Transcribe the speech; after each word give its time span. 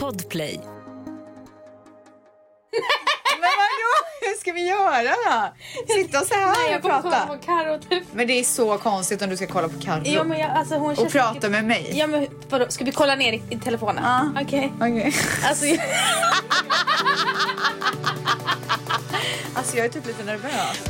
Podplay. 0.00 0.60
Men 3.40 3.50
vadå? 3.60 3.92
Hur 4.20 4.34
ska 4.40 4.52
vi 4.52 4.68
göra 4.68 5.02
då? 5.02 5.52
Sitta 5.94 6.20
så 6.20 6.34
här 6.34 6.70
Jag 6.70 6.76
och 6.84 6.90
prata? 6.90 7.26
på 7.26 7.36
Carro 7.46 7.78
typ. 7.88 8.02
Men 8.12 8.26
det 8.26 8.32
är 8.32 8.44
så 8.44 8.78
konstigt 8.78 9.22
om 9.22 9.30
du 9.30 9.36
ska 9.36 9.46
kolla 9.46 9.68
på 9.68 9.80
Carro 9.80 10.02
Ja, 10.04 10.24
men 10.24 10.38
jag, 10.38 10.50
alltså, 10.50 10.74
hon 10.74 10.90
och 10.90 10.96
känns 10.96 11.12
prata 11.12 11.34
säkert- 11.34 11.50
med 11.50 11.64
mig. 11.64 11.90
Ja 11.94 12.06
men 12.06 12.26
vadå, 12.50 12.66
ska 12.68 12.84
vi 12.84 12.92
kolla 12.92 13.14
ner 13.14 13.32
i, 13.32 13.42
i 13.50 13.56
telefonen? 13.58 14.04
Ja. 14.04 14.42
Okej. 14.42 14.72
Okej. 14.80 15.14
Alltså, 15.48 15.66
jag- 15.66 15.80
Alltså 19.54 19.76
jag 19.76 19.86
är 19.86 19.90
typ 19.90 20.06
lite 20.06 20.24
nervös. 20.24 20.80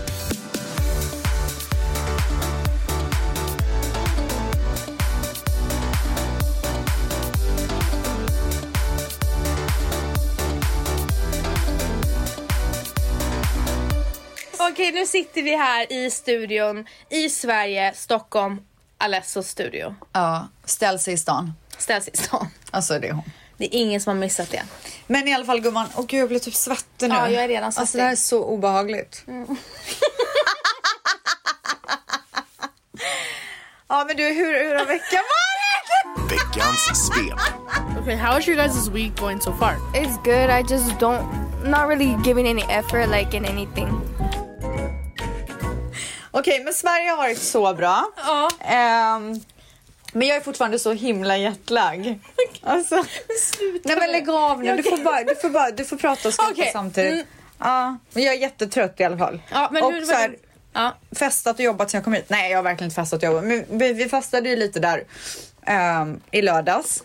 Okej 14.74 14.92
nu 14.92 15.06
sitter 15.06 15.42
vi 15.42 15.56
här 15.56 15.92
i 15.92 16.10
studion 16.10 16.86
i 17.10 17.28
Sverige, 17.30 17.92
Stockholm, 17.94 18.60
Alessos 18.98 19.48
studio. 19.48 19.94
Ja, 20.12 20.48
ställ 20.64 20.98
sig 20.98 21.14
i 21.14 21.16
stan. 21.16 21.52
Ställs 21.78 22.08
i 22.08 22.16
stan. 22.16 22.48
Alltså 22.70 22.98
det 22.98 23.08
är 23.08 23.12
hon. 23.12 23.24
Det 23.56 23.64
är 23.64 23.78
ingen 23.78 24.00
som 24.00 24.10
har 24.10 24.20
missat 24.20 24.50
det. 24.50 24.62
Men 25.06 25.28
i 25.28 25.34
alla 25.34 25.44
fall 25.44 25.60
gumman, 25.60 25.86
åh 25.96 26.04
gud 26.06 26.20
jag 26.20 26.28
blir 26.28 26.38
typ 26.38 26.54
svettig 26.54 27.08
nu. 27.08 27.14
Ja, 27.14 27.30
jag 27.30 27.44
är 27.44 27.48
redan 27.48 27.64
Alltså 27.64 27.86
svettig. 27.86 27.98
det 27.98 28.04
här 28.04 28.12
är 28.12 28.16
så 28.16 28.44
obehagligt. 28.44 29.24
ja 33.88 34.04
men 34.06 34.16
du, 34.16 34.22
hur, 34.22 34.64
hur 34.64 34.74
har 34.74 34.86
veckan 34.86 35.20
varit? 35.34 36.30
Veckans 36.30 37.06
svep. 37.06 37.38
Okay, 38.02 38.16
how 38.16 38.38
is 38.38 38.48
your 38.48 38.58
guys' 38.58 38.88
week 38.92 39.20
going 39.20 39.40
so 39.40 39.52
far? 39.52 39.76
It's 39.94 40.16
good. 40.24 40.50
I 40.50 40.62
just 40.74 40.90
don't, 41.00 41.24
not 41.64 41.88
really 41.88 42.16
giving 42.24 42.48
any 42.48 42.62
effort 42.68 43.08
like 43.08 43.36
in 43.36 43.44
anything. 43.44 44.00
Okej, 46.36 46.64
men 46.64 46.74
Sverige 46.74 47.10
har 47.10 47.16
varit 47.16 47.38
så 47.42 47.74
bra. 47.74 48.04
Ja. 48.16 48.50
Ehm, 48.60 49.40
men 50.12 50.28
jag 50.28 50.36
är 50.36 50.40
fortfarande 50.40 50.78
så 50.78 50.92
himla 50.92 51.36
jetlag. 51.36 52.18
Alltså, 52.62 53.04
nej 53.84 53.96
men 53.96 54.12
lägg 54.12 54.30
av 54.30 54.62
nu. 54.62 54.76
Du 54.76 54.82
får, 54.82 54.96
bara, 55.04 55.22
du 55.24 55.34
får, 55.36 55.48
bara, 55.50 55.70
du 55.70 55.84
får 55.84 55.96
prata 55.96 56.28
och 56.28 56.34
skrika 56.34 56.50
Okej. 56.52 56.70
samtidigt. 56.72 57.12
Mm. 57.12 57.26
Ja, 57.58 57.96
men 58.12 58.22
jag 58.22 58.34
är 58.34 58.38
jättetrött 58.38 59.00
i 59.00 59.04
alla 59.04 59.18
fall. 59.18 59.40
Ja, 59.50 59.68
men 59.72 59.82
och 59.82 59.92
hur- 59.92 60.04
så 60.04 60.12
här, 60.12 60.36
Ja. 60.72 60.94
festat 61.12 61.54
och 61.58 61.64
jobbat 61.64 61.90
sen 61.90 61.98
jag 61.98 62.04
kom 62.04 62.12
hit. 62.12 62.24
Nej, 62.28 62.50
jag 62.50 62.58
har 62.58 62.62
verkligen 62.62 62.88
inte 62.88 62.94
festat 63.00 63.22
och 63.22 63.26
jobbat. 63.28 63.44
Men 63.44 63.64
vi, 63.78 63.92
vi 63.92 64.08
festade 64.08 64.48
ju 64.48 64.56
lite 64.56 64.80
där 64.80 65.04
ehm, 65.66 66.20
i 66.30 66.42
lördags. 66.42 67.02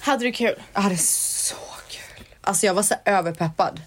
Hade 0.00 0.24
du 0.24 0.32
kul? 0.32 0.62
Jag 0.74 0.80
hade 0.80 0.96
så 0.98 1.56
kul. 1.88 2.24
Alltså 2.40 2.66
jag 2.66 2.74
var 2.74 2.82
så 2.82 2.94
överpeppad. 3.04 3.80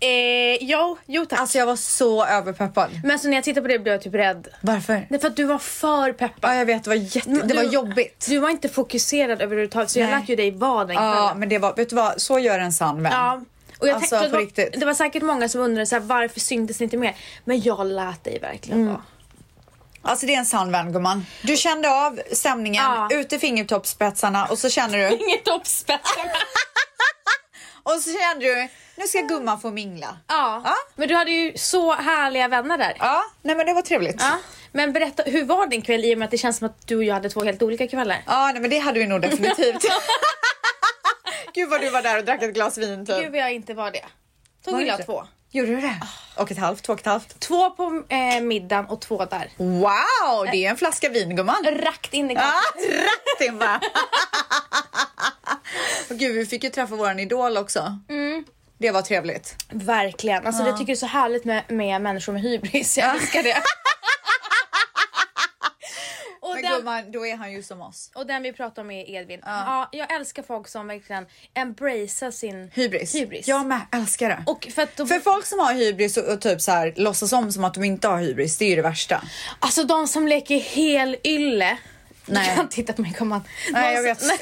Eh, 0.00 0.56
jo, 0.60 0.98
jo 1.06 1.26
tack. 1.26 1.40
Alltså 1.40 1.58
jag 1.58 1.66
var 1.66 1.76
så 1.76 2.24
överpeppad. 2.24 2.90
Men 3.04 3.18
så 3.18 3.28
när 3.28 3.34
jag 3.34 3.44
tittar 3.44 3.60
på 3.60 3.68
det 3.68 3.78
blev 3.78 3.94
jag 3.94 4.02
typ 4.02 4.14
rädd. 4.14 4.48
Varför? 4.60 5.06
Det 5.08 5.14
är 5.14 5.18
för 5.18 5.28
att 5.28 5.36
du 5.36 5.44
var 5.44 5.58
för 5.58 6.12
peppad. 6.12 6.50
Ja, 6.50 6.54
jag 6.54 6.66
vet, 6.66 6.84
det 6.84 6.90
var, 6.90 6.96
jätte, 6.96 7.30
det 7.30 7.54
var 7.54 7.62
jobbigt. 7.62 8.26
Du 8.28 8.38
var 8.38 8.50
inte 8.50 8.68
fokuserad 8.68 9.42
överhuvudtaget 9.42 9.90
så 9.90 9.98
jag 9.98 10.10
Nej. 10.10 10.20
lät 10.20 10.28
ju 10.28 10.36
dig 10.36 10.50
vara 10.50 10.84
den 10.84 10.96
Ja, 10.96 11.12
kvällen. 11.12 11.38
men 11.38 11.48
det 11.48 11.58
var, 11.58 11.74
vet 11.76 11.90
du 11.90 11.96
vad, 11.96 12.20
så 12.20 12.38
gör 12.38 12.58
en 12.58 12.72
sann 12.72 13.02
vän. 13.02 13.12
Ja. 13.12 13.40
Och 13.78 13.88
jag 13.88 13.94
Alltså, 13.94 14.10
tänkte, 14.16 14.18
på 14.18 14.24
det, 14.24 14.32
var, 14.32 14.40
riktigt. 14.46 14.80
det 14.80 14.86
var 14.86 14.94
säkert 14.94 15.22
många 15.22 15.48
som 15.48 15.60
undrade 15.60 15.86
så 15.86 15.94
här, 15.94 16.00
varför 16.02 16.40
syntes 16.40 16.80
ni 16.80 16.84
inte 16.84 16.96
mer? 16.96 17.16
Men 17.44 17.60
jag 17.60 17.86
lät 17.86 18.24
dig 18.24 18.38
verkligen 18.40 18.80
Mm. 18.80 18.92
vara. 18.92 19.02
Alltså 20.02 20.26
det 20.26 20.34
är 20.34 20.38
en 20.38 20.46
sann 20.46 20.72
vän 20.72 20.92
gumman. 20.92 21.26
Du 21.42 21.56
kände 21.56 21.90
av 21.90 22.20
stämningen, 22.32 22.84
Ja. 22.84 23.08
ut 23.12 23.32
i 23.32 23.38
fingertoppsspetsarna 23.38 24.46
och 24.46 24.58
så 24.58 24.68
känner 24.70 24.98
du, 24.98 25.04
Inget 25.26 25.44
toppspetsar. 25.44 26.24
Och 27.94 28.00
så 28.02 28.10
kände 28.18 28.46
du, 28.46 28.68
nu 28.96 29.06
ska 29.06 29.20
gumman 29.20 29.60
få 29.60 29.70
mingla. 29.70 30.16
ja. 30.28 30.62
Ja. 30.64 30.74
Men 30.94 31.08
du 31.08 31.14
hade 31.14 31.30
ju 31.30 31.58
så 31.58 31.92
härliga 31.94 32.48
vänner 32.48 32.78
där. 32.78 32.96
Ja, 32.98 33.24
nej 33.42 33.56
men 33.56 33.66
det 33.66 33.72
var 33.74 33.82
trevligt. 33.82 34.16
Ja. 34.20 34.38
Men 34.72 34.92
berätta, 34.92 35.22
hur 35.22 35.44
var 35.44 35.66
din 35.66 35.82
kväll 35.82 36.04
i 36.04 36.14
och 36.14 36.18
med 36.18 36.24
att 36.26 36.30
det 36.30 36.38
känns 36.38 36.58
som 36.58 36.66
att 36.66 36.86
du 36.88 36.96
och 36.96 37.04
jag 37.04 37.14
hade 37.14 37.30
två 37.30 37.44
helt 37.44 37.62
olika 37.62 37.88
kvällar? 37.88 38.22
Ja, 38.26 38.50
nej 38.52 38.60
men 38.62 38.70
det 38.70 38.78
hade 38.78 38.98
vi 38.98 39.06
nog 39.06 39.20
definitivt. 39.20 39.82
Gud 41.54 41.68
vad 41.68 41.80
du 41.80 41.90
var 41.90 42.02
där 42.02 42.18
och 42.18 42.24
drack 42.24 42.42
ett 42.42 42.54
glas 42.54 42.78
vin 42.78 43.06
typ. 43.06 43.16
Gud 43.16 43.32
vad 43.32 43.40
jag 43.40 43.52
inte 43.52 43.74
var 43.74 43.90
det. 43.90 44.04
Tog 44.64 44.74
Var 44.74 44.80
jag 44.80 45.06
två. 45.06 45.24
Gjorde 45.50 45.70
du 45.74 45.80
det? 45.80 46.00
Och 46.36 46.50
ett 46.50 46.58
halvt, 46.58 46.82
två 46.82 46.92
och 46.92 46.98
ett 47.00 47.06
halvt. 47.06 47.40
Två 47.40 47.70
på 47.70 48.02
eh, 48.08 48.40
middagen 48.42 48.86
och 48.86 49.00
två 49.00 49.24
där. 49.24 49.50
Wow, 49.56 50.46
det 50.52 50.64
är 50.66 50.70
en 50.70 50.76
flaska 50.76 51.08
vin 51.08 51.36
gumman. 51.36 51.64
Rakt 51.64 52.14
in 52.14 52.30
i 52.30 52.34
Ja, 52.34 52.40
kaffet. 52.40 52.90
rätt 52.90 53.48
in 53.48 53.58
va. 53.58 53.80
Gud, 56.18 56.34
vi 56.36 56.46
fick 56.46 56.64
ju 56.64 56.70
träffa 56.70 56.96
våran 56.96 57.18
idol 57.18 57.56
också. 57.56 57.98
Mm. 58.08 58.44
Det 58.78 58.90
var 58.90 59.02
trevligt. 59.02 59.56
Verkligen. 59.70 60.46
Alltså, 60.46 60.62
Jag 60.62 60.76
tycker 60.78 60.86
det 60.86 60.92
är 60.92 60.96
så 60.96 61.06
härligt 61.06 61.44
med, 61.44 61.62
med 61.68 62.00
människor 62.02 62.32
med 62.32 62.42
hybris. 62.42 62.98
Jag 62.98 63.16
älskar 63.16 63.42
det. 63.42 63.56
och, 66.40 66.54
Men 66.54 66.62
den, 66.62 66.72
gumman, 66.72 67.12
då 67.12 67.26
är 67.26 67.36
han 67.36 67.52
ju 67.52 67.62
som 67.62 67.80
oss. 67.82 68.10
och 68.14 68.26
den 68.26 68.42
vi 68.42 68.52
pratar 68.52 68.82
om 68.82 68.90
är 68.90 69.10
Edvin. 69.10 69.40
Ja. 69.44 69.88
jag 69.92 70.12
älskar 70.12 70.42
folk 70.42 70.68
som 70.68 70.86
verkligen 70.86 71.26
embracear 71.54 72.30
sin 72.30 72.70
Hybris. 72.74 73.14
hybris. 73.14 73.48
Jag 73.48 73.66
med, 73.66 73.80
älskar 73.92 74.28
det. 74.28 74.42
Och 74.46 74.68
för 74.74 74.88
de, 74.96 75.06
För 75.08 75.20
folk 75.20 75.46
som 75.46 75.58
har 75.58 75.74
hybris 75.74 76.16
och, 76.16 76.24
och 76.24 76.40
typ 76.40 76.60
så 76.60 76.70
här 76.70 76.92
låtsas 76.96 77.32
om 77.32 77.52
som 77.52 77.64
att 77.64 77.74
de 77.74 77.84
inte 77.84 78.08
har 78.08 78.18
hybris, 78.18 78.58
det 78.58 78.64
är 78.64 78.68
ju 78.68 78.76
det 78.76 78.82
värsta. 78.82 79.22
Alltså 79.58 79.84
de 79.84 80.06
som 80.08 80.28
leker 80.28 80.56
hel 80.60 81.16
ylle. 81.24 81.78
Nej. 82.28 82.50
Du 82.50 82.56
kan 82.56 82.68
titta 82.68 82.92
på 82.92 83.02
mig 83.02 83.14
gumman. 83.18 83.42
Nej, 83.72 83.94
jag 83.94 84.02
vet. 84.02 84.22
Nej, 84.22 84.38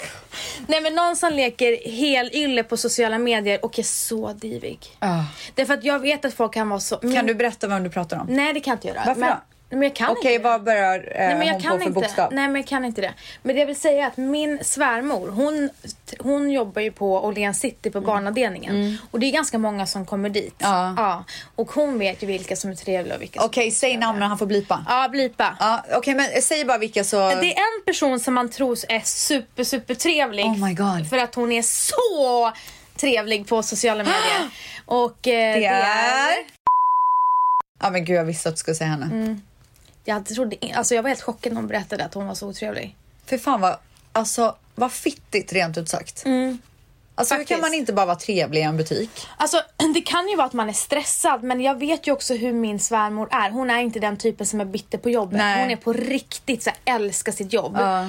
nej 0.67 0.81
men 0.81 0.95
någon 0.95 1.17
som 1.17 1.33
leker 1.33 1.91
hel 1.91 2.31
ylle 2.33 2.63
på 2.63 2.77
sociala 2.77 3.19
medier 3.19 3.65
och 3.65 3.79
är 3.79 3.83
så 3.83 4.33
divig. 4.33 4.97
Ah. 4.99 5.23
Därför 5.55 5.75
att 5.75 5.85
jag 5.85 5.99
vet 5.99 6.25
att 6.25 6.35
folk 6.35 6.55
kan 6.55 6.69
vara 6.69 6.81
så... 6.81 6.97
Kan 6.97 7.11
min- 7.11 7.27
du 7.27 7.35
berätta 7.35 7.67
vem 7.67 7.83
du 7.83 7.91
pratar 7.91 8.21
om? 8.21 8.27
Nej 8.29 8.53
det 8.53 8.61
kan 8.61 8.71
jag 8.71 8.77
inte 8.77 8.89
göra. 8.89 9.03
Varför 9.07 9.21
men, 9.21 9.31
då? 9.31 9.37
Men 9.71 9.83
jag 9.83 9.95
kan 9.95 10.11
Okej, 10.11 10.35
inte 10.35 10.45
vad 10.49 10.65
börjar 10.65 10.99
eh, 11.15 11.27
Nej, 11.27 11.39
men 11.39 11.47
jag 11.47 11.55
hon 11.55 11.63
kan 11.63 11.73
på 11.73 11.79
för 11.79 11.87
inte. 11.87 12.01
bokstav? 12.01 12.33
Nej 12.33 12.49
men 12.49 12.57
jag 12.57 12.67
kan 12.67 12.85
inte 12.85 13.01
det. 13.01 13.15
Men 13.43 13.55
det 13.55 13.61
jag 13.61 13.67
vill 13.67 13.77
säga 13.77 14.05
är 14.05 14.09
att 14.09 14.17
min 14.17 14.65
svärmor 14.65 15.29
hon, 15.29 15.71
hon 16.19 16.51
jobbar 16.51 16.83
ju 16.83 16.93
på 16.93 17.15
Åhléns 17.25 17.61
City 17.61 17.91
på 17.91 18.01
barnavdelningen. 18.01 18.99
Och 19.11 19.21
det 19.21 19.27
är 19.27 19.31
ganska 19.33 19.59
många 19.59 19.87
som 19.87 20.07
kommer 20.07 20.29
dit. 20.29 20.63
Mm. 20.63 20.95
Ja. 20.97 21.25
Och 21.57 21.71
hon 21.71 21.99
vet 21.99 22.23
ju 22.23 22.27
vilka 22.27 22.57
som 22.57 22.71
är 22.71 22.75
trevliga 22.75 23.15
och 23.17 23.23
vilka 23.23 23.41
som 23.41 23.47
Okej, 23.49 23.71
säg 23.71 23.97
namnen, 23.97 24.29
han 24.29 24.39
får 24.39 24.47
blipa. 24.47 24.85
Ja, 24.89 25.09
blipa. 25.09 25.57
Ja, 25.61 25.85
Okej, 25.93 26.15
men 26.15 26.43
säg 26.43 26.65
bara 26.65 26.79
vilka 26.79 27.05
så... 27.05 27.17
Det 27.29 27.53
är 27.57 27.59
en 27.59 27.85
person 27.87 28.21
som 28.21 28.35
man 28.35 28.49
tror 28.51 28.79
är 28.89 29.01
super, 29.01 29.65
super 29.65 29.95
trevlig. 29.95 30.45
Oh 30.45 30.65
my 30.67 30.75
God. 30.75 31.11
För 31.11 31.19
att 31.19 31.35
hon 31.35 31.53
är 31.53 31.63
så 31.63 32.53
trevlig 32.97 33.49
på 33.49 33.63
sociala 33.63 33.99
medier. 34.05 34.51
Och 34.85 35.29
eh, 35.29 35.55
Det 35.61 35.67
är... 35.67 36.35
Ja 37.81 37.91
men 37.91 38.05
gud 38.05 38.17
jag 38.17 38.25
visste 38.25 38.49
att 38.49 38.55
du 38.55 38.59
skulle 38.59 38.75
säga 38.75 38.91
henne. 38.91 39.39
Mm. 40.07 40.25
Jag, 40.27 40.27
trodde, 40.27 40.57
alltså 40.75 40.95
jag 40.95 41.03
var 41.03 41.09
helt 41.09 41.23
chockad 41.23 41.53
när 41.53 41.61
hon 41.61 41.69
berättade 41.69 42.05
att 42.05 42.15
hon 42.15 42.27
var 42.27 42.35
så 42.35 42.49
otrevlig. 42.49 42.97
För 43.27 43.39
fan 43.39 43.61
vad, 43.61 43.77
alltså 44.13 44.57
vad 44.75 44.93
fittigt 44.93 45.53
rent 45.53 45.79
ut 45.79 45.89
sagt. 45.89 46.25
Alltså 47.19 47.35
hur 47.35 47.41
Mm. 47.41 47.47
Kan 47.47 47.61
man 47.61 47.75
inte 47.75 47.93
bara 47.93 48.07
vara 48.07 48.17
trevlig 48.17 48.61
i 48.61 48.63
en 48.63 48.77
butik? 48.77 49.27
Alltså 49.37 49.63
det 49.95 50.01
kan 50.01 50.29
ju 50.29 50.37
vara 50.37 50.47
att 50.47 50.53
man 50.53 50.69
är 50.69 50.73
stressad 50.73 51.43
men 51.43 51.61
jag 51.61 51.79
vet 51.79 52.07
ju 52.07 52.13
också 52.13 52.35
hur 52.35 52.53
min 52.53 52.81
svärmor 52.81 53.29
är. 53.31 53.51
Hon 53.51 53.71
är 53.71 53.79
inte 53.79 54.01
den 54.01 54.17
typen 54.17 54.47
som 54.47 54.61
är 54.61 54.65
bitter 54.65 54.99
på 54.99 55.11
jobbet. 55.11 55.39
Nej. 55.39 55.61
Hon 55.61 55.71
är 55.71 55.77
på 55.77 55.93
riktigt 55.93 56.63
så 56.63 56.71
här, 56.71 56.95
älskar 56.95 57.33
sitt 57.33 57.53
jobb. 57.53 57.77
Ja. 57.79 58.03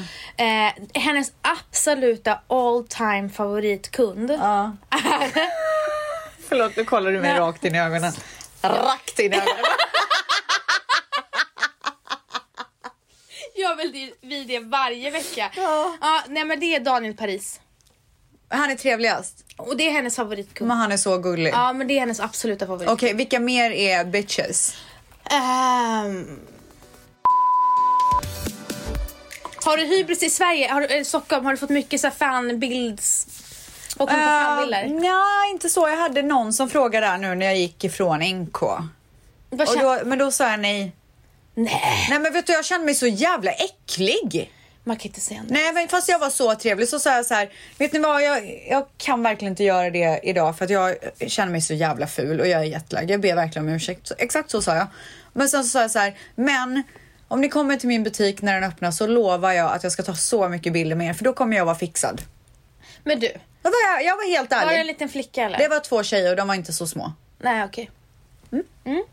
Eh, 0.45 1.01
hennes 1.01 1.31
absoluta 1.41 2.39
all 2.47 2.87
time 2.87 3.29
favoritkund 3.29 4.31
Ja. 4.31 4.75
Förlåt, 6.49 6.75
nu 6.75 6.85
kollar 6.85 7.11
du 7.11 7.19
mig 7.19 7.31
Nej. 7.31 7.39
rakt 7.39 7.65
in 7.65 7.75
i 7.75 7.79
ögonen. 7.79 8.13
Rakt 8.61 9.19
in 9.19 9.33
i 9.33 9.35
ögonen. 9.35 9.55
Gör 13.57 13.75
väl 13.75 14.11
vi 14.21 14.43
det 14.43 14.59
varje 14.59 15.11
vecka. 15.11 15.51
Ja. 15.55 15.97
Ja, 16.01 16.23
nej 16.27 16.45
men 16.45 16.59
det 16.59 16.75
är 16.75 16.79
Daniel 16.79 17.13
Paris. 17.13 17.59
Han 18.49 18.69
är 18.71 18.75
trevligast. 18.75 19.43
Och 19.57 19.77
det 19.77 19.87
är 19.87 19.91
hennes 19.91 20.15
favoritkund. 20.15 20.67
Men 20.67 20.77
han 20.77 20.91
är 20.91 20.97
så 20.97 21.17
gullig. 21.17 21.51
Ja 21.53 21.73
men 21.73 21.87
det 21.87 21.93
är 21.93 21.99
hennes 21.99 22.19
absoluta 22.19 22.67
favorit. 22.67 22.89
Okej, 22.89 23.13
vilka 23.13 23.39
mer 23.39 23.71
är 23.71 24.05
bitches? 24.05 24.75
Ehm. 25.29 26.39
Har 29.65 29.77
du 29.77 29.85
hybris 29.85 30.23
i 30.23 30.29
Sverige? 30.29 30.71
Har 30.71 30.81
du, 30.81 30.87
eh, 30.87 31.03
Stockholm? 31.03 31.45
Har 31.45 31.51
du 31.51 31.57
fått 31.57 31.69
mycket 31.69 32.01
så 32.01 32.11
fanbilds? 32.11 33.27
Och 33.97 34.09
uh? 34.09 34.17
Nej, 34.87 35.51
inte 35.51 35.69
så. 35.69 35.87
Jag 35.87 35.97
hade 35.97 36.21
någon 36.21 36.53
som 36.53 36.69
frågade 36.69 37.07
där 37.07 37.17
nu 37.17 37.35
när 37.35 37.45
jag 37.45 37.57
gick 37.57 37.83
ifrån 37.83 38.19
NK. 38.19 38.59
Då, 39.49 39.99
men 40.05 40.17
då 40.17 40.31
sa 40.31 40.49
jag 40.49 40.59
nej. 40.59 40.91
Nej, 41.57 42.07
Nej 42.09 42.19
men 42.19 42.33
vet 42.33 42.47
du, 42.47 42.53
jag 42.53 42.65
kände 42.65 42.85
mig 42.85 42.95
så 42.95 43.07
jävla 43.07 43.51
äcklig. 43.51 44.51
man 44.83 44.97
kan 44.97 45.07
inte 45.07 45.21
säga 45.21 45.41
nej. 45.47 45.63
Nej 45.63 45.73
men 45.73 45.87
fast 45.87 46.09
jag 46.09 46.19
var 46.19 46.29
så 46.29 46.55
trevlig 46.55 46.87
så 46.89 46.99
sa 46.99 47.15
jag 47.15 47.25
så 47.25 47.33
här, 47.33 47.49
vet 47.77 47.93
ni 47.93 47.99
vad 47.99 48.23
jag, 48.23 48.63
jag 48.69 48.87
kan 48.97 49.23
verkligen 49.23 49.51
inte 49.51 49.63
göra 49.63 49.89
det 49.89 50.19
idag 50.23 50.57
för 50.57 50.65
att 50.65 50.71
jag 50.71 50.95
känner 51.27 51.51
mig 51.51 51.61
så 51.61 51.73
jävla 51.73 52.07
ful 52.07 52.39
och 52.39 52.47
jag 52.47 52.59
är 52.61 52.65
jättelagd. 52.65 53.11
Jag 53.11 53.21
ber 53.21 53.35
verkligen 53.35 53.67
om 53.67 53.73
ursäkt. 53.73 54.07
Så, 54.07 54.13
exakt 54.17 54.49
så 54.51 54.61
sa 54.61 54.75
jag. 54.75 54.87
Men 55.33 55.49
sen 55.49 55.63
så 55.63 55.69
sa 55.69 55.81
jag 55.81 55.91
så 55.91 55.99
här, 55.99 56.17
men 56.35 56.83
om 57.27 57.41
ni 57.41 57.49
kommer 57.49 57.77
till 57.77 57.87
min 57.87 58.03
butik 58.03 58.41
när 58.41 58.53
den 58.61 58.63
öppnar 58.69 58.91
så 58.91 59.07
lovar 59.07 59.51
jag 59.51 59.71
att 59.71 59.83
jag 59.83 59.91
ska 59.91 60.03
ta 60.03 60.15
så 60.15 60.49
mycket 60.49 60.73
bilder 60.73 60.95
med 60.95 61.09
er 61.09 61.13
för 61.13 61.23
då 61.23 61.33
kommer 61.33 61.57
jag 61.57 61.65
vara 61.65 61.75
fixad. 61.75 62.21
Men 63.03 63.19
du, 63.19 63.25
Jag 63.63 63.71
var, 63.71 64.01
jag 64.05 64.17
var 64.17 64.29
helt 64.31 64.51
var 64.51 64.57
det 64.59 64.63
en 64.65 64.69
ärlig. 64.69 64.85
liten 64.85 65.09
flicka 65.09 65.43
eller? 65.43 65.57
Det 65.57 65.67
var 65.67 65.79
två 65.79 66.03
tjejer 66.03 66.29
och 66.29 66.35
de 66.35 66.47
var 66.47 66.55
inte 66.55 66.73
så 66.73 66.87
små. 66.87 67.13
Nej 67.39 67.63
okej. 67.63 67.91
Mm. 68.85 69.03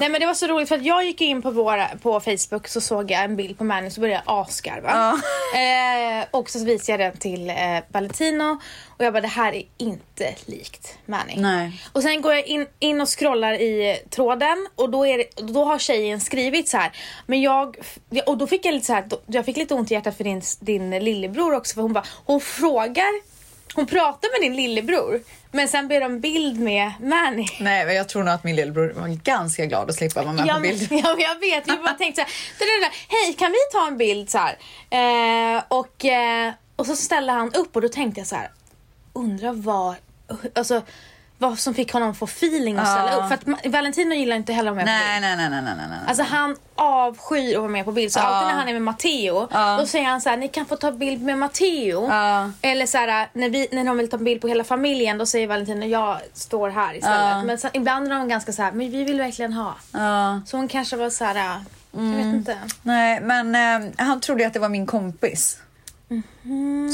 Nej 0.00 0.08
men 0.08 0.20
det 0.20 0.26
var 0.26 0.34
så 0.34 0.46
roligt 0.46 0.68
för 0.68 0.76
att 0.76 0.84
jag 0.84 1.04
gick 1.04 1.20
in 1.20 1.42
på, 1.42 1.50
våra, 1.50 1.88
på 2.02 2.20
Facebook 2.20 2.68
så 2.68 2.80
såg 2.80 3.10
jag 3.10 3.24
en 3.24 3.36
bild 3.36 3.58
på 3.58 3.64
Manny 3.64 3.90
så 3.90 4.00
började 4.00 4.22
jag 4.26 4.40
asgarva. 4.40 5.20
Eh, 5.54 6.26
och 6.30 6.50
så 6.50 6.64
visade 6.64 7.02
jag 7.02 7.12
den 7.12 7.18
till 7.18 7.50
eh, 7.50 7.56
Valentino 7.88 8.60
och 8.86 9.04
jag 9.04 9.12
bara 9.12 9.20
det 9.20 9.28
här 9.28 9.52
är 9.52 9.62
inte 9.78 10.34
likt 10.46 10.98
Manny. 11.06 11.34
Nej. 11.36 11.82
Och 11.92 12.02
sen 12.02 12.22
går 12.22 12.34
jag 12.34 12.46
in, 12.46 12.66
in 12.78 13.00
och 13.00 13.18
scrollar 13.18 13.52
i 13.52 13.98
tråden 14.10 14.68
och 14.74 14.90
då, 14.90 15.06
är 15.06 15.18
det, 15.18 15.52
då 15.52 15.64
har 15.64 15.78
tjejen 15.78 16.20
skrivit 16.20 16.68
så 16.68 16.76
här. 16.76 16.92
Men 17.26 17.40
jag, 17.40 17.76
och 18.26 18.38
då 18.38 18.46
fick 18.46 18.64
jag 18.64 18.74
lite 18.74 18.86
så 18.86 18.92
här, 18.92 19.04
jag 19.26 19.44
fick 19.44 19.56
lite 19.56 19.74
ont 19.74 19.90
i 19.90 19.94
hjärtat 19.94 20.16
för 20.16 20.24
din, 20.24 20.42
din 20.60 20.90
lillebror 20.90 21.54
också 21.54 21.74
för 21.74 21.82
hon 21.82 21.92
bara, 21.92 22.04
hon 22.24 22.40
frågar 22.40 23.35
hon 23.76 23.86
pratar 23.86 24.40
med 24.40 24.50
din 24.50 24.56
lillebror 24.56 25.20
men 25.50 25.68
sen 25.68 25.88
ber 25.88 26.00
de 26.00 26.20
bild 26.20 26.60
med 26.60 26.92
Manny. 27.00 27.46
Nej, 27.60 27.86
men 27.86 27.94
jag 27.94 28.08
tror 28.08 28.24
nog 28.24 28.34
att 28.34 28.44
min 28.44 28.56
lillebror 28.56 28.92
var 28.96 29.08
ganska 29.08 29.66
glad 29.66 29.90
att 29.90 29.96
slippa 29.96 30.22
vara 30.22 30.32
med 30.32 30.46
Ja, 30.46 30.54
på 30.54 30.60
bild. 30.60 30.82
ja, 30.90 31.14
men 31.14 31.20
jag 31.20 31.40
vet. 31.40 31.68
Jag 31.68 31.82
bara 31.82 31.94
tänkte 31.98 32.24
så 32.58 32.64
här, 32.64 32.90
hej 33.08 33.34
kan 33.38 33.50
vi 33.52 33.58
ta 33.72 33.86
en 33.86 33.96
bild 33.96 34.30
så? 34.30 34.38
Eh, 34.38 35.62
och, 35.68 36.04
eh, 36.04 36.52
och 36.76 36.86
så 36.86 36.96
ställde 36.96 37.32
han 37.32 37.52
upp 37.52 37.76
och 37.76 37.82
då 37.82 37.88
tänkte 37.88 38.20
jag 38.20 38.26
så 38.26 38.36
här, 38.36 38.50
undrar 39.12 39.52
vad, 39.52 39.94
alltså, 40.54 40.82
vad 41.38 41.58
som 41.58 41.74
fick 41.74 41.92
honom 41.92 42.10
att 42.10 42.18
få 42.18 42.24
feeling 42.24 42.78
och 42.78 42.86
ställa 42.86 43.16
upp. 43.16 43.28
För 43.28 43.34
att 43.34 43.44
Ma- 43.44 43.70
Valentino 43.70 44.14
gillar 44.14 44.36
inte 44.36 44.52
heller 44.52 44.70
att 44.70 44.76
vara 44.76 44.84
med 44.86 45.00
på 45.00 45.04
Nej, 45.06 45.20
bild. 45.20 45.38
nej, 45.38 45.50
nej, 45.50 45.62
nej, 45.62 45.74
nej, 45.76 45.86
nej. 45.90 45.98
Alltså 46.08 46.22
han 46.22 46.56
avskyr 46.74 47.54
att 47.54 47.60
vara 47.60 47.70
med 47.70 47.84
på 47.84 47.92
bild. 47.92 48.12
Så 48.12 48.20
alltid 48.20 48.46
när 48.48 48.54
han 48.54 48.68
är 48.68 48.72
med 48.72 48.82
Matteo, 48.82 49.48
då 49.80 49.86
säger 49.86 50.04
han 50.04 50.20
så 50.20 50.28
här, 50.30 50.36
ni 50.36 50.48
kan 50.48 50.66
få 50.66 50.76
ta 50.76 50.92
bild 50.92 51.22
med 51.22 51.38
Matteo. 51.38 52.08
Ja. 52.10 52.50
Eller 52.62 52.86
så 52.86 52.98
här, 52.98 53.28
när, 53.32 53.50
vi, 53.50 53.68
när 53.72 53.84
de 53.84 53.96
vill 53.96 54.10
ta 54.10 54.18
bild 54.18 54.40
på 54.40 54.48
hela 54.48 54.64
familjen, 54.64 55.18
då 55.18 55.26
säger 55.26 55.46
Valentino, 55.46 55.84
jag 55.86 56.16
står 56.34 56.70
här 56.70 56.94
istället. 56.96 57.44
Men 57.46 57.58
sen, 57.58 57.70
ibland 57.74 58.06
är 58.12 58.18
de 58.18 58.28
ganska 58.28 58.52
så 58.52 58.62
här, 58.62 58.72
men 58.72 58.90
vi 58.90 59.04
vill 59.04 59.18
verkligen 59.18 59.52
ha. 59.52 59.74
Ja. 59.92 60.40
Så 60.46 60.56
hon 60.56 60.68
kanske 60.68 60.96
var 60.96 61.10
så 61.10 61.24
här, 61.24 61.34
jag 61.34 61.52
vet 62.02 62.24
Mm. 62.24 62.34
inte. 62.34 62.56
Nej, 62.82 63.20
men 63.20 63.54
eh, 63.54 63.90
han 64.06 64.20
trodde 64.20 64.40
ju 64.42 64.46
att 64.46 64.52
det 64.54 64.58
var 64.60 64.68
min 64.68 64.86
kompis. 64.86 65.58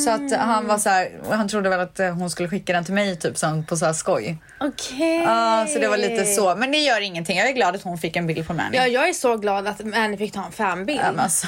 Så 0.05 0.11
att 0.11 0.33
han 0.33 0.67
var 0.67 0.79
så 0.79 0.89
här, 0.89 1.21
han 1.31 1.49
trodde 1.49 1.69
väl 1.69 1.81
att 1.81 2.01
eh, 2.01 2.15
hon 2.15 2.31
skulle 2.31 2.49
skicka 2.49 2.73
den 2.73 2.85
till 2.85 2.95
mig 2.95 3.17
typ 3.17 3.39
som 3.39 3.67
på 3.67 3.77
så 3.77 3.87
här 3.87 3.93
skoj. 3.93 4.39
Okej. 4.61 5.23
Ja, 5.23 5.67
så 5.69 5.79
det 5.79 5.89
var 5.89 5.97
lite 5.97 6.25
så. 6.25 6.57
Men 6.57 6.73
det 6.73 6.79
gör 6.79 7.01
ingenting. 7.01 7.39
Jag 7.39 7.49
är 7.49 7.53
glad 7.53 7.75
att 7.75 7.83
hon 7.83 7.99
fick 7.99 8.17
en 8.17 8.27
bild 8.27 8.47
på 8.47 8.55
Manny. 8.55 8.77
Ja, 8.77 8.87
jag 8.87 9.09
är 9.09 9.13
så 9.13 9.37
glad 9.37 9.67
att 9.67 9.81
Annie 9.81 10.17
fick 10.17 10.33
ta 10.33 10.45
en 10.45 10.53
fanbild. 10.53 11.01
Ja, 11.01 11.11
men 11.11 11.21
alltså, 11.21 11.47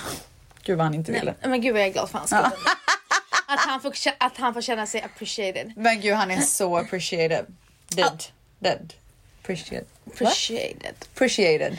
gud 0.62 0.76
vad 0.76 0.86
han 0.86 0.94
inte 0.94 1.12
ville. 1.12 1.34
Nej, 1.40 1.50
men 1.50 1.60
gud 1.60 1.72
vad 1.72 1.82
jag 1.82 1.88
är 1.88 1.92
glad 1.92 2.10
för 2.10 2.18
hans 2.18 2.30
skull. 2.30 2.44
Att, 3.46 3.60
han 3.60 3.80
får, 3.80 3.92
att 4.18 4.36
han 4.36 4.54
får 4.54 4.60
känna 4.60 4.86
sig 4.86 5.02
appreciated. 5.02 5.72
Men 5.76 6.00
gud, 6.00 6.14
han 6.14 6.30
är 6.30 6.40
så 6.40 6.76
appreciated. 6.76 7.46
Dead. 7.88 8.24
Dead. 8.58 8.94
Appreciated. 9.44 9.86
Appreciated. 10.06 10.94
Appreciated. 11.14 11.76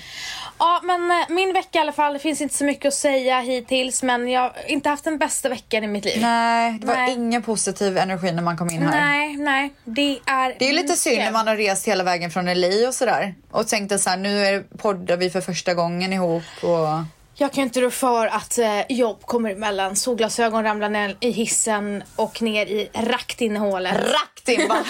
Ja, 0.60 0.82
men 0.84 1.12
eh, 1.12 1.30
min 1.30 1.54
vecka 1.54 1.78
i 1.78 1.82
alla 1.82 1.92
fall. 1.92 2.14
Det 2.14 2.20
finns 2.20 2.42
inte 2.42 2.56
så 2.56 2.64
mycket 2.64 2.86
att 2.86 2.94
säga 2.94 3.40
hittills, 3.40 4.04
men 4.04 4.30
jag 4.30 4.42
har 4.42 4.54
inte 4.68 4.90
haft 4.90 5.04
den 5.04 5.18
bästa 5.18 5.50
veckan 5.50 5.84
i 5.84 5.88
mitt 5.88 6.06
liv. 6.06 6.22
Nej, 6.22 6.78
det 6.80 6.88
var 6.88 6.96
Nej. 6.96 7.14
ingen 7.14 7.44
positiv 7.44 7.98
energi 7.98 8.32
när 8.32 8.44
man 8.44 8.58
kom 8.58 8.70
in 8.70 8.82
här. 8.82 9.02
nej, 9.02 9.38
nej. 9.38 9.74
Det 9.84 10.20
är... 10.26 10.56
Det 10.60 10.70
är 10.70 10.74
lite 10.74 10.94
synd 10.96 11.18
när 11.18 11.32
man 11.32 11.48
har 11.48 11.56
rest 11.56 11.88
hela 11.88 12.04
vägen 12.04 12.32
från 12.32 12.46
LA 12.46 12.88
och 12.88 12.94
sådär. 12.94 13.36
Och 13.52 13.68
tänkte 13.68 14.00
så 14.00 14.10
här, 14.10 14.18
nu 14.18 14.46
är 14.46 14.64
poddar 14.78 15.18
vi 15.18 15.30
för 15.30 15.42
första 15.42 15.74
gången 15.74 16.14
ihop 16.14 16.44
och... 16.62 16.88
Jag 17.38 17.54
kan 17.54 17.64
inte 17.64 17.82
rå 17.82 17.92
för 17.92 18.28
att 18.28 18.58
eh, 18.58 18.82
jobb 18.90 19.22
kommer 19.26 19.52
emellan. 19.52 19.96
Solglasögon 19.96 20.64
ramlar 20.64 20.90
ner 20.90 21.18
i 21.20 21.30
hissen 21.32 22.04
och 22.16 22.42
ner 22.42 22.66
i 22.66 22.90
raktinhålet. 22.94 23.94
Rakt 23.94 24.50
in 24.50 24.68
bara. 24.68 24.84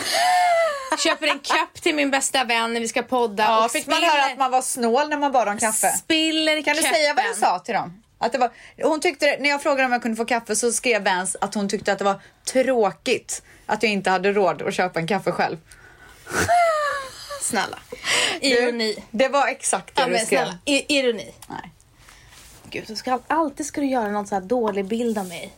Köper 1.03 1.27
en 1.27 1.39
kopp 1.39 1.81
till 1.81 1.95
min 1.95 2.11
bästa 2.11 2.43
vän 2.43 2.73
när 2.73 2.79
vi 2.81 2.87
ska 2.87 3.01
podda. 3.03 3.43
Ja, 3.43 3.65
och 3.65 3.71
fick 3.71 3.87
man 3.87 3.95
spiller- 3.95 4.11
höra 4.11 4.25
att 4.31 4.37
man 4.37 4.51
var 4.51 4.61
snål 4.61 5.09
när 5.09 5.17
man 5.17 5.31
bad 5.31 5.47
om 5.47 5.57
kaffe? 5.57 5.91
Spiller 5.91 6.61
Kan 6.61 6.75
du 6.75 6.81
köppen. 6.81 6.95
säga 6.95 7.13
vad 7.13 7.25
du 7.25 7.33
sa 7.33 7.59
till 7.59 7.73
dem? 7.73 8.01
Att 8.17 8.31
det 8.31 8.37
var, 8.37 8.51
hon 8.83 8.99
tyckte, 9.01 9.37
när 9.39 9.49
jag 9.49 9.61
frågade 9.63 9.85
om 9.85 9.91
jag 9.91 10.01
kunde 10.01 10.17
få 10.17 10.25
kaffe 10.25 10.55
så 10.55 10.71
skrev 10.71 11.03
Vance 11.03 11.37
att 11.41 11.55
hon 11.55 11.69
tyckte 11.69 11.91
att 11.91 11.97
det 11.99 12.05
var 12.05 12.19
tråkigt 12.53 13.41
att 13.65 13.83
jag 13.83 13.91
inte 13.91 14.09
hade 14.09 14.33
råd 14.33 14.61
att 14.61 14.73
köpa 14.73 14.99
en 14.99 15.07
kaffe 15.07 15.31
själv. 15.31 15.57
Snälla. 17.41 17.79
Ironi. 18.41 19.03
Det 19.11 19.27
var 19.27 19.47
exakt 19.47 19.95
det 19.95 20.01
Ja, 20.01 20.07
du 20.07 20.15
skrev. 20.17 20.25
snälla. 20.27 20.57
I- 20.65 20.97
ironi. 20.99 21.33
Nej. 21.47 21.71
Du 22.87 22.95
ska, 22.95 23.19
alltid 23.27 23.65
ska 23.65 23.81
du 23.81 23.87
göra 23.87 24.07
någon 24.11 24.27
så 24.27 24.35
här 24.35 24.41
dålig 24.41 24.85
bild 24.85 25.17
av 25.17 25.27
mig. 25.27 25.53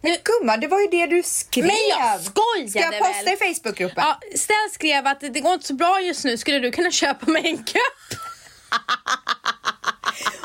Men 0.00 0.16
gumman, 0.24 0.60
det 0.60 0.68
var 0.68 0.80
ju 0.80 0.86
det 0.86 1.06
du 1.06 1.22
skrev. 1.22 1.66
Men 1.66 1.76
jag 1.88 2.20
skojade 2.20 2.70
Ska 2.70 2.78
jag 2.80 2.98
posta 2.98 3.24
väl? 3.24 3.28
i 3.34 3.54
Facebookgruppen? 3.54 4.04
Ja, 4.06 4.18
Stell 4.38 4.70
skrev 4.72 5.06
att 5.06 5.20
det 5.20 5.28
det 5.28 5.40
går 5.40 5.52
inte 5.54 5.66
så 5.66 5.74
bra 5.74 6.00
just 6.00 6.24
nu. 6.24 6.38
Skulle 6.38 6.58
du 6.58 6.70
kunna 6.72 6.90
köpa 6.90 7.30
mig 7.30 7.48
en 7.48 7.56
kopp? 7.56 8.18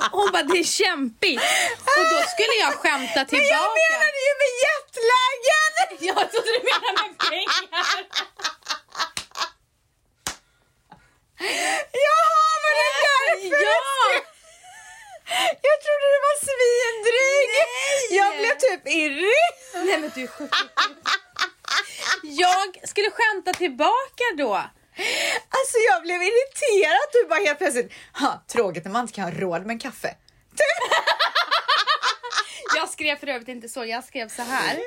Hon 0.12 0.30
bara, 0.31 0.44
det 0.44 0.59
är 0.59 0.63
kämpigt. 0.63 1.42
Och 1.98 2.03
då 2.13 2.19
skulle 2.33 2.56
jag 2.62 2.74
skämta 2.74 3.25
tillbaka. 3.25 3.38
Men 3.39 3.48
jag 3.57 3.69
menade 3.81 4.19
ju 4.27 4.33
med 4.42 4.51
jetlagen! 4.65 5.63
Jag 6.07 6.31
trodde 6.31 6.50
du 6.57 6.62
menade 6.69 6.98
med 7.07 7.18
pengar. 7.30 8.06
Jaha, 12.06 12.51
men 12.63 12.71
det 12.77 12.86
är 12.88 12.95
därför 13.07 13.63
Ja! 13.63 14.26
Du. 15.38 15.44
Jag 15.69 15.78
trodde 15.86 16.06
du 16.16 16.19
var 16.28 16.38
svindryg. 16.50 17.50
Jag 18.19 18.30
blev 18.39 18.54
typ 18.68 18.84
irrig. 19.01 19.48
Nej 19.74 19.98
men 20.01 20.12
du. 20.16 20.28
Jag 22.24 22.88
skulle 22.89 23.12
skämta 23.12 23.54
tillbaka 23.54 24.24
då. 24.38 24.54
Alltså 25.57 25.78
jag 25.89 26.01
blev 26.01 26.22
irriterad. 26.22 27.07
Du 27.13 27.28
bara 27.30 27.39
helt 27.39 27.57
plötsligt, 27.57 27.94
ha, 28.13 28.44
tråkigt 28.48 28.86
när 28.86 28.92
man 28.92 29.01
inte 29.01 29.13
kan 29.13 29.24
ha 29.24 29.31
råd 29.31 29.62
med 29.62 29.72
en 29.74 29.80
kaffe. 29.80 30.16
Jag 32.75 32.89
skrev 32.89 33.16
för 33.16 33.28
övrigt 33.28 33.48
inte 33.48 33.69
så, 33.69 33.86
jag 33.86 34.04
skrev 34.04 34.30
så 34.30 34.42
här. 34.42 34.78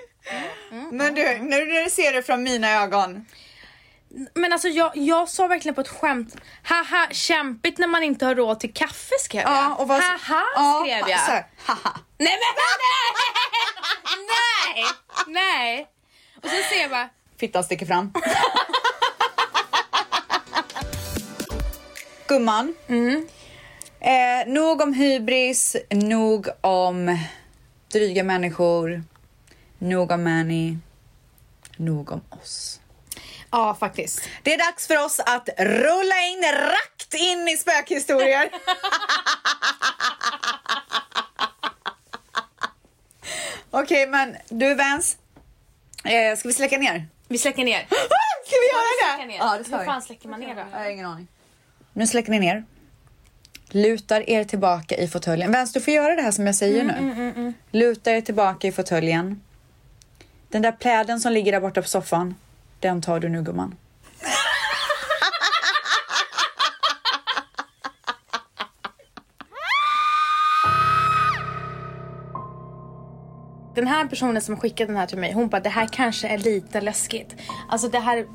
Men 0.93 1.14
du, 1.14 1.38
nu 1.38 1.67
när 1.67 1.85
du 1.85 1.91
ser 1.91 2.12
det 2.12 2.23
från 2.23 2.43
mina 2.43 2.82
ögon. 2.82 3.26
Men 4.34 4.52
alltså 4.52 4.68
jag, 4.68 4.96
jag 4.96 5.28
sa 5.28 5.46
verkligen 5.46 5.74
på 5.74 5.80
ett 5.80 5.88
skämt, 5.88 6.36
haha 6.62 7.08
kämpigt 7.10 7.78
när 7.78 7.86
man 7.86 8.02
inte 8.02 8.26
har 8.26 8.34
råd 8.34 8.60
till 8.60 8.74
kaffe 8.74 9.14
skrev 9.20 9.42
jag. 9.42 9.52
Ja, 9.52 9.74
och 9.74 9.88
vad, 9.88 10.02
haha 10.02 10.42
ja, 10.54 10.82
skrev 10.84 11.08
jag. 11.08 11.20
Så 11.20 11.30
här, 11.30 11.46
haha. 11.64 12.00
Nej 12.18 12.38
men 12.38 12.54
nej! 12.56 13.04
Nej! 14.76 14.84
Nej! 15.26 15.86
Och 16.36 16.48
sen 16.48 16.62
ser 16.70 16.80
jag 16.80 16.90
bara, 16.90 17.08
Fittan 17.40 17.64
sticker 17.64 17.86
fram. 17.86 18.12
Gumman. 22.28 22.75
Eh, 24.00 24.46
nog 24.46 24.80
om 24.80 24.92
hybris, 24.92 25.76
nog 25.90 26.49
om 26.61 27.18
dryga 27.92 28.25
människor, 28.25 29.02
nog 29.78 30.11
om 30.11 30.23
Manny, 30.25 30.76
nog 31.76 32.12
om 32.12 32.20
oss. 32.30 32.79
Ja 33.50 33.75
faktiskt. 33.80 34.28
Det 34.42 34.54
är 34.54 34.59
dags 34.59 34.87
för 34.87 35.04
oss 35.04 35.21
att 35.21 35.49
rulla 35.59 36.21
in 36.23 36.42
rakt 36.52 37.14
in 37.14 37.49
i 37.49 37.57
spökhistorier. 37.57 38.50
Okej, 43.71 44.07
men 44.07 44.37
du 44.49 44.75
Vans, 44.75 45.16
eh, 46.04 46.37
ska 46.38 46.49
vi 46.49 46.54
släcka 46.54 46.78
ner? 46.78 47.07
Vi 47.28 47.38
släcker 47.38 47.64
ner. 47.64 47.87
Ska 48.47 48.57
vi 48.57 48.69
göra 48.73 48.83
Släcka 49.16 49.23
det? 49.23 49.26
ner. 49.26 49.38
Ja, 49.38 49.59
det 49.59 49.64
ska 49.64 49.73
Hur 49.76 49.80
vi. 49.80 49.87
fan 49.87 50.02
släcker 50.02 50.28
man 50.28 50.40
ner 50.40 50.54
då? 50.54 50.62
Jag 50.73 50.78
har 50.78 50.90
ingen 50.90 51.07
aning. 51.07 51.26
Nu 51.92 52.07
släcker 52.07 52.30
ni 52.30 52.38
ner. 52.38 52.64
Lutar 53.69 54.30
er 54.30 54.45
tillbaka 54.45 54.97
i 54.97 55.09
fåtöljen. 55.09 55.52
Vans, 55.52 55.73
du 55.73 55.80
får 55.80 55.95
göra 55.95 56.14
det 56.16 56.23
här 56.23 56.30
som 56.30 56.47
jag 56.47 56.54
säger 56.54 56.85
nu. 56.85 57.52
Luta 57.71 58.11
er 58.12 58.21
tillbaka 58.21 58.69
i 58.69 58.73
fåtöljen. 58.73 59.42
Den 60.49 60.62
där 60.62 60.73
pläden 60.73 61.21
som 61.21 61.33
ligger 61.33 61.52
där 61.52 61.61
borta 61.61 61.83
på 61.83 61.88
soffan, 61.88 62.35
den 62.80 63.00
tar 63.00 63.20
du 63.20 63.28
nu 63.28 63.42
gumman. 63.42 63.75
Den 73.75 73.87
här 73.87 74.06
personen 74.06 74.42
som 74.42 74.56
skickade 74.56 74.92
den 74.92 74.96
här 74.96 75.06
till 75.06 75.18
mig, 75.18 75.32
hon 75.32 75.49
bara 75.49 75.60
det 75.60 75.68
här 75.68 75.87
kanske 75.92 76.28
är 76.28 76.38
lite 76.38 76.80
läskigt. 76.80 77.37
Alltså 77.68 77.88
det 77.88 77.99
här 77.99 78.16
är 78.16 78.26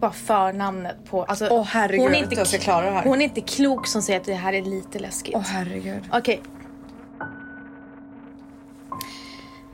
bara 0.00 0.12
förnamnet 0.12 0.96
på... 1.10 1.24
Alltså, 1.24 1.48
Åh, 1.50 1.64
herregud, 1.64 2.02
hon 2.02 2.14
är 2.14 2.18
inte 2.18 2.34
jag 2.34 2.46
ska 2.46 2.58
klara 2.58 2.84
det 2.84 2.90
här. 2.90 3.04
Hon 3.04 3.20
är 3.20 3.24
inte 3.24 3.40
klok 3.40 3.86
som 3.86 4.02
säger 4.02 4.20
att 4.20 4.26
det 4.26 4.34
här 4.34 4.52
är 4.52 4.62
lite 4.62 4.98
läskigt. 4.98 5.36
herregud. 5.46 6.02
Okej. 6.12 6.42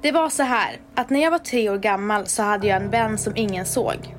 Det 0.02 0.12
var 0.12 0.28
så 0.28 0.42
här 0.42 0.80
att 0.95 1.11
när 1.11 1.21
jag 1.23 1.30
var 1.30 1.38
tre 1.38 1.71
år 1.71 1.76
gammal 1.76 2.26
så 2.26 2.42
hade 2.42 2.66
jag 2.66 2.83
en 2.83 2.90
vän 2.90 3.19
som 3.19 3.37
ingen 3.37 3.66
såg. 3.66 4.14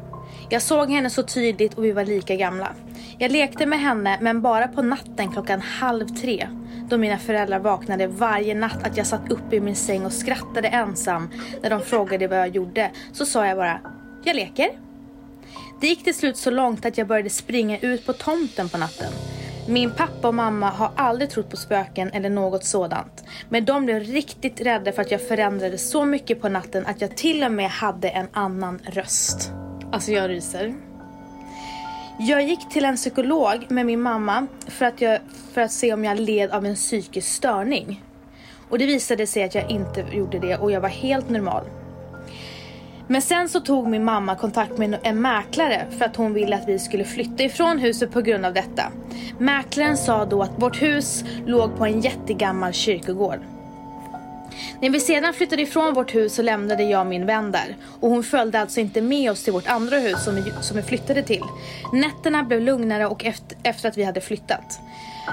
Jag 0.49 0.61
såg 0.61 0.89
henne 0.89 1.09
så 1.09 1.23
tydligt 1.23 1.73
och 1.73 1.85
vi 1.85 1.91
var 1.91 2.05
lika 2.05 2.35
gamla. 2.35 2.75
Jag 3.17 3.31
lekte 3.31 3.65
med 3.65 3.79
henne 3.79 4.17
men 4.21 4.41
bara 4.41 4.67
på 4.67 4.81
natten 4.81 5.31
klockan 5.31 5.61
halv 5.61 6.07
tre. 6.07 6.47
då 6.89 6.97
mina 6.97 7.17
föräldrar 7.17 7.59
vaknade 7.59 8.07
varje 8.07 8.55
natt 8.55 8.87
att 8.87 8.97
jag 8.97 9.07
satt 9.07 9.31
uppe 9.31 9.55
i 9.55 9.59
min 9.59 9.75
säng 9.75 10.05
och 10.05 10.13
skrattade 10.13 10.67
ensam 10.67 11.29
när 11.61 11.69
de 11.69 11.81
frågade 11.81 12.27
vad 12.27 12.39
jag 12.39 12.55
gjorde 12.55 12.91
så 13.11 13.25
sa 13.25 13.47
jag 13.47 13.57
bara 13.57 13.79
jag 14.23 14.35
leker. 14.35 14.69
Det 15.81 15.87
gick 15.87 16.03
till 16.03 16.15
slut 16.15 16.37
så 16.37 16.51
långt 16.51 16.85
att 16.85 16.97
jag 16.97 17.07
började 17.07 17.29
springa 17.29 17.79
ut 17.79 18.05
på 18.05 18.13
tomten 18.13 18.69
på 18.69 18.77
natten. 18.77 19.13
Min 19.71 19.91
pappa 19.91 20.27
och 20.27 20.33
mamma 20.33 20.69
har 20.69 20.91
aldrig 20.95 21.29
trott 21.29 21.49
på 21.49 21.57
spöken 21.57 22.11
eller 22.13 22.29
något 22.29 22.63
sådant. 22.63 23.23
Men 23.49 23.65
de 23.65 23.85
blev 23.85 23.99
riktigt 23.99 24.61
rädda 24.61 24.91
för 24.91 25.01
att 25.01 25.11
jag 25.11 25.27
förändrade 25.27 25.77
så 25.77 26.05
mycket 26.05 26.41
på 26.41 26.49
natten 26.49 26.85
att 26.85 27.01
jag 27.01 27.17
till 27.17 27.43
och 27.43 27.51
med 27.51 27.69
hade 27.69 28.09
en 28.09 28.27
annan 28.33 28.79
röst. 28.83 29.51
Alltså 29.91 30.11
jag 30.11 30.29
ryser. 30.29 30.73
Jag 32.19 32.43
gick 32.43 32.69
till 32.69 32.85
en 32.85 32.95
psykolog 32.95 33.65
med 33.69 33.85
min 33.85 34.01
mamma 34.01 34.47
för 34.67 34.85
att, 34.85 35.01
jag, 35.01 35.19
för 35.53 35.61
att 35.61 35.71
se 35.71 35.93
om 35.93 36.03
jag 36.03 36.19
led 36.19 36.51
av 36.51 36.65
en 36.65 36.75
psykisk 36.75 37.27
störning. 37.27 38.03
Och 38.69 38.79
det 38.79 38.85
visade 38.85 39.27
sig 39.27 39.43
att 39.43 39.55
jag 39.55 39.71
inte 39.71 40.05
gjorde 40.11 40.39
det 40.39 40.57
och 40.57 40.71
jag 40.71 40.81
var 40.81 40.89
helt 40.89 41.29
normal. 41.29 41.63
Men 43.11 43.21
sen 43.21 43.49
så 43.49 43.59
tog 43.59 43.87
min 43.87 44.03
mamma 44.03 44.35
kontakt 44.35 44.77
med 44.77 44.99
en 45.03 45.21
mäklare 45.21 45.85
för 45.97 46.05
att 46.05 46.15
hon 46.15 46.33
ville 46.33 46.55
att 46.55 46.67
vi 46.67 46.79
skulle 46.79 47.03
flytta 47.03 47.43
ifrån 47.43 47.79
huset 47.79 48.11
på 48.11 48.21
grund 48.21 48.45
av 48.45 48.53
detta. 48.53 48.83
Mäklaren 49.37 49.97
sa 49.97 50.25
då 50.25 50.41
att 50.41 50.51
vårt 50.61 50.81
hus 50.81 51.23
låg 51.45 51.77
på 51.77 51.85
en 51.85 52.01
jättegammal 52.01 52.73
kyrkogård. 52.73 53.39
När 54.81 54.89
vi 54.89 54.99
sedan 54.99 55.33
flyttade 55.33 55.61
ifrån 55.61 55.93
vårt 55.93 56.15
hus 56.15 56.33
så 56.33 56.41
lämnade 56.41 56.83
jag 56.83 57.07
min 57.07 57.25
vän 57.25 57.51
där 57.51 57.75
och 57.99 58.09
hon 58.09 58.23
följde 58.23 58.59
alltså 58.59 58.79
inte 58.79 59.01
med 59.01 59.31
oss 59.31 59.43
till 59.43 59.53
vårt 59.53 59.67
andra 59.67 59.97
hus 59.97 60.23
som 60.23 60.35
vi, 60.35 60.43
som 60.61 60.77
vi 60.77 60.83
flyttade 60.83 61.23
till. 61.23 61.43
Nätterna 61.93 62.43
blev 62.43 62.61
lugnare 62.61 63.07
och 63.07 63.25
efter, 63.25 63.57
efter 63.63 63.89
att 63.89 63.97
vi 63.97 64.03
hade 64.03 64.21
flyttat. 64.21 64.79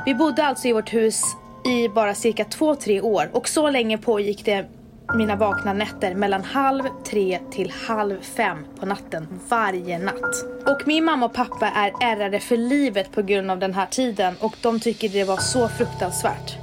Vi 0.06 0.14
bodde 0.14 0.44
alltså 0.44 0.68
i 0.68 0.72
vårt 0.72 0.94
hus 0.94 1.22
i 1.64 1.88
bara 1.88 2.14
cirka 2.14 2.44
två, 2.44 2.74
tre 2.74 3.00
år 3.00 3.30
och 3.32 3.48
så 3.48 3.70
länge 3.70 3.98
pågick 3.98 4.44
det 4.44 4.66
mina 5.14 5.36
vakna 5.36 5.72
nätter 5.72 6.14
mellan 6.14 6.44
halv 6.44 6.82
tre 7.04 7.38
till 7.50 7.72
halv 7.86 8.20
fem 8.20 8.58
på 8.80 8.86
natten 8.86 9.28
varje 9.48 9.98
natt. 9.98 10.44
Och 10.66 10.86
min 10.86 11.04
mamma 11.04 11.26
och 11.26 11.34
pappa 11.34 11.68
är 11.68 11.92
ärrade 12.00 12.40
för 12.40 12.56
livet 12.56 13.12
på 13.12 13.22
grund 13.22 13.50
av 13.50 13.58
den 13.58 13.74
här 13.74 13.86
tiden 13.86 14.34
och 14.40 14.56
de 14.62 14.80
tycker 14.80 15.08
det 15.08 15.24
var 15.24 15.36
så 15.36 15.68
fruktansvärt. 15.68 16.56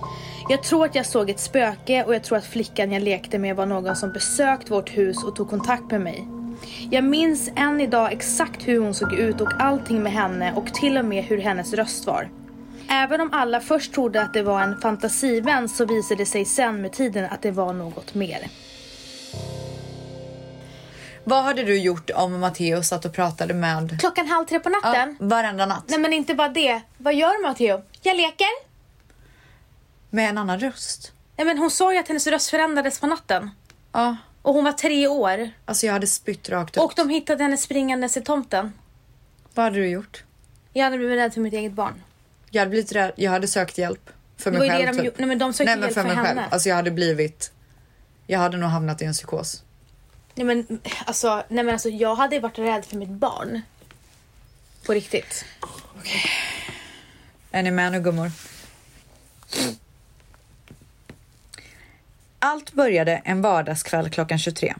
Jag 0.49 0.63
tror 0.63 0.85
att 0.85 0.95
jag 0.95 1.05
såg 1.05 1.29
ett 1.29 1.39
spöke 1.39 2.03
och 2.03 2.15
jag 2.15 2.23
tror 2.23 2.37
att 2.37 2.45
flickan 2.45 2.91
jag 2.91 3.03
lekte 3.03 3.37
med 3.37 3.55
var 3.55 3.65
någon 3.65 3.95
som 3.95 4.11
besökt 4.11 4.71
vårt 4.71 4.97
hus 4.97 5.23
och 5.23 5.35
tog 5.35 5.49
kontakt 5.49 5.91
med 5.91 6.01
mig. 6.01 6.27
Jag 6.91 7.03
minns 7.03 7.51
än 7.55 7.81
idag 7.81 8.13
exakt 8.13 8.67
hur 8.67 8.79
hon 8.79 8.93
såg 8.93 9.13
ut 9.13 9.41
och 9.41 9.53
allting 9.59 10.03
med 10.03 10.11
henne 10.11 10.53
och 10.55 10.73
till 10.73 10.97
och 10.97 11.05
med 11.05 11.23
hur 11.23 11.37
hennes 11.37 11.73
röst 11.73 12.07
var. 12.07 12.29
Även 12.89 13.21
om 13.21 13.29
alla 13.33 13.59
först 13.59 13.93
trodde 13.93 14.21
att 14.21 14.33
det 14.33 14.43
var 14.43 14.61
en 14.61 14.81
fantasivän 14.81 15.69
så 15.69 15.85
visade 15.85 16.15
det 16.21 16.25
sig 16.25 16.45
sen 16.45 16.81
med 16.81 16.91
tiden 16.91 17.25
att 17.31 17.41
det 17.41 17.51
var 17.51 17.73
något 17.73 18.13
mer. 18.13 18.47
Vad 21.23 21.43
hade 21.43 21.63
du 21.63 21.77
gjort 21.79 22.09
om 22.09 22.39
Matteo 22.39 22.83
satt 22.83 23.05
och 23.05 23.13
pratade 23.13 23.53
med... 23.53 23.99
Klockan 23.99 24.27
halv 24.27 24.45
tre 24.45 24.59
på 24.59 24.69
Ja, 24.69 24.79
natten? 24.91 25.17
varenda 25.19 25.65
natt. 25.65 25.83
Nej 25.87 25.99
men 25.99 26.13
inte 26.13 26.33
bara 26.35 26.49
det. 26.49 26.81
Vad 26.97 27.15
gör 27.15 27.41
Matteo? 27.47 27.81
Jag 28.01 28.17
leker. 28.17 28.47
Med 30.09 30.29
en 30.29 30.37
annan 30.37 30.59
röst. 30.59 31.11
Nej 31.37 31.47
men 31.47 31.57
hon 31.57 31.71
sa 31.71 31.93
ju 31.93 31.99
att 31.99 32.07
hennes 32.07 32.27
röst 32.27 32.49
förändrades 32.49 32.99
på 32.99 33.07
natten. 33.07 33.49
Ja, 33.91 34.17
Och 34.41 34.53
hon 34.53 34.63
var 34.63 34.71
tre 34.71 35.07
år. 35.07 35.49
alltså 35.65 35.85
jag 35.85 35.93
hade 35.93 36.07
spytt 36.07 36.49
rakt 36.49 36.77
ut. 36.77 36.83
Och 36.83 36.93
de 36.95 37.09
hittade 37.09 37.43
henne 37.43 37.57
springandes 37.57 38.17
i 38.17 38.21
tomten. 38.21 38.73
Vad 39.53 39.63
hade 39.63 39.75
du 39.75 39.87
gjort? 39.87 40.23
Jag 40.73 40.83
hade 40.83 40.97
blivit 40.97 41.17
rädd 41.17 41.33
för 41.33 41.41
mitt 41.41 41.53
eget 41.53 41.71
barn. 41.73 42.03
Jag 42.55 42.61
hade 42.61 42.69
blivit 42.69 42.91
rädd. 42.91 43.11
Jag 43.15 43.31
hade 43.31 43.47
sökt 43.47 43.77
hjälp. 43.77 44.09
För 44.37 44.51
mig 44.51 44.69
själv. 44.69 44.97
de 44.97 45.03
typ. 45.03 45.17
Nej 45.17 45.27
men 45.27 45.37
de 45.37 45.53
sökte 45.53 45.65
Nej 45.65 45.75
men 45.75 45.83
hjälp 45.83 45.93
för 45.93 46.01
för, 46.01 46.07
mig 46.07 46.15
henne. 46.15 46.41
själv. 46.41 46.53
Alltså 46.53 46.69
jag 46.69 46.75
hade 46.75 46.91
blivit... 46.91 47.51
Jag 48.27 48.39
hade 48.39 48.57
nog 48.57 48.69
hamnat 48.69 49.01
i 49.01 49.05
en 49.05 49.13
psykos. 49.13 49.63
Nej 50.35 50.45
men 50.45 50.79
alltså, 51.05 51.43
nej 51.47 51.63
men 51.63 51.73
alltså 51.73 51.89
jag 51.89 52.15
hade 52.15 52.39
varit 52.39 52.59
rädd 52.59 52.85
för 52.85 52.97
mitt 52.97 53.09
barn. 53.09 53.61
På 54.85 54.93
riktigt. 54.93 55.45
Är 57.51 57.63
ni 57.63 57.71
med 57.71 57.91
nu 57.91 58.01
gummor? 58.01 58.31
Allt 62.39 62.73
började 62.73 63.21
en 63.25 63.41
vardagskväll 63.41 64.09
klockan 64.09 64.39
23. 64.39 64.75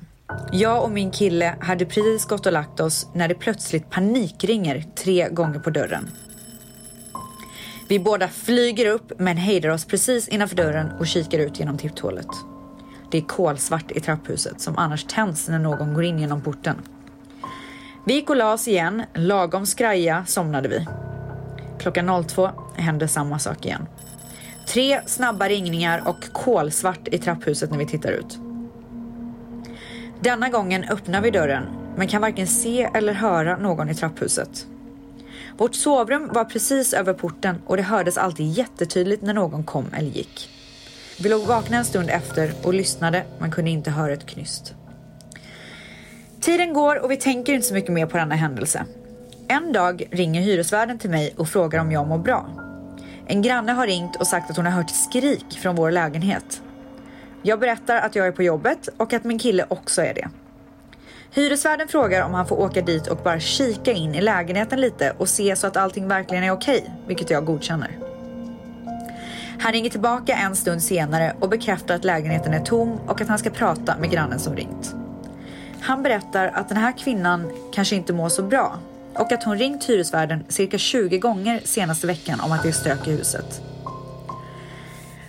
Jag 0.52 0.84
och 0.84 0.92
min 0.92 1.12
kille 1.12 1.56
hade 1.62 1.86
precis 1.86 2.26
gått 2.26 2.46
och 2.46 2.52
lagt 2.52 2.80
oss 2.80 3.08
när 3.14 3.28
det 3.28 3.36
plötsligt 3.36 3.90
panikringer 3.90 4.86
tre 4.96 5.30
gånger 5.30 5.60
på 5.60 5.70
dörren. 5.70 6.10
Vi 7.88 8.00
båda 8.00 8.28
flyger 8.28 8.86
upp 8.86 9.12
men 9.20 9.38
hejdar 9.38 9.70
oss 9.70 9.86
precis 9.86 10.28
innanför 10.28 10.56
dörren 10.56 10.92
och 11.00 11.08
kikar 11.08 11.40
ut 11.40 11.60
genom 11.60 11.78
tipphålet. 11.78 12.28
Det 13.12 13.18
är 13.18 13.22
kolsvart 13.22 13.92
i 13.92 14.00
trapphuset 14.00 14.62
som 14.62 14.78
annars 14.78 15.04
tänds 15.04 15.50
när 15.50 15.60
någon 15.60 15.94
går 15.94 16.04
in 16.04 16.20
genom 16.20 16.42
porten. 16.42 16.82
Vi 18.06 18.14
gick 18.14 18.30
och 18.30 18.36
la 18.36 18.54
oss 18.54 18.68
igen, 18.68 19.04
lagom 19.14 19.66
skraja 19.66 20.26
somnade 20.26 20.70
vi. 20.70 20.86
Klockan 21.80 22.24
02 22.28 22.50
hände 22.76 23.08
samma 23.08 23.40
sak 23.40 23.66
igen. 23.66 23.88
Tre 24.68 25.02
snabba 25.06 25.50
ringningar 25.50 26.08
och 26.08 26.34
kolsvart 26.34 27.08
i 27.08 27.18
trapphuset 27.18 27.72
när 27.72 27.78
vi 27.78 27.86
tittar 27.86 28.12
ut. 28.12 28.40
Denna 30.20 30.50
gången 30.50 30.84
öppnar 30.84 31.22
vi 31.22 31.32
dörren 31.32 31.64
men 31.98 32.08
kan 32.08 32.22
varken 32.22 32.48
se 32.48 32.90
eller 32.94 33.14
höra 33.14 33.58
någon 33.58 33.90
i 33.90 33.96
trapphuset. 33.96 34.68
Vårt 35.58 35.76
sovrum 35.76 36.30
var 36.34 36.46
precis 36.46 36.94
över 36.94 37.14
porten 37.14 37.62
och 37.66 37.78
det 37.78 37.84
hördes 37.84 38.18
alltid 38.18 38.52
jättetydligt 38.52 39.22
när 39.24 39.34
någon 39.34 39.64
kom 39.64 39.86
eller 39.94 40.10
gick. 40.10 40.50
Vi 41.20 41.30
låg 41.30 41.42
vakna 41.42 41.78
en 41.78 41.86
stund 41.86 42.10
efter 42.10 42.54
och 42.64 42.74
lyssnade 42.74 43.24
men 43.40 43.52
kunde 43.52 43.72
inte 43.72 43.92
höra 43.92 44.14
ett 44.14 44.26
knyst. 44.26 44.74
Tiden 46.42 46.74
går 46.74 47.04
och 47.04 47.12
vi 47.12 47.18
tänker 47.18 47.54
inte 47.54 47.68
så 47.68 47.74
mycket 47.74 47.92
mer 47.92 48.06
på 48.06 48.18
denna 48.18 48.36
händelse. 48.36 48.86
En 49.48 49.74
dag 49.74 50.08
ringer 50.12 50.42
hyresvärden 50.42 51.00
till 51.00 51.10
mig 51.10 51.34
och 51.38 51.50
frågar 51.50 51.80
om 51.80 51.92
jag 51.92 52.08
mår 52.08 52.18
bra. 52.18 52.50
En 53.28 53.42
granne 53.42 53.72
har 53.72 53.88
ringt 53.88 54.16
och 54.16 54.28
sagt 54.28 54.50
att 54.50 54.58
hon 54.58 54.66
har 54.66 54.74
hört 54.74 54.90
skrik 54.90 55.60
från 55.62 55.76
vår 55.76 55.92
lägenhet. 55.92 56.62
Jag 57.42 57.60
berättar 57.60 57.96
att 57.96 58.16
jag 58.16 58.28
är 58.28 58.32
på 58.32 58.44
jobbet 58.44 58.90
och 58.98 59.14
att 59.14 59.24
min 59.24 59.40
kille 59.40 59.66
också 59.70 60.02
är 60.02 60.14
det. 60.14 60.30
Hyresvärden 61.36 61.88
frågar 61.88 62.26
om 62.26 62.34
han 62.34 62.48
får 62.48 62.60
åka 62.60 62.82
dit 62.82 63.08
och 63.08 63.18
bara 63.18 63.40
kika 63.40 63.92
in 63.92 64.16
i 64.16 64.22
lägenheten 64.22 64.82
lite 64.82 65.14
och 65.18 65.30
se 65.30 65.56
så 65.56 65.68
att 65.68 65.78
allting 65.78 66.08
verkligen 66.08 66.44
är 66.44 66.52
okej, 66.52 66.92
vilket 67.08 67.30
jag 67.30 67.46
godkänner. 67.46 67.98
Han 69.60 69.72
ringer 69.72 69.90
tillbaka 69.90 70.36
en 70.36 70.56
stund 70.56 70.84
senare 70.84 71.36
och 71.40 71.50
bekräftar 71.50 71.96
att 71.96 72.04
lägenheten 72.04 72.54
är 72.54 72.60
tom 72.60 73.00
och 73.08 73.22
att 73.22 73.28
han 73.28 73.40
ska 73.40 73.50
prata 73.50 73.98
med 73.98 74.12
grannen 74.12 74.40
som 74.40 74.56
ringt. 74.56 74.96
Han 75.82 76.04
berättar 76.04 76.48
att 76.48 76.70
den 76.70 76.78
här 76.78 76.98
kvinnan 76.98 77.52
kanske 77.74 77.96
inte 77.96 78.14
mår 78.14 78.30
så 78.30 78.44
bra 78.44 78.80
och 79.14 79.32
att 79.32 79.44
hon 79.44 79.58
ringt 79.58 79.90
hyresvärden 79.90 80.46
cirka 80.48 80.78
20 80.78 81.18
gånger 81.18 81.62
senaste 81.64 82.08
veckan 82.08 82.40
om 82.40 82.52
att 82.52 82.64
det 82.64 82.70
är 82.70 82.74
stök 82.74 83.08
i 83.08 83.12
huset. 83.12 83.62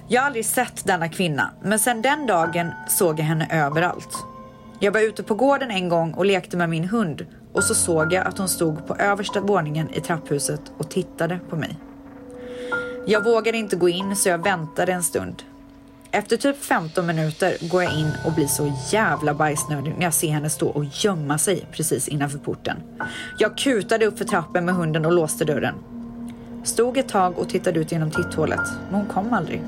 Jag 0.09 0.21
har 0.21 0.27
aldrig 0.27 0.47
sett 0.47 0.85
denna 0.85 1.09
kvinna, 1.09 1.51
men 1.63 1.79
sedan 1.79 2.03
den 2.03 2.27
dagen 2.27 2.71
såg 2.89 3.19
jag 3.19 3.25
henne 3.25 3.49
överallt. 3.51 4.36
Jag 4.81 4.93
var 4.93 5.01
ute 5.01 5.23
på 5.23 5.35
gården 5.35 5.71
en 5.71 5.89
gång 5.89 6.15
och 6.15 6.27
lekte 6.27 6.57
med 6.57 6.69
min 6.69 6.85
hund 6.85 7.27
och 7.53 7.65
så 7.65 7.75
såg 7.75 8.13
jag 8.13 8.27
att 8.27 8.39
hon 8.39 8.49
stod 8.49 8.87
på 8.87 8.97
översta 8.97 9.41
våningen 9.41 9.95
i 9.95 10.01
trapphuset 10.01 10.61
och 10.79 10.91
tittade 10.91 11.39
på 11.51 11.57
mig. 11.57 11.77
Jag 13.07 13.25
vågade 13.25 13.59
inte 13.59 13.77
gå 13.77 13.89
in 13.89 14.17
så 14.17 14.29
jag 14.29 14.43
väntade 14.43 14.93
en 14.93 15.03
stund. 15.03 15.43
Efter 16.11 16.37
typ 16.37 16.65
15 16.65 17.07
minuter 17.07 17.69
går 17.71 17.83
jag 17.83 17.93
in 17.93 18.13
och 18.27 18.33
blir 18.33 18.47
så 18.47 18.73
jävla 18.91 19.35
bajsnödig 19.35 19.95
när 19.97 20.05
jag 20.05 20.15
ser 20.15 20.31
henne 20.31 20.51
stå 20.51 20.69
och 20.69 20.85
gömma 20.85 21.39
sig 21.39 21.67
precis 21.73 22.09
innanför 22.09 22.39
porten. 22.39 22.77
Jag 23.39 23.59
kutade 23.59 24.07
upp 24.07 24.19
för 24.19 24.25
trappen 24.25 24.65
med 24.65 24.75
hunden 24.75 25.07
och 25.07 25.13
låste 25.13 25.45
dörren. 25.45 25.75
Stod 26.65 26.99
ett 26.99 27.09
tag 27.09 27.39
och 27.39 27.49
tittade 27.49 27.81
ut 27.81 27.93
genom 27.93 28.11
titthålet, 28.11 28.61
men 28.91 29.01
hon 29.01 29.07
kom 29.07 29.33
aldrig. 29.33 29.63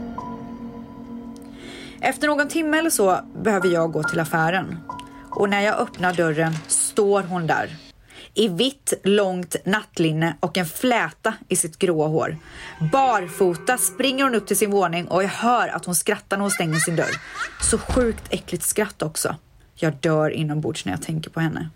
Efter 2.01 2.27
någon 2.27 2.49
timme 2.49 2.79
eller 2.79 2.91
så 2.91 3.21
behöver 3.43 3.69
jag 3.69 3.93
gå 3.93 4.03
till 4.03 4.21
affären. 4.21 4.79
Och 5.31 5.49
när 5.49 5.61
jag 5.61 5.79
öppnar 5.79 6.13
dörren 6.13 6.53
står 6.67 7.23
hon 7.23 7.47
där. 7.47 7.77
I 8.35 8.49
vitt, 8.49 8.93
långt 9.05 9.57
nattlinne 9.65 10.37
och 10.41 10.57
en 10.57 10.67
fläta 10.67 11.35
i 11.49 11.57
sitt 11.57 11.79
gråa 11.79 12.07
hår. 12.07 12.37
Barfota 12.93 13.79
springer 13.79 14.25
hon 14.25 14.35
upp 14.35 14.47
till 14.47 14.57
sin 14.57 14.71
våning 14.71 15.09
och 15.09 15.25
jag 15.25 15.29
hör 15.29 15.69
att 15.69 15.85
hon 15.85 15.95
skrattar 15.95 16.37
när 16.37 16.43
hon 16.43 16.51
stänger 16.51 16.79
sin 16.79 16.97
dörr. 16.97 17.21
Så 17.63 17.79
sjukt 17.79 18.25
äckligt 18.31 18.65
skratt 18.65 19.03
också. 19.03 19.37
Jag 19.75 19.97
dör 19.97 20.31
inombords 20.31 20.85
när 20.85 20.93
jag 20.93 21.03
tänker 21.03 21.31
på 21.31 21.41
henne. 21.41 21.71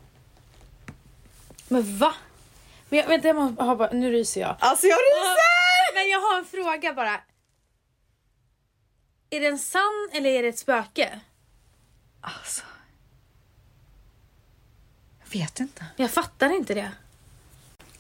Men 1.69 1.99
va? 1.99 2.14
Men 2.88 2.99
jag, 2.99 3.09
vänta, 3.09 3.26
jag 3.26 3.37
måste, 3.37 3.62
ha 3.62 3.76
bara, 3.76 3.91
nu 3.93 4.12
ryser 4.12 4.41
jag. 4.41 4.57
Alltså 4.59 4.87
jag 4.87 4.97
ryser! 4.97 5.95
Men 5.95 6.09
jag 6.09 6.21
har 6.21 6.38
en 6.38 6.45
fråga 6.45 6.93
bara. 6.93 7.21
Är 9.33 9.41
den 9.41 9.59
sann 9.59 10.09
eller 10.12 10.31
är 10.31 10.43
det 10.43 10.49
ett 10.49 10.59
spöke? 10.59 11.21
Alltså. 12.21 12.62
Jag 15.25 15.41
vet 15.41 15.61
inte. 15.61 15.87
Jag 15.97 16.11
fattar 16.11 16.51
inte 16.57 16.75
det. 16.75 16.91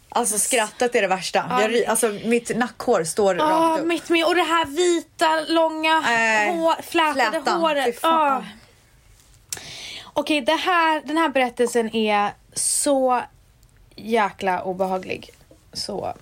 Alltså 0.08 0.38
skrattet 0.38 0.94
är 0.94 1.02
det 1.02 1.08
värsta. 1.08 1.46
Jag, 1.60 1.70
ry- 1.70 1.86
alltså 1.86 2.08
mitt 2.08 2.56
nackhår 2.56 3.04
står 3.04 3.36
Ja, 3.36 3.44
rakt 3.44 3.80
upp. 3.80 3.86
mitt 3.86 4.08
med. 4.08 4.26
Och 4.26 4.34
det 4.34 4.42
här 4.42 4.64
vita, 4.66 5.40
långa, 5.48 6.00
Nej, 6.00 6.56
hår, 6.56 6.82
flätade 6.82 7.30
flätan. 7.30 7.60
Håret. 7.60 7.98
Ah. 8.04 8.42
Okej, 10.12 10.40
det 10.40 10.52
här, 10.56 11.02
den 11.04 11.16
här 11.16 11.28
berättelsen 11.28 11.94
är 11.96 12.32
så 12.54 13.22
jäkla 13.96 14.62
obehaglig. 14.62 15.30
Så 15.72 16.14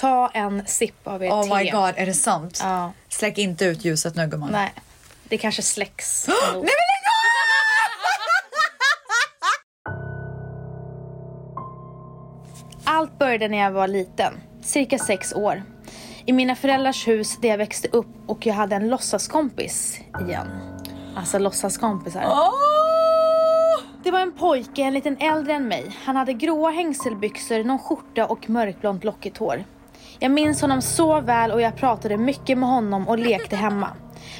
ta 0.00 0.30
en 0.34 0.66
sipp 0.66 1.06
av 1.06 1.22
ert 1.22 1.32
Oh 1.32 1.42
te. 1.42 1.54
my 1.64 1.70
god, 1.70 1.94
är 1.96 2.06
det 2.06 2.14
sant? 2.14 2.58
Ja. 2.62 2.92
Släck 3.08 3.38
inte 3.38 3.64
ut 3.64 3.84
ljuset 3.84 4.16
nu 4.16 4.26
gumman. 4.26 4.48
Nej, 4.52 4.72
det 5.28 5.38
kanske 5.38 5.62
släcks. 5.62 6.28
Nej 6.28 6.36
men 6.54 6.60
lägg 6.60 6.72
Allt 12.84 13.18
började 13.18 13.48
när 13.48 13.58
jag 13.58 13.70
var 13.70 13.88
liten, 13.88 14.40
cirka 14.62 14.98
sex 14.98 15.32
år. 15.32 15.62
I 16.26 16.32
mina 16.32 16.56
föräldrars 16.56 17.08
hus 17.08 17.36
där 17.42 17.48
jag 17.48 17.58
växte 17.58 17.88
upp 17.88 18.06
och 18.26 18.46
jag 18.46 18.54
hade 18.54 18.76
en 18.76 18.88
låtsaskompis 18.88 20.00
igen. 20.28 20.48
Alltså 21.16 21.38
låtsaskompisar. 21.38 22.24
Åh! 22.26 22.54
Det 24.04 24.10
var 24.10 24.20
en 24.20 24.32
pojke, 24.32 24.82
en 24.82 24.94
liten 24.94 25.16
äldre 25.16 25.54
än 25.54 25.68
mig. 25.68 25.96
Han 26.04 26.16
hade 26.16 26.32
gråa 26.32 26.70
hängselbyxor, 26.70 27.64
någon 27.64 27.78
skjorta 27.78 28.26
och 28.26 28.50
mörkblont 28.50 29.04
lockigt 29.04 29.38
hår. 29.38 29.64
Jag 30.20 30.30
minns 30.30 30.60
honom 30.62 30.82
så 30.82 31.20
väl 31.20 31.50
och 31.50 31.60
jag 31.60 31.76
pratade 31.76 32.16
mycket 32.16 32.58
med 32.58 32.68
honom 32.68 33.08
och 33.08 33.18
lekte 33.18 33.56
hemma. 33.56 33.88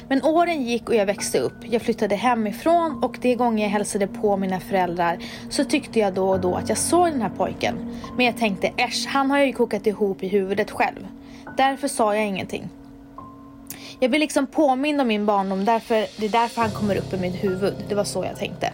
Men 0.07 0.23
åren 0.23 0.63
gick 0.63 0.89
och 0.89 0.95
jag 0.95 1.05
växte 1.05 1.39
upp. 1.39 1.53
Jag 1.61 1.81
flyttade 1.81 2.15
hemifrån 2.15 3.03
och 3.03 3.17
de 3.21 3.35
gånger 3.35 3.63
jag 3.63 3.71
hälsade 3.71 4.07
på 4.07 4.37
mina 4.37 4.59
föräldrar 4.59 5.17
så 5.49 5.63
tyckte 5.63 5.99
jag 5.99 6.13
då 6.13 6.29
och 6.29 6.39
då 6.39 6.55
att 6.55 6.69
jag 6.69 6.77
såg 6.77 7.11
den 7.11 7.21
här 7.21 7.31
pojken. 7.37 7.75
Men 8.17 8.25
jag 8.25 8.37
tänkte 8.37 8.67
äsch, 8.77 9.05
han 9.07 9.31
har 9.31 9.37
jag 9.37 9.47
ju 9.47 9.53
kokat 9.53 9.87
ihop 9.87 10.23
i 10.23 10.27
huvudet 10.27 10.71
själv. 10.71 11.07
Därför 11.57 11.87
sa 11.87 12.15
jag 12.15 12.25
ingenting. 12.25 12.69
Jag 13.99 14.11
blir 14.11 14.19
liksom 14.19 14.47
påmind 14.47 15.01
om 15.01 15.07
min 15.07 15.25
barndom, 15.25 15.65
därför, 15.65 15.95
det 15.95 16.25
är 16.25 16.29
därför 16.29 16.61
han 16.61 16.71
kommer 16.71 16.95
upp 16.95 17.13
i 17.13 17.17
mitt 17.17 17.43
huvud. 17.43 17.73
Det 17.89 17.95
var 17.95 18.03
så 18.03 18.25
jag 18.25 18.35
tänkte. 18.35 18.73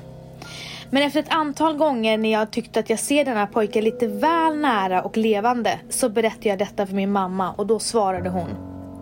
Men 0.90 1.04
efter 1.04 1.20
ett 1.20 1.34
antal 1.34 1.78
gånger 1.78 2.18
när 2.18 2.32
jag 2.32 2.52
tyckte 2.52 2.80
att 2.80 2.90
jag 2.90 3.00
ser 3.00 3.26
denna 3.26 3.48
pojke 3.48 3.82
lite 3.82 4.08
väl 4.08 4.58
nära 4.58 5.02
och 5.02 5.18
levande 5.18 5.80
så 5.90 6.10
berättade 6.10 6.50
jag 6.50 6.60
detta 6.60 6.86
för 6.86 6.94
min 6.94 7.12
mamma 7.12 7.52
och 7.52 7.68
då 7.68 7.80
svarade 7.80 8.30
hon. 8.30 8.50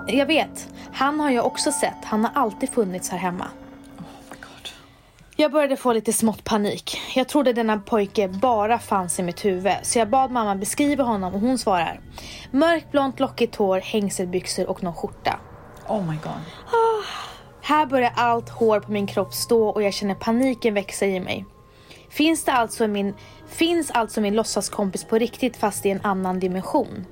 Jag 0.08 0.26
vet, 0.26 0.74
han 0.94 1.20
har 1.20 1.30
jag 1.30 1.46
också 1.46 1.72
sett. 1.72 2.06
Han 2.06 2.24
har 2.26 2.32
alltid 2.36 2.70
funnits 2.70 3.10
här 3.10 3.18
hemma. 3.18 3.48
Jag 5.36 5.52
började 5.52 5.76
få 5.76 5.94
lite 5.94 6.14
smått 6.14 6.44
panik. 6.44 6.98
Jag 7.16 7.28
trodde 7.28 7.54
denna 7.54 7.78
pojke 7.78 8.28
bara 8.28 8.80
fanns 8.80 9.20
i 9.20 9.24
mitt 9.24 9.46
huvud 9.46 9.74
så 9.82 10.00
jag 10.00 10.10
bad 10.10 10.32
mamma 10.32 10.56
beskriva 10.56 11.04
honom 11.04 11.34
och 11.34 11.40
hon 11.40 11.58
svarar. 11.58 12.00
Mörkblont 12.52 13.20
lockigt 13.20 13.56
hår, 13.56 13.80
hängselbyxor 13.80 14.70
och 14.70 14.84
någon 14.84 14.94
skjorta. 14.94 15.40
Oh 15.88 16.06
my 16.06 16.16
god. 16.24 16.42
Här 17.62 17.86
börjar 17.86 18.12
allt 18.16 18.50
hår 18.50 18.80
på 18.80 18.92
min 18.92 19.08
kropp 19.08 19.34
stå 19.34 19.70
och 19.70 19.84
jag 19.84 19.94
känner 19.94 20.16
paniken 20.16 20.74
växa 20.74 21.06
i 21.06 21.20
mig. 21.20 21.46
Finns, 22.14 22.44
det 22.44 22.52
alltså 22.52 22.88
min, 22.88 23.14
finns 23.48 23.92
alltså 23.92 24.22
min 24.22 24.36
låtsaskompis 24.36 25.04
på 25.04 25.18
riktigt 25.18 25.58
fast 25.58 25.86
i 25.86 25.90
en 25.90 26.02
annan 26.04 26.40
dimension? 26.40 27.06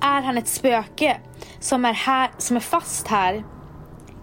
Är 0.00 0.22
han 0.22 0.38
ett 0.38 0.48
spöke 0.48 1.20
som 1.60 1.84
är, 1.84 1.92
här, 1.92 2.30
som 2.38 2.56
är 2.56 2.60
fast 2.60 3.06
här? 3.06 3.44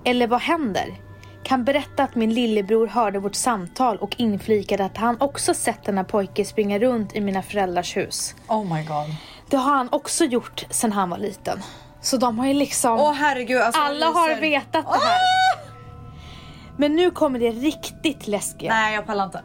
Eller 0.03 0.27
vad 0.27 0.41
händer? 0.41 0.95
Kan 1.43 1.63
berätta 1.63 2.03
att 2.03 2.15
min 2.15 2.33
lillebror 2.33 2.87
hörde 2.87 3.19
vårt 3.19 3.35
samtal 3.35 3.97
och 3.97 4.15
inflikade 4.19 4.85
att 4.85 4.97
han 4.97 5.21
också 5.21 5.53
sett 5.53 5.83
denna 5.83 6.03
pojke 6.03 6.45
springa 6.45 6.79
runt 6.79 7.15
i 7.15 7.21
mina 7.21 7.41
föräldrars 7.41 7.97
hus. 7.97 8.35
Oh 8.47 8.75
my 8.75 8.83
god. 8.83 9.15
Det 9.49 9.57
har 9.57 9.75
han 9.75 9.89
också 9.91 10.25
gjort 10.25 10.65
sedan 10.69 10.91
han 10.91 11.09
var 11.09 11.17
liten. 11.17 11.59
Så 12.01 12.17
de 12.17 12.39
har 12.39 12.47
ju 12.47 12.53
liksom... 12.53 12.99
Åh 12.99 13.13
herregud. 13.13 13.61
Alltså, 13.61 13.81
Alla 13.81 14.05
har 14.05 14.35
vetat 14.41 14.85
det 14.85 14.99
här. 15.05 15.19
Men 16.77 16.95
nu 16.95 17.11
kommer 17.11 17.39
det 17.39 17.51
riktigt 17.51 18.27
läskiga. 18.27 18.73
Nej 18.73 18.95
jag 18.95 19.05
pallar 19.05 19.25
inte. 19.25 19.41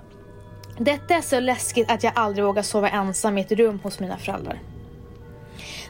Detta 0.83 1.15
är 1.15 1.21
så 1.21 1.41
läskigt 1.41 1.91
att 1.91 2.05
jag 2.05 2.13
aldrig 2.17 2.45
vågar 2.45 2.63
sova 2.63 2.89
ensam 2.89 3.39
i 3.39 3.41
ett 3.41 3.53
rum 3.53 3.81
hos 3.83 4.01
mina 4.01 4.17
föräldrar. 4.17 4.61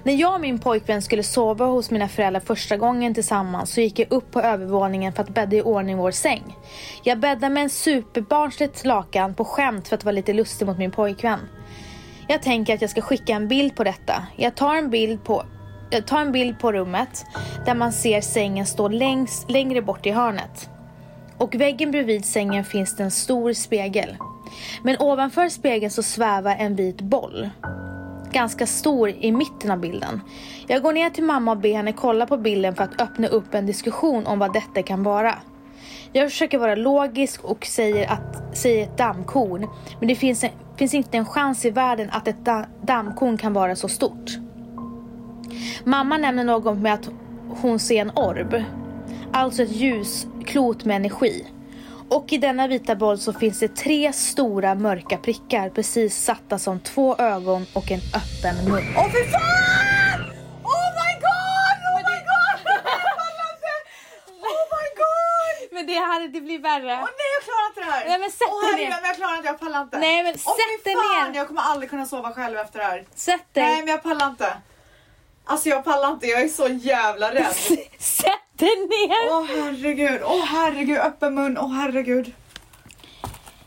När 0.02 0.12
jag 0.12 0.34
och 0.34 0.40
min 0.40 0.58
pojkvän 0.58 1.02
skulle 1.02 1.22
sova 1.22 1.66
hos 1.66 1.90
mina 1.90 2.08
föräldrar 2.08 2.40
första 2.40 2.76
gången 2.76 3.14
tillsammans 3.14 3.72
så 3.72 3.80
gick 3.80 3.98
jag 3.98 4.12
upp 4.12 4.30
på 4.30 4.40
övervåningen 4.40 5.12
för 5.12 5.22
att 5.22 5.28
bädda 5.28 5.56
i 5.56 5.62
ordning 5.62 5.96
vår 5.96 6.10
säng. 6.10 6.56
Jag 7.02 7.18
bäddade 7.18 7.54
med 7.54 7.62
en 7.62 7.70
superbarnsligt 7.70 8.84
lakan 8.84 9.34
på 9.34 9.44
skämt 9.44 9.88
för 9.88 9.96
att 9.96 10.04
vara 10.04 10.12
lite 10.12 10.32
lustig 10.32 10.66
mot 10.66 10.78
min 10.78 10.90
pojkvän. 10.90 11.40
Jag 12.28 12.42
tänker 12.42 12.74
att 12.74 12.80
jag 12.80 12.90
ska 12.90 13.00
skicka 13.00 13.32
en 13.32 13.48
bild 13.48 13.76
på 13.76 13.84
detta. 13.84 14.26
Jag 14.36 14.54
tar 14.54 14.76
en 14.76 14.90
bild 14.90 15.24
på, 15.24 15.44
jag 15.90 16.06
tar 16.06 16.20
en 16.20 16.32
bild 16.32 16.58
på 16.58 16.72
rummet 16.72 17.24
där 17.66 17.74
man 17.74 17.92
ser 17.92 18.20
sängen 18.20 18.66
stå 18.66 18.88
längs, 18.88 19.46
längre 19.48 19.82
bort 19.82 20.06
i 20.06 20.10
hörnet. 20.10 20.70
Och 21.36 21.54
väggen 21.54 21.90
bredvid 21.90 22.24
sängen 22.24 22.64
finns 22.64 22.96
det 22.96 23.02
en 23.02 23.10
stor 23.10 23.52
spegel. 23.52 24.16
Men 24.82 24.96
ovanför 25.00 25.48
spegeln 25.48 25.90
så 25.90 26.02
svävar 26.02 26.56
en 26.58 26.76
vit 26.76 27.00
boll. 27.00 27.50
Ganska 28.32 28.66
stor 28.66 29.08
i 29.08 29.32
mitten 29.32 29.70
av 29.70 29.78
bilden. 29.78 30.20
Jag 30.66 30.82
går 30.82 30.92
ner 30.92 31.10
till 31.10 31.24
mamma 31.24 31.50
och 31.50 31.58
ber 31.58 31.74
henne 31.74 31.92
kolla 31.92 32.26
på 32.26 32.36
bilden 32.36 32.74
för 32.74 32.84
att 32.84 33.00
öppna 33.00 33.28
upp 33.28 33.54
en 33.54 33.66
diskussion 33.66 34.26
om 34.26 34.38
vad 34.38 34.52
detta 34.52 34.82
kan 34.82 35.02
vara. 35.02 35.34
Jag 36.12 36.30
försöker 36.30 36.58
vara 36.58 36.74
logisk 36.74 37.44
och 37.44 37.66
säger, 37.66 38.12
att, 38.12 38.58
säger 38.58 38.82
ett 38.82 38.98
dammkorn. 38.98 39.66
Men 39.98 40.08
det 40.08 40.14
finns, 40.14 40.44
en, 40.44 40.50
finns 40.76 40.94
inte 40.94 41.16
en 41.16 41.26
chans 41.26 41.64
i 41.64 41.70
världen 41.70 42.10
att 42.10 42.28
ett 42.28 42.44
da, 42.44 42.66
dammkorn 42.82 43.38
kan 43.38 43.52
vara 43.52 43.76
så 43.76 43.88
stort. 43.88 44.30
Mamma 45.84 46.18
nämner 46.18 46.44
något 46.44 46.78
med 46.78 46.94
att 46.94 47.08
hon 47.48 47.78
ser 47.78 48.00
en 48.00 48.10
orb. 48.10 48.64
Alltså 49.32 49.62
ett 49.62 49.72
ljusklot 49.72 50.84
med 50.84 50.96
energi. 50.96 51.46
Och 52.10 52.32
i 52.32 52.38
denna 52.38 52.66
vita 52.68 52.94
boll 52.96 53.18
så 53.18 53.32
finns 53.32 53.58
det 53.60 53.68
tre 53.76 54.12
stora 54.12 54.74
mörka 54.74 55.16
prickar 55.16 55.70
precis 55.70 56.24
satta 56.24 56.58
som 56.58 56.80
två 56.80 57.16
ögon 57.16 57.66
och 57.74 57.90
en 57.90 58.00
öppen 58.00 58.56
mun. 58.70 58.84
Åh 58.96 59.04
fy 59.12 59.24
fan! 59.30 60.20
Oh 60.64 60.88
my 61.00 61.12
god! 61.26 61.78
Oh 61.88 62.00
my 62.10 62.18
god! 62.30 62.56
Oh 64.40 64.64
my 64.76 64.88
god! 65.02 65.72
Men 65.72 65.86
det 65.86 65.94
hade 65.94 66.28
det 66.28 66.40
blir 66.40 66.58
värre. 66.58 66.92
Åh 67.02 67.08
nej 67.20 67.28
jag 67.36 67.42
klarar 67.44 67.66
inte 67.68 67.80
det 67.80 67.90
här! 67.92 68.04
Nej, 68.08 68.18
men 68.18 68.30
sätt 68.30 68.48
Åh, 68.50 68.60
dig 68.60 68.70
herregud, 68.70 68.90
ner. 68.90 69.00
men 69.00 69.08
jag 69.08 69.16
klarar 69.16 69.36
inte, 69.36 69.48
jag 69.48 69.60
pallar 69.60 69.82
inte. 69.82 69.98
Nej, 69.98 70.22
men 70.22 70.32
Åh, 70.46 70.54
sätt 70.60 70.84
dig 70.84 70.94
ner. 70.94 71.34
Jag 71.38 71.46
kommer 71.48 71.62
aldrig 71.62 71.90
kunna 71.90 72.06
sova 72.06 72.32
själv 72.32 72.56
efter 72.58 72.78
det 72.78 72.84
här. 72.84 73.04
Sätt 73.14 73.54
dig. 73.54 73.64
Nej 73.64 73.76
men 73.78 73.88
jag 73.88 74.02
pallar 74.02 74.26
inte. 74.28 74.56
Alltså 75.44 75.68
jag 75.68 75.84
pallar 75.84 76.10
inte, 76.12 76.26
jag 76.26 76.40
är 76.40 76.48
så 76.48 76.68
jävla 76.68 77.34
rädd. 77.34 77.54
Sätt 77.98 78.49
dig 78.60 78.76
ner. 78.76 79.30
Åh 79.30 79.46
herregud, 79.48 80.20
åh 80.24 80.44
herregud, 80.44 80.98
öppen 80.98 81.34
mun, 81.34 81.58
åh 81.58 81.72
herregud. 81.72 82.32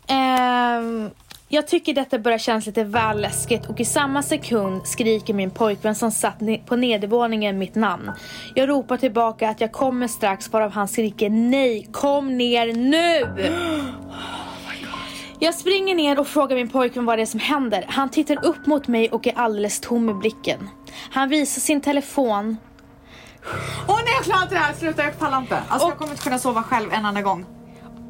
Ehm, 0.08 1.10
jag 1.48 1.68
tycker 1.68 1.94
detta 1.94 2.20
börjar 2.20 2.38
kännas 2.38 2.66
lite 2.66 2.84
väl 2.84 3.22
läskigt 3.22 3.66
och 3.66 3.80
i 3.80 3.86
samma 3.86 4.24
sekund 4.24 4.88
skriker 4.88 5.34
min 5.34 5.52
pojkvän 5.52 5.96
som 5.96 6.12
satt 6.12 6.40
på 6.66 6.76
nedervåningen 6.76 7.58
mitt 7.58 7.76
namn. 7.76 8.12
Jag 8.56 8.70
ropar 8.70 8.98
tillbaka 8.98 9.50
att 9.50 9.62
jag 9.62 9.72
kommer 9.72 10.08
strax 10.08 10.52
varav 10.52 10.72
han 10.72 10.88
skriker 10.88 11.30
nej, 11.30 11.88
kom 11.92 12.38
ner 12.38 12.74
nu! 12.74 13.44
Jag 15.40 15.56
springer 15.56 15.96
ner 15.96 16.20
och 16.20 16.28
frågar 16.28 16.56
min 16.56 16.70
pojkvän 16.70 17.06
vad 17.06 17.18
det 17.18 17.22
är 17.22 17.26
som 17.26 17.40
händer. 17.40 17.86
Han 17.88 18.10
tittar 18.10 18.46
upp 18.46 18.66
mot 18.66 18.88
mig 18.88 19.10
och 19.10 19.28
är 19.28 19.38
alldeles 19.38 19.80
tom 19.80 20.10
i 20.10 20.14
blicken. 20.14 20.70
Han 21.12 21.30
visar 21.30 21.62
sin 21.62 21.82
telefon 21.82 22.58
Åh 23.88 23.96
nej 24.06 24.14
jag 24.16 24.24
klarar 24.24 24.44
inte 24.44 24.56
det 24.56 24.60
här, 24.60 24.74
sluta 24.74 25.04
jag 25.04 25.20
pallar 25.20 25.38
inte. 25.38 25.62
Alltså 25.68 25.88
jag 25.88 25.98
kommer 25.98 26.12
inte 26.12 26.24
kunna 26.24 26.40
sova 26.40 26.64
själv 26.64 26.94
en 26.94 27.06
annan 27.06 27.24
gång. 27.24 27.46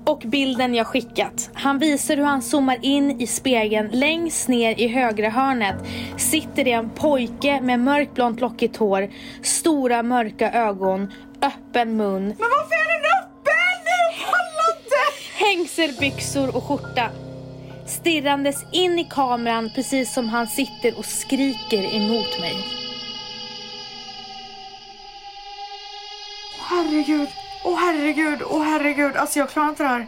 och 0.05 0.23
bilden 0.25 0.75
jag 0.75 0.87
skickat. 0.87 1.49
Han 1.53 1.79
visar 1.79 2.17
hur 2.17 2.23
han 2.23 2.41
zoomar 2.41 2.77
in 2.81 3.21
i 3.21 3.27
spegeln. 3.27 3.89
Längst 3.91 4.47
ner 4.47 4.79
i 4.79 4.87
högra 4.87 5.29
hörnet 5.29 5.75
sitter 6.17 6.63
det 6.63 6.71
en 6.71 6.89
pojke 6.89 7.61
med 7.61 7.79
mörkblont 7.79 8.39
lockigt 8.41 8.77
hår, 8.77 9.09
stora 9.41 10.03
mörka 10.03 10.51
ögon, 10.51 11.13
öppen 11.41 11.97
mun, 11.97 12.23
Men 12.25 12.35
varför 12.37 12.75
är 12.75 12.87
den 12.93 13.05
öppen? 13.19 13.77
Jag 13.85 14.31
pallar 14.31 14.77
inte! 14.77 15.45
hängselbyxor 15.45 16.55
och 16.55 16.63
skjorta. 16.63 17.09
Stirrandes 17.87 18.65
in 18.71 18.99
i 18.99 19.03
kameran 19.09 19.71
precis 19.75 20.13
som 20.13 20.29
han 20.29 20.47
sitter 20.47 20.97
och 20.97 21.05
skriker 21.05 21.95
emot 21.95 22.39
mig. 22.39 22.82
Herregud, 26.73 27.27
åh 27.63 27.79
herregud, 27.79 28.41
åh 28.49 28.63
herregud. 28.63 29.15
Alltså 29.15 29.39
jag 29.39 29.49
klarar 29.49 29.69
inte 29.69 29.83
det 29.83 29.89
här. 29.89 30.07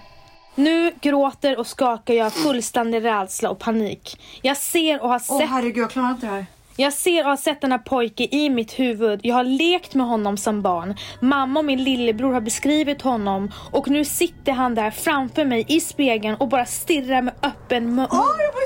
Nu 0.56 0.91
gråter 1.01 1.60
och 1.60 1.67
skakar 1.67 2.13
jag 2.13 2.34
fullständig 2.34 3.06
rädsla 3.06 3.49
och 3.49 3.60
panik. 3.60 4.19
Jag 4.41 4.58
ser 4.58 5.01
och 5.01 5.10
har 5.10 5.21
Åh 5.30 5.39
sett 5.39 5.49
herregud, 5.49 5.78
jag 5.84 5.91
klarar 5.91 6.12
inte 6.12 6.25
det 6.25 6.32
här. 6.32 6.45
Jag 6.78 6.93
ser 6.93 7.23
och 7.23 7.30
har 7.30 7.38
sett 7.38 7.62
denna 7.62 7.80
pojke 7.80 8.28
i 8.32 8.49
mitt 8.49 8.80
huvud. 8.80 9.19
Jag 9.23 9.36
har 9.36 9.43
lekt 9.43 9.93
med 9.93 10.08
honom 10.08 10.38
som 10.38 10.62
barn. 10.62 10.95
Mamma 11.21 11.60
och 11.60 11.65
min 11.65 11.84
lillebror 11.84 12.34
har 12.34 12.41
beskrivit 12.41 13.01
honom 13.01 13.51
och 13.71 13.89
nu 13.89 14.06
sitter 14.06 14.51
han 14.51 14.75
där 14.75 14.91
framför 14.91 15.45
mig 15.45 15.65
i 15.67 15.80
spegeln 15.80 16.36
och 16.36 16.47
bara 16.47 16.65
stirrar 16.65 17.21
med 17.21 17.34
öppen 17.41 17.95
mun 17.95 18.08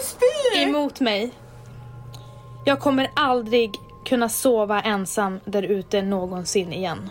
spy! 0.04 0.62
emot 0.62 1.00
mig. 1.00 1.32
Jag 2.66 2.80
kommer 2.80 3.10
aldrig 3.14 3.72
kunna 4.06 4.30
sova 4.30 4.82
ensam 4.82 5.40
där 5.46 5.64
ute 5.64 6.02
någonsin 6.02 6.74
igen. 6.74 7.10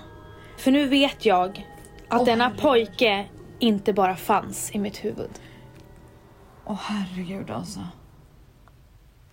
För 0.59 0.71
nu 0.71 0.87
vet 0.87 1.25
jag 1.25 1.67
att 2.09 2.27
denna 2.27 2.51
pojke 2.51 3.27
inte 3.59 3.93
bara 3.93 4.17
fanns 4.17 4.75
i 4.75 4.79
mitt 4.79 5.05
huvud. 5.05 5.31
Åh 6.67 6.81
herregud 6.83 7.51
alltså. 7.51 7.81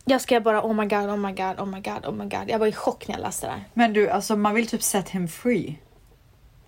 Jag 0.06 0.22
ska 0.22 0.40
bara 0.42 0.66
oh 0.66 0.74
my 0.74 0.86
god, 0.86 1.10
oh 1.10 1.18
my 1.18 1.32
god, 1.32 1.60
oh 1.60 1.66
my 1.66 1.82
god, 1.82 2.06
oh 2.06 2.14
my 2.14 2.24
god. 2.24 2.44
Jag 2.50 2.60
var 2.60 2.68
i 2.68 2.72
chock 2.72 3.08
när 3.08 3.16
jag 3.16 3.22
läste 3.22 3.48
det 3.48 3.52
här. 3.52 3.64
Men 3.74 3.94
du, 3.94 4.10
alltså 4.10 4.36
man 4.36 4.56
vill 4.56 4.68
typ 4.68 4.84
set 4.84 5.10
him 5.10 5.28
free. 5.28 5.80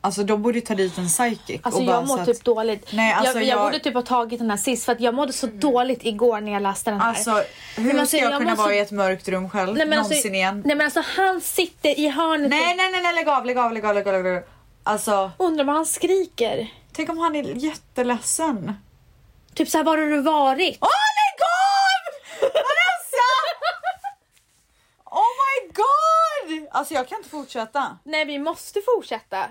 Alltså 0.08 0.24
de 0.24 0.41
borde 0.41 0.62
ta 0.62 0.76
dit 0.76 0.98
en 0.98 1.08
psychic. 1.08 1.62
Alltså 1.63 1.80
och 1.80 1.86
bara 1.86 1.96
jag 1.96 2.08
mår 2.08 2.17
typ 2.26 2.36
att- 2.38 2.43
dåligt. 2.43 2.88
Nej, 2.93 3.13
alltså 3.13 3.34
jag, 3.39 3.43
jag 3.43 3.58
jag- 3.60 3.65
borde 3.65 3.80
typ 3.80 3.93
ha 3.93 4.02
tagit 4.02 4.39
den 4.39 4.50
här 4.50 4.58
sist 4.58 4.86
för 4.86 4.91
att 4.91 5.02
jag 5.02 5.13
mådde 5.13 5.34
så 5.34 5.48
dåligt 5.48 6.00
igår 6.06 6.41
när 6.41 6.52
jag 6.52 6.62
läste 6.62 6.91
den 6.91 7.02
här. 7.02 7.10
Alltså 7.10 7.32
hur 7.32 7.84
Men 7.84 7.89
ska 7.91 8.00
alltså, 8.02 8.17
jag, 8.17 8.32
jag 8.32 8.38
kunna 8.39 8.50
måste- 8.50 8.63
vara 8.63 8.76
i 8.76 8.80
ett 8.80 8.91
mörkt 8.91 9.28
rum 9.28 9.50
själv 9.50 9.74
nej, 9.78 9.86
men 9.88 10.00
alltså, 10.00 10.12
någonsin 10.13 10.36
igen? 10.36 10.62
nej 10.65 10.76
men 10.76 10.86
alltså 10.86 11.04
han 11.17 11.41
sitter 11.41 12.00
i 12.00 12.08
hörnet 12.10 12.50
Nej 12.50 12.76
nej 12.76 12.91
nej 12.91 13.02
nej 13.02 13.13
lägg 13.15 13.30
av, 13.30 13.46
lägg 13.46 13.58
av, 13.58 13.74
lägg 13.74 13.86
av, 13.86 13.96
lägg 13.96 14.08
av, 14.08 14.24
lägg 14.24 14.38
av. 14.38 14.43
Alltså 14.84 15.32
undrar 15.38 15.63
vad 15.65 15.76
han 15.76 15.86
skriker. 15.86 16.67
tänk 16.93 17.10
om 17.10 17.17
han 17.17 17.36
är 17.36 17.43
jätteledsen. 17.43 18.74
Typ 19.54 19.70
såhär, 19.70 19.86
var 19.86 19.98
har 19.98 20.06
du 20.06 20.22
varit? 20.22 20.78
Åh 20.82 20.89
lägg 21.20 21.39
av! 21.41 22.50
Vanessa! 22.54 23.28
Oh 25.12 25.22
my 25.22 25.72
god! 25.74 26.67
Alltså 26.72 26.93
jag 26.93 27.08
kan 27.08 27.17
inte 27.17 27.30
fortsätta. 27.30 27.98
Nej 28.04 28.26
vi 28.26 28.39
måste 28.39 28.80
fortsätta. 28.96 29.46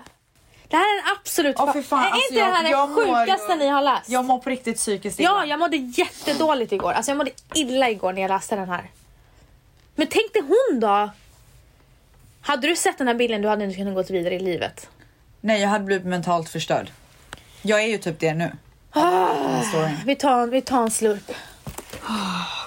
Det 0.69 0.75
här 0.77 0.83
är 0.83 1.03
den 1.03 1.15
absolut 1.19 1.55
fy 1.73 1.83
fan, 1.83 1.99
Är 1.99 2.05
alltså, 2.05 2.33
inte 2.33 2.45
det 2.45 2.51
här 2.51 2.63
jag- 2.63 2.65
det 2.65 2.69
jag 2.69 2.89
mår- 2.89 3.25
sjukaste 3.25 3.55
ni 3.55 3.67
har 3.67 3.81
läst? 3.81 4.09
Jag 4.09 4.25
mår 4.25 4.39
på 4.39 4.49
riktigt 4.49 4.77
psykiskt 4.77 5.19
illa. 5.19 5.29
Ja, 5.29 5.45
jag 5.45 5.59
mådde 5.59 5.77
jättedåligt 5.77 6.71
igår. 6.71 6.91
Alltså 6.93 7.11
jag 7.11 7.17
mådde 7.17 7.31
illa 7.53 7.89
igår 7.89 8.13
när 8.13 8.21
jag 8.21 8.29
läste 8.29 8.55
den 8.55 8.69
här. 8.69 8.89
Men 9.95 10.07
tänk 10.07 10.33
dig 10.33 10.41
hon 10.41 10.79
då? 10.79 11.09
Hade 12.41 12.67
du 12.67 12.75
sett 12.75 12.97
den 12.97 13.07
här 13.07 13.13
bilden 13.15 13.41
du 13.41 13.47
hade 13.47 13.63
inte 13.65 13.75
kunnat 13.77 13.93
gå 14.07 14.13
vidare 14.13 14.33
i 14.35 14.39
livet. 14.39 14.89
Nej 15.41 15.61
jag 15.61 15.69
hade 15.69 15.85
blivit 15.85 16.05
mentalt 16.07 16.49
förstörd. 16.49 16.91
Jag 17.61 17.83
är 17.83 17.87
ju 17.87 17.97
typ 17.97 18.19
det 18.19 18.33
nu. 18.33 18.51
Ah. 18.91 19.01
Den 19.01 19.83
här. 19.85 19.97
Vi 20.05 20.15
tar, 20.15 20.47
vi 20.47 20.61
tar 20.61 20.81
en 20.81 20.91
slurp. 20.91 21.31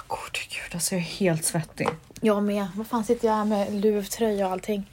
Gode 0.06 0.38
gud 0.48 0.74
alltså 0.74 0.94
jag 0.94 1.00
är 1.00 1.04
helt 1.06 1.44
svettig. 1.44 1.88
Jag 2.20 2.42
med. 2.42 2.66
Vad 2.74 2.86
fan 2.86 3.04
sitter 3.04 3.28
jag 3.28 3.34
här 3.34 3.44
med 3.44 3.72
luvtröja 3.74 4.46
och 4.46 4.52
allting? 4.52 4.90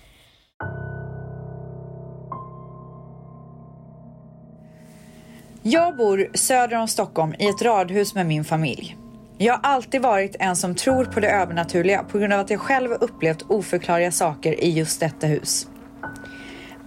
Jag 5.69 5.95
bor 5.95 6.27
söder 6.33 6.77
om 6.77 6.87
Stockholm 6.87 7.33
i 7.39 7.47
ett 7.47 7.61
radhus 7.61 8.15
med 8.15 8.25
min 8.25 8.43
familj. 8.43 8.97
Jag 9.37 9.53
har 9.53 9.59
alltid 9.63 10.01
varit 10.01 10.35
en 10.39 10.55
som 10.55 10.75
tror 10.75 11.05
på 11.05 11.19
det 11.19 11.29
övernaturliga 11.29 12.03
på 12.03 12.17
grund 12.17 12.33
av 12.33 12.39
att 12.39 12.49
jag 12.49 12.59
själv 12.59 12.91
upplevt 12.91 13.41
oförklarliga 13.41 14.11
saker 14.11 14.63
i 14.63 14.69
just 14.69 14.99
detta 14.99 15.27
hus. 15.27 15.67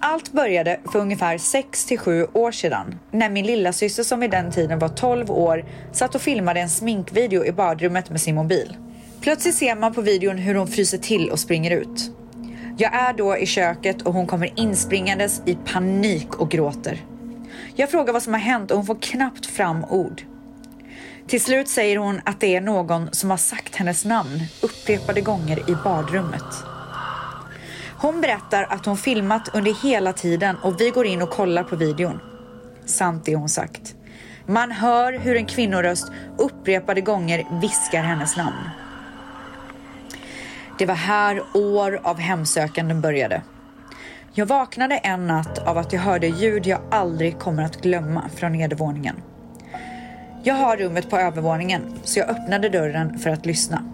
Allt 0.00 0.32
började 0.32 0.80
för 0.92 0.98
ungefär 0.98 1.38
6 1.38 1.84
till 1.84 1.98
7 1.98 2.26
år 2.32 2.52
sedan 2.52 2.98
när 3.10 3.30
min 3.30 3.46
lilla 3.46 3.72
syster 3.72 4.02
som 4.02 4.20
vid 4.20 4.30
den 4.30 4.50
tiden 4.50 4.78
var 4.78 4.88
12 4.88 5.30
år 5.30 5.64
satt 5.92 6.14
och 6.14 6.20
filmade 6.20 6.60
en 6.60 6.70
sminkvideo 6.70 7.44
i 7.44 7.52
badrummet 7.52 8.10
med 8.10 8.20
sin 8.20 8.34
mobil. 8.34 8.76
Plötsligt 9.20 9.54
ser 9.54 9.76
man 9.76 9.94
på 9.94 10.00
videon 10.00 10.38
hur 10.38 10.54
hon 10.54 10.66
fryser 10.66 10.98
till 10.98 11.30
och 11.30 11.38
springer 11.38 11.70
ut. 11.70 12.10
Jag 12.78 12.94
är 12.94 13.12
då 13.12 13.36
i 13.36 13.46
köket 13.46 14.02
och 14.02 14.14
hon 14.14 14.26
kommer 14.26 14.60
inspringandes 14.60 15.42
i 15.46 15.54
panik 15.54 16.34
och 16.34 16.50
gråter. 16.50 17.00
Jag 17.80 17.90
frågar 17.90 18.12
vad 18.12 18.22
som 18.22 18.32
har 18.32 18.40
hänt 18.40 18.70
och 18.70 18.76
hon 18.76 18.86
får 18.86 18.98
knappt 19.02 19.46
fram 19.46 19.84
ord. 19.84 20.22
Till 21.26 21.40
slut 21.40 21.68
säger 21.68 21.96
hon 21.96 22.20
att 22.24 22.40
det 22.40 22.56
är 22.56 22.60
någon 22.60 23.08
som 23.12 23.30
har 23.30 23.36
sagt 23.36 23.76
hennes 23.76 24.04
namn 24.04 24.40
upprepade 24.62 25.20
gånger 25.20 25.70
i 25.70 25.74
badrummet. 25.84 26.64
Hon 27.96 28.20
berättar 28.20 28.62
att 28.62 28.86
hon 28.86 28.96
filmat 28.96 29.54
under 29.54 29.82
hela 29.82 30.12
tiden 30.12 30.56
och 30.56 30.80
vi 30.80 30.90
går 30.90 31.06
in 31.06 31.22
och 31.22 31.30
kollar 31.30 31.64
på 31.64 31.76
videon. 31.76 32.20
Sant 32.84 33.24
det 33.24 33.36
hon 33.36 33.48
sagt. 33.48 33.94
Man 34.46 34.70
hör 34.70 35.12
hur 35.12 35.36
en 35.36 35.46
kvinnoröst 35.46 36.12
upprepade 36.38 37.00
gånger 37.00 37.60
viskar 37.60 38.02
hennes 38.02 38.36
namn. 38.36 38.70
Det 40.78 40.86
var 40.86 40.94
här 40.94 41.42
år 41.54 42.00
av 42.02 42.18
hemsökanden 42.18 43.00
började. 43.00 43.42
Jag 44.32 44.46
vaknade 44.46 44.96
en 44.96 45.26
natt 45.26 45.58
av 45.58 45.78
att 45.78 45.92
jag 45.92 46.00
hörde 46.00 46.26
ljud 46.26 46.66
jag 46.66 46.80
aldrig 46.90 47.38
kommer 47.38 47.62
att 47.62 47.82
glömma 47.82 48.28
från 48.36 48.52
nedervåningen. 48.52 49.16
Jag 50.42 50.54
har 50.54 50.76
rummet 50.76 51.10
på 51.10 51.16
övervåningen 51.18 51.98
så 52.04 52.18
jag 52.18 52.28
öppnade 52.28 52.68
dörren 52.68 53.18
för 53.18 53.30
att 53.30 53.46
lyssna. 53.46 53.84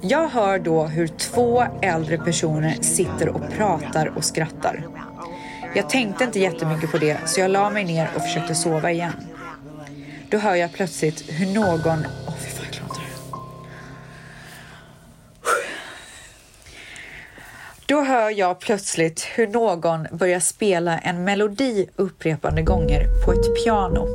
Jag 0.00 0.28
hör 0.28 0.58
då 0.58 0.84
hur 0.84 1.06
två 1.06 1.64
äldre 1.82 2.18
personer 2.18 2.74
sitter 2.80 3.28
och 3.28 3.42
pratar 3.56 4.06
och 4.06 4.24
skrattar. 4.24 4.86
Jag 5.74 5.90
tänkte 5.90 6.24
inte 6.24 6.40
jättemycket 6.40 6.90
på 6.90 6.98
det 6.98 7.18
så 7.26 7.40
jag 7.40 7.50
la 7.50 7.70
mig 7.70 7.84
ner 7.84 8.10
och 8.16 8.22
försökte 8.22 8.54
sova 8.54 8.90
igen. 8.90 9.12
Då 10.28 10.38
hör 10.38 10.54
jag 10.54 10.72
plötsligt 10.72 11.24
hur 11.28 11.54
någon... 11.54 12.06
hör 18.30 18.38
jag 18.38 18.60
plötsligt 18.60 19.26
hur 19.34 19.46
någon 19.46 20.06
börjar 20.12 20.40
spela 20.40 20.98
en 20.98 21.24
melodi 21.24 21.86
upprepade 21.96 22.62
gånger 22.62 23.24
på 23.24 23.32
ett 23.32 23.64
piano. 23.64 24.08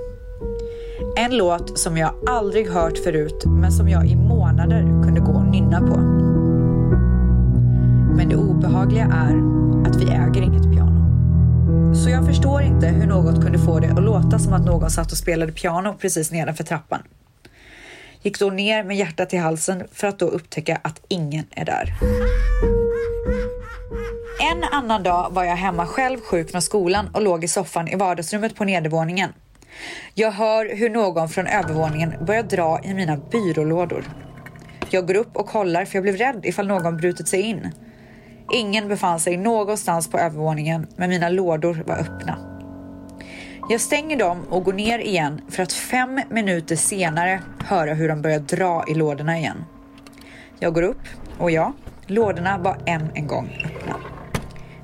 En 1.18 1.38
låt 1.38 1.80
som 1.80 1.98
jag 1.98 2.14
aldrig 2.28 2.70
hört 2.70 2.98
förut 2.98 3.44
men 3.46 3.72
som 3.72 3.90
jag 3.90 4.08
i 4.08 4.16
månader 4.16 4.82
kunde 4.82 5.20
gå 5.20 5.32
och 5.32 5.46
nynna 5.46 5.80
på. 5.80 5.98
Men 8.16 8.30
det 8.30 8.36
obehagliga 8.36 9.04
är 9.04 9.36
att 9.90 9.96
vi 9.96 10.06
äger 10.06 10.42
inget 10.42 10.64
piano. 10.64 11.06
Så 11.96 12.10
jag 12.10 12.26
förstår 12.26 12.62
inte 12.62 12.88
hur 12.88 13.08
något 13.08 13.44
kunde 13.44 13.60
få 13.60 13.80
det 13.80 13.88
att 13.88 14.04
låta 14.04 14.40
som 14.40 14.54
att 14.54 14.66
någon 14.66 14.90
satt 14.90 15.12
och 15.12 15.18
spelade 15.18 15.52
piano 15.52 15.96
precis 16.00 16.32
nedanför 16.32 16.64
trappan. 16.64 17.02
Gick 18.22 18.40
då 18.40 18.50
ner 18.50 18.84
med 18.84 18.98
hjärtat 18.98 19.34
i 19.34 19.38
halsen 19.38 19.84
för 19.92 20.08
att 20.08 20.20
då 20.20 20.26
upptäcka 20.26 20.80
att 20.84 21.02
ingen 21.08 21.46
är 21.52 21.66
där. 21.66 21.94
En 24.40 24.64
annan 24.64 25.04
dag 25.04 25.30
var 25.32 25.44
jag 25.44 25.56
hemma 25.56 25.86
själv 25.86 26.20
sjuk 26.20 26.52
från 26.52 26.62
skolan 26.62 27.10
och 27.14 27.22
låg 27.22 27.44
i 27.44 27.48
soffan 27.48 27.88
i 27.88 27.96
vardagsrummet 27.96 28.56
på 28.56 28.64
nedervåningen. 28.64 29.34
Jag 30.14 30.32
hör 30.32 30.76
hur 30.76 30.90
någon 30.90 31.30
från 31.30 31.48
övervåningen 31.48 32.14
börjar 32.26 32.44
dra 32.44 32.80
i 32.84 32.94
mina 32.94 33.18
byrålådor. 33.18 34.04
Jag 34.90 35.08
går 35.08 35.16
upp 35.16 35.36
och 35.36 35.48
kollar 35.48 35.86
för 35.86 35.96
jag 35.96 36.04
blev 36.04 36.16
rädd 36.16 36.42
ifall 36.44 36.68
någon 36.68 36.98
brutit 36.98 37.28
sig 37.28 37.42
in. 37.42 37.72
Ingen 38.54 38.88
befann 38.88 39.20
sig 39.20 39.38
någonstans 39.38 40.10
på 40.10 40.18
övervåningen 40.18 40.88
men 40.96 41.10
mina 41.10 41.30
lådor 41.30 41.84
var 41.86 41.96
öppna. 41.96 42.38
Jag 43.70 43.82
stänger 43.82 44.18
dem 44.18 44.44
och 44.50 44.64
går 44.64 44.74
ner 44.74 45.00
igen 45.00 45.42
för 45.50 45.64
att 45.64 45.74
fem 45.74 46.22
minuter 46.30 46.76
senare 46.76 47.42
höra 47.66 47.94
hur 47.94 48.10
de 48.10 48.22
börjar 48.22 48.40
dra 48.40 48.84
i 48.88 48.94
lådorna 48.94 49.38
igen. 49.38 49.66
Jag 50.60 50.74
går 50.74 50.84
upp 50.84 51.02
och 51.38 51.52
ja, 51.52 51.74
lådorna 52.08 52.58
var 52.58 52.78
än 52.86 53.12
en 53.16 53.28
gång 53.28 53.50
öppna. 53.66 54.05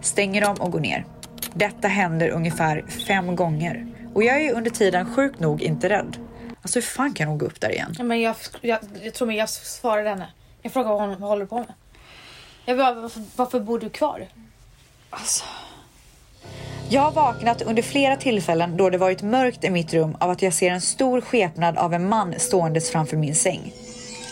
Stänger 0.02 0.42
dem 0.42 0.56
och 0.60 0.72
går 0.72 0.80
ner. 0.80 1.06
Detta 1.54 1.88
händer 1.88 2.30
ungefär 2.30 2.86
fem 3.08 3.36
gånger 3.36 3.88
och 4.14 4.24
jag 4.24 4.42
är 4.42 4.54
under 4.54 4.72
tiden 4.72 5.16
sjukt 5.16 5.40
nog 5.40 5.62
inte 5.62 5.90
rädd. 5.90 6.18
Alltså 6.62 6.80
hur 6.80 6.88
fan 6.88 7.14
kan 7.14 7.28
hon 7.28 7.38
gå 7.38 7.46
upp 7.46 7.62
där 7.62 7.72
igen? 7.72 7.96
Ja, 7.98 8.04
men 8.04 8.22
jag, 8.22 8.36
jag, 8.62 8.80
jag 9.04 9.14
tror 9.14 9.28
mig 9.28 9.38
jag 9.38 9.50
svarade 9.50 10.10
henne. 10.10 10.28
Jag 10.62 10.74
frågade 10.74 10.94
vad 10.94 11.02
hon 11.10 11.20
vad 11.20 11.30
håller 11.30 11.46
på 11.46 11.56
med. 11.56 11.74
Jag 12.66 12.78
bara, 12.78 12.94
varför, 12.94 13.22
varför 13.36 13.60
bor 13.60 13.80
du 13.80 13.90
kvar? 13.90 14.28
Alltså. 15.10 15.44
Jag 16.90 17.02
har 17.02 17.12
vaknat 17.12 17.62
under 17.62 17.84
flera 17.84 18.18
tillfällen 18.18 18.78
då 18.78 18.90
det 18.90 18.98
varit 18.98 19.22
mörkt 19.22 19.64
i 19.64 19.70
mitt 19.70 19.94
rum 19.94 20.18
av 20.20 20.30
att 20.30 20.42
jag 20.42 20.54
ser 20.54 20.72
en 20.72 20.82
stor 20.82 21.22
skepnad 21.22 21.78
av 21.78 21.94
en 21.94 22.10
man 22.10 22.34
ståendes 22.38 22.92
framför 22.92 23.18
min 23.18 23.36
säng. 23.36 23.74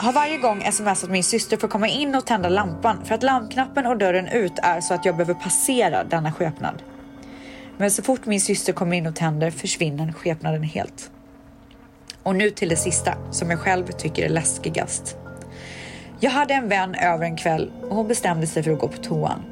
Har 0.02 0.14
varje 0.14 0.38
gång 0.38 0.64
smsat 0.72 1.10
min 1.10 1.24
syster 1.24 1.58
för 1.58 1.68
att 1.68 1.72
komma 1.72 1.88
in 1.88 2.16
och 2.16 2.26
tända 2.26 2.50
lampan 2.50 3.06
för 3.06 3.16
att 3.16 3.24
lampknappen 3.24 3.86
och 3.86 3.98
dörren 3.98 4.28
ut 4.28 4.54
är 4.64 4.82
så 4.82 4.94
att 4.94 5.06
jag 5.06 5.16
behöver 5.18 5.34
passera 5.34 6.04
denna 6.04 6.32
skepnad. 6.32 6.84
Men 7.78 7.92
så 7.92 8.04
fort 8.04 8.26
min 8.26 8.42
syster 8.42 8.74
kommer 8.74 8.98
in 8.98 9.08
och 9.08 9.16
tänder 9.16 9.52
försvinner 9.52 10.12
skepnaden 10.12 10.64
helt. 10.64 11.12
Och 12.24 12.36
nu 12.36 12.50
till 12.50 12.70
det 12.70 12.76
sista 12.76 13.14
som 13.32 13.50
jag 13.50 13.60
själv 13.60 13.88
tycker 13.88 14.26
är 14.26 14.30
läskigast. 14.30 15.18
Jag 16.20 16.32
hade 16.32 16.54
en 16.54 16.70
vän 16.70 16.96
över 16.96 17.26
en 17.26 17.38
kväll 17.38 17.72
och 17.90 17.96
hon 17.96 18.08
bestämde 18.08 18.48
sig 18.48 18.64
för 18.64 18.72
att 18.72 18.80
gå 18.80 18.88
på 18.88 18.98
toan. 18.98 19.44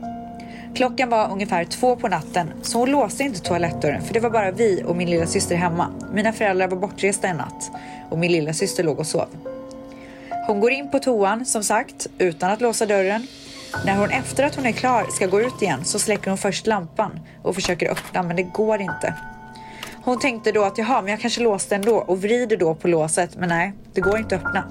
Klockan 0.75 1.09
var 1.09 1.31
ungefär 1.31 1.65
två 1.65 1.95
på 1.95 2.07
natten 2.07 2.51
så 2.61 2.79
hon 2.79 2.91
låste 2.91 3.23
inte 3.23 3.39
toalettdörren 3.39 4.01
för 4.01 4.13
det 4.13 4.19
var 4.19 4.29
bara 4.29 4.51
vi 4.51 4.83
och 4.85 4.95
min 4.95 5.09
lilla 5.09 5.25
syster 5.25 5.55
hemma. 5.55 5.87
Mina 6.13 6.33
föräldrar 6.33 6.67
var 6.67 6.77
bortresta 6.77 7.27
en 7.27 7.37
natt 7.37 7.71
och 8.09 8.19
min 8.19 8.31
lilla 8.31 8.53
syster 8.53 8.83
låg 8.83 8.99
och 8.99 9.07
sov. 9.07 9.56
Hon 10.47 10.59
går 10.59 10.71
in 10.71 10.91
på 10.91 10.99
toan 10.99 11.45
som 11.45 11.63
sagt 11.63 12.07
utan 12.17 12.51
att 12.51 12.61
låsa 12.61 12.85
dörren. 12.85 13.27
När 13.85 13.97
hon 13.97 14.09
efter 14.09 14.43
att 14.43 14.55
hon 14.55 14.65
är 14.65 14.71
klar 14.71 15.05
ska 15.11 15.27
gå 15.27 15.41
ut 15.41 15.61
igen 15.61 15.85
så 15.85 15.99
släcker 15.99 16.29
hon 16.31 16.37
först 16.37 16.67
lampan 16.67 17.19
och 17.43 17.55
försöker 17.55 17.91
öppna 17.91 18.23
men 18.23 18.35
det 18.35 18.43
går 18.43 18.81
inte. 18.81 19.13
Hon 20.03 20.19
tänkte 20.19 20.51
då 20.51 20.63
att 20.63 20.77
jaha 20.77 21.01
men 21.01 21.11
jag 21.11 21.19
kanske 21.19 21.41
låste 21.41 21.75
ändå 21.75 21.95
och 21.95 22.21
vrider 22.21 22.57
då 22.57 22.75
på 22.75 22.87
låset 22.87 23.35
men 23.35 23.49
nej 23.49 23.73
det 23.93 24.01
går 24.01 24.17
inte 24.17 24.35
att 24.35 24.45
öppna. 24.45 24.63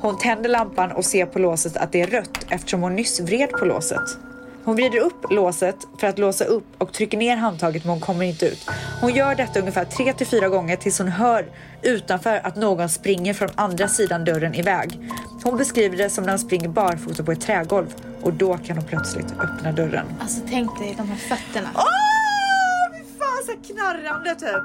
Hon 0.00 0.18
tänder 0.18 0.50
lampan 0.50 0.92
och 0.92 1.04
ser 1.04 1.26
på 1.26 1.38
låset 1.38 1.76
att 1.76 1.92
det 1.92 2.00
är 2.00 2.06
rött 2.06 2.46
eftersom 2.48 2.82
hon 2.82 2.96
nyss 2.96 3.20
vred 3.20 3.50
på 3.50 3.64
låset. 3.64 4.18
Hon 4.64 4.76
vrider 4.76 4.98
upp 4.98 5.30
låset 5.30 5.76
för 5.98 6.06
att 6.06 6.18
låsa 6.18 6.44
upp 6.44 6.66
och 6.78 6.92
trycker 6.92 7.18
ner 7.18 7.36
handtaget 7.36 7.84
men 7.84 7.90
hon 7.90 8.00
kommer 8.00 8.24
inte 8.24 8.46
ut. 8.46 8.70
Hon 9.00 9.14
gör 9.14 9.34
detta 9.34 9.60
ungefär 9.60 9.84
3 9.84 10.12
till 10.12 10.26
4 10.26 10.48
gånger 10.48 10.76
tills 10.76 10.98
hon 10.98 11.08
hör 11.08 11.46
utanför 11.82 12.40
att 12.44 12.56
någon 12.56 12.88
springer 12.88 13.34
från 13.34 13.48
andra 13.54 13.88
sidan 13.88 14.24
dörren 14.24 14.54
iväg. 14.54 15.00
Hon 15.44 15.56
beskriver 15.56 15.96
det 15.96 16.10
som 16.10 16.24
när 16.24 16.30
hon 16.30 16.38
springer 16.38 16.68
barfota 16.68 17.22
på 17.22 17.32
ett 17.32 17.40
trägolv 17.40 17.94
och 18.22 18.32
då 18.32 18.56
kan 18.56 18.76
hon 18.76 18.86
plötsligt 18.86 19.32
öppna 19.40 19.72
dörren. 19.72 20.06
Alltså 20.20 20.40
tänk 20.48 20.78
dig 20.78 20.94
de 20.96 21.08
här 21.08 21.16
fötterna. 21.16 21.68
Åh, 21.74 21.84
fy 22.92 23.04
fan 23.18 23.44
så 23.46 23.72
knarrande 23.72 24.34
typ. 24.34 24.62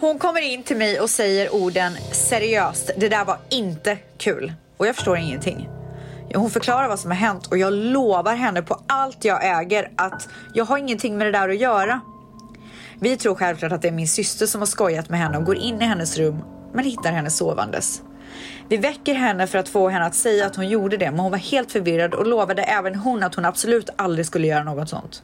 Hon 0.00 0.18
kommer 0.18 0.40
in 0.40 0.62
till 0.62 0.76
mig 0.76 1.00
och 1.00 1.10
säger 1.10 1.54
orden 1.54 1.92
seriöst, 2.12 2.90
det 2.96 3.08
där 3.08 3.24
var 3.24 3.38
inte 3.48 3.98
kul. 4.16 4.52
Och 4.76 4.86
jag 4.86 4.96
förstår 4.96 5.16
ingenting. 5.16 5.68
Hon 6.36 6.50
förklarar 6.50 6.88
vad 6.88 7.00
som 7.00 7.10
har 7.10 7.18
hänt 7.18 7.46
och 7.46 7.58
jag 7.58 7.72
lovar 7.72 8.34
henne 8.34 8.62
på 8.62 8.80
allt 8.86 9.24
jag 9.24 9.60
äger 9.60 9.90
att 9.96 10.28
jag 10.54 10.64
har 10.64 10.78
ingenting 10.78 11.18
med 11.18 11.26
det 11.26 11.30
där 11.30 11.48
att 11.48 11.60
göra. 11.60 12.00
Vi 13.00 13.16
tror 13.16 13.34
självklart 13.34 13.72
att 13.72 13.82
det 13.82 13.88
är 13.88 13.92
min 13.92 14.08
syster 14.08 14.46
som 14.46 14.60
har 14.60 14.66
skojat 14.66 15.08
med 15.08 15.20
henne 15.20 15.38
och 15.38 15.44
går 15.44 15.56
in 15.56 15.82
i 15.82 15.84
hennes 15.84 16.18
rum 16.18 16.38
men 16.72 16.84
hittar 16.84 17.12
henne 17.12 17.30
sovandes. 17.30 18.02
Vi 18.68 18.76
väcker 18.76 19.14
henne 19.14 19.46
för 19.46 19.58
att 19.58 19.68
få 19.68 19.88
henne 19.88 20.06
att 20.06 20.14
säga 20.14 20.46
att 20.46 20.56
hon 20.56 20.68
gjorde 20.68 20.96
det 20.96 21.10
men 21.10 21.20
hon 21.20 21.30
var 21.30 21.38
helt 21.38 21.72
förvirrad 21.72 22.14
och 22.14 22.26
lovade 22.26 22.62
även 22.62 22.94
hon 22.94 23.22
att 23.22 23.34
hon 23.34 23.44
absolut 23.44 23.90
aldrig 23.96 24.26
skulle 24.26 24.46
göra 24.46 24.64
något 24.64 24.88
sånt. 24.88 25.22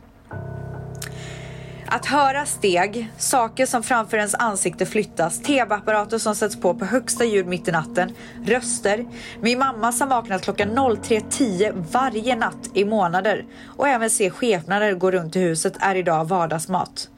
Att 1.94 2.06
höra 2.06 2.46
steg, 2.46 3.12
saker 3.18 3.66
som 3.66 3.82
framför 3.82 4.16
ens 4.16 4.34
ansikte 4.34 4.86
flyttas, 4.86 5.42
tv-apparater 5.42 6.18
som 6.18 6.34
sätts 6.34 6.60
på 6.60 6.74
på 6.74 6.84
högsta 6.84 7.24
ljud 7.24 7.46
mitt 7.46 7.68
i 7.68 7.72
natten, 7.72 8.12
röster, 8.44 9.06
min 9.40 9.58
mamma 9.58 9.92
som 9.92 10.08
vaknat 10.08 10.42
klockan 10.42 10.70
03.10 10.70 11.84
varje 11.92 12.36
natt 12.36 12.70
i 12.74 12.84
månader 12.84 13.44
och 13.76 13.88
även 13.88 14.10
se 14.10 14.30
skepnader 14.30 14.94
gå 14.94 15.10
runt 15.10 15.36
i 15.36 15.40
huset 15.40 15.74
är 15.80 15.94
idag 15.94 16.28
vardagsmat. 16.28 17.08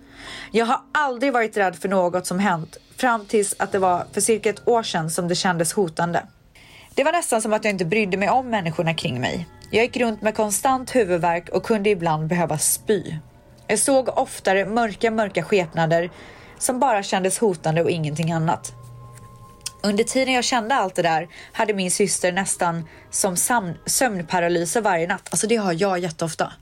Jag 0.53 0.67
har 0.67 0.81
aldrig 0.93 1.33
varit 1.33 1.57
rädd 1.57 1.77
för 1.77 1.89
något 1.89 2.27
som 2.27 2.39
hänt 2.39 2.77
fram 2.97 3.27
tills 3.27 3.55
att 3.59 3.73
det 3.73 3.79
var 3.79 4.05
för 4.13 4.21
cirka 4.21 4.51
ett 4.51 4.69
år 4.69 4.83
sedan 4.83 5.11
som 5.11 5.29
det 5.29 5.35
kändes 5.35 5.73
hotande. 5.73 6.27
Det 6.95 7.05
var 7.05 7.13
nästan 7.13 7.43
som 7.43 7.53
att 7.53 7.65
jag 7.65 7.75
inte 7.75 7.85
brydde 7.85 8.17
mig 8.17 8.31
om 8.31 8.51
människorna 8.51 8.95
kring 8.95 9.21
mig. 9.21 9.49
Jag 9.71 9.83
gick 9.83 9.97
runt 9.97 10.23
med 10.23 10.35
konstant 10.35 10.95
huvudvärk 10.95 11.49
och 11.49 11.63
kunde 11.63 11.91
ibland 11.91 12.27
behöva 12.27 12.59
spy. 12.59 13.03
Jag 13.67 13.79
såg 13.79 14.19
oftare 14.19 14.67
mörka, 14.67 15.11
mörka 15.11 15.43
skepnader 15.43 16.11
som 16.59 16.81
bara 16.81 17.03
kändes 17.03 17.39
hotande 17.39 17.83
och 17.83 17.91
ingenting 17.91 18.33
annat. 18.33 18.73
Under 19.83 20.05
tiden 20.05 20.35
jag 20.35 20.45
kände 20.45 20.75
allt 20.75 20.95
det 20.95 21.03
där 21.03 21.29
hade 21.53 21.75
min 21.75 21.91
syster 21.91 22.33
nästan 22.33 22.89
som 23.11 23.37
sömnparalyser 23.87 24.81
varje 24.81 25.07
natt. 25.07 25.29
Alltså 25.31 25.47
det 25.47 25.57
har 25.57 25.73
jag 25.73 25.99
jätteofta. 25.99 26.53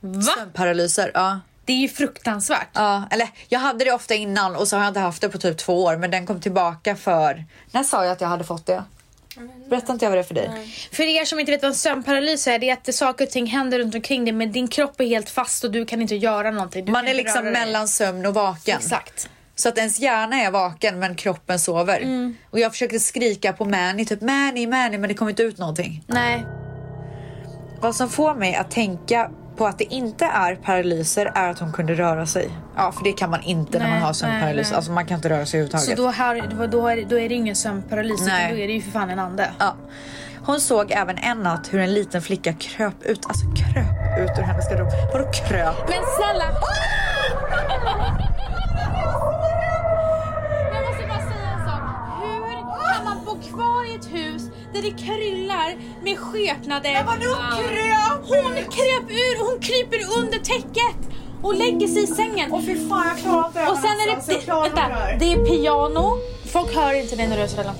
Va? 0.00 0.22
Sömnparalyser, 0.22 1.10
ja. 1.14 1.40
Det 1.64 1.72
är 1.72 1.76
ju 1.76 1.88
fruktansvärt. 1.88 2.68
Ja, 2.72 3.04
eller 3.10 3.28
jag 3.48 3.60
hade 3.60 3.84
det 3.84 3.92
ofta 3.92 4.14
innan 4.14 4.56
och 4.56 4.68
så 4.68 4.76
har 4.76 4.82
jag 4.82 4.90
inte 4.90 5.00
haft 5.00 5.20
det 5.20 5.28
på 5.28 5.38
typ 5.38 5.58
två 5.58 5.84
år 5.84 5.96
men 5.96 6.10
den 6.10 6.26
kom 6.26 6.40
tillbaka 6.40 6.96
för... 6.96 7.44
När 7.70 7.82
sa 7.82 8.04
jag 8.04 8.12
att 8.12 8.20
jag 8.20 8.28
hade 8.28 8.44
fått 8.44 8.66
det? 8.66 8.84
Berättade 9.68 9.92
inte 9.92 10.04
jag 10.04 10.10
vad 10.10 10.18
det 10.18 10.22
är 10.22 10.24
för 10.24 10.34
dig? 10.34 10.50
För 10.92 11.02
er 11.02 11.24
som 11.24 11.40
inte 11.40 11.52
vet 11.52 11.62
vad 11.62 11.68
en 11.68 11.74
sömnparalys 11.74 12.46
är, 12.46 12.58
det 12.58 12.70
är 12.70 12.72
att 12.72 12.94
saker 12.94 13.24
och 13.24 13.30
ting 13.30 13.46
händer 13.46 13.78
runt 13.78 13.94
omkring 13.94 14.24
dig 14.24 14.32
men 14.32 14.52
din 14.52 14.68
kropp 14.68 15.00
är 15.00 15.04
helt 15.04 15.30
fast 15.30 15.64
och 15.64 15.70
du 15.70 15.84
kan 15.84 16.02
inte 16.02 16.16
göra 16.16 16.50
någonting. 16.50 16.84
Du 16.84 16.92
Man 16.92 17.08
är 17.08 17.14
liksom 17.14 17.44
mellan 17.44 17.88
sömn 17.88 18.26
och 18.26 18.34
vaken. 18.34 18.78
Exakt. 18.78 19.28
Så 19.54 19.68
att 19.68 19.78
ens 19.78 19.98
hjärna 19.98 20.36
är 20.36 20.50
vaken 20.50 20.98
men 20.98 21.14
kroppen 21.14 21.58
sover. 21.58 22.00
Mm. 22.00 22.36
Och 22.50 22.58
jag 22.58 22.72
försökte 22.72 23.00
skrika 23.00 23.52
på 23.52 23.64
Manny, 23.64 24.04
typ 24.04 24.20
Manny, 24.20 24.66
Manny 24.66 24.98
men 24.98 25.08
det 25.08 25.14
kom 25.14 25.28
inte 25.28 25.42
ut 25.42 25.58
någonting. 25.58 26.04
Nej. 26.06 26.46
Vad 27.80 27.96
som 27.96 28.10
får 28.10 28.34
mig 28.34 28.54
att 28.54 28.70
tänka 28.70 29.30
på 29.56 29.66
att 29.66 29.78
det 29.78 29.94
inte 29.94 30.24
är 30.24 30.54
paralyser 30.54 31.32
är 31.34 31.50
att 31.50 31.58
hon 31.58 31.72
kunde 31.72 31.94
röra 31.94 32.26
sig. 32.26 32.50
Ja, 32.76 32.92
för 32.92 33.04
det 33.04 33.12
kan 33.12 33.30
man 33.30 33.42
inte 33.42 33.78
när 33.78 33.84
Nej, 33.84 33.94
man 33.94 34.02
har 34.06 34.12
sömnparalys. 34.12 34.72
Alltså 34.72 34.92
man 34.92 35.06
kan 35.06 35.16
inte 35.16 35.28
röra 35.28 35.46
sig 35.46 35.68
Så 35.68 35.76
överhuvudtaget. 35.76 35.96
då, 35.96 36.06
har, 36.58 36.66
då, 36.66 36.88
är, 36.88 37.04
då 37.04 37.18
är 37.18 37.28
det 37.28 37.34
ingen 37.34 37.56
sömnparalys 37.56 38.22
utan 38.22 38.50
då 38.50 38.56
är 38.56 38.66
det 38.66 38.72
ju 38.72 38.82
för 38.82 38.90
fan 38.90 39.10
en 39.10 39.18
ande. 39.18 39.50
Ja. 39.58 39.74
Hon 40.46 40.60
såg 40.60 40.90
även 40.90 41.18
en 41.18 41.42
natt 41.42 41.68
hur 41.72 41.80
en 41.80 41.94
liten 41.94 42.22
flicka 42.22 42.52
kröp 42.52 43.02
ut, 43.02 43.26
alltså 43.26 43.46
kröp 43.46 44.30
ut 44.30 44.38
ur 44.38 44.42
hennes 44.42 44.68
garderob. 44.68 44.88
Vadå 45.12 45.24
kröp? 45.32 45.74
Men 45.88 45.98
snälla! 46.16 46.44
där 54.76 54.82
det 54.82 54.96
kryllar 55.06 55.76
med 56.02 56.18
skepnader? 56.18 56.92
Men 56.92 57.06
vadå 57.06 57.34
kröp? 57.58 58.20
Hon 58.28 58.54
kröp 58.54 59.10
ur, 59.10 59.50
hon 59.50 59.60
kryper 59.60 60.18
under 60.18 60.38
täcket 60.38 60.96
och 61.42 61.54
lägger 61.54 61.88
sig 61.88 62.02
i 62.02 62.06
sängen. 62.06 62.52
Åh 62.52 62.60
fy 62.66 62.88
fan 62.88 63.08
jag 63.08 63.18
klarar 63.18 63.46
inte 63.46 63.66
Och 63.66 63.76
sen 63.78 63.90
är 63.90 64.06
det, 64.06 64.14
Alltså, 64.14 64.30
det, 64.32 64.46
vänta, 64.46 64.88
det 65.18 65.32
är 65.32 65.44
piano. 65.46 66.18
Folk 66.52 66.76
hör 66.76 66.94
inte 66.94 67.16
det 67.16 67.26
när 67.28 67.36
du 67.36 67.42
är 67.42 67.46
så 67.46 67.56
redan. 67.56 67.74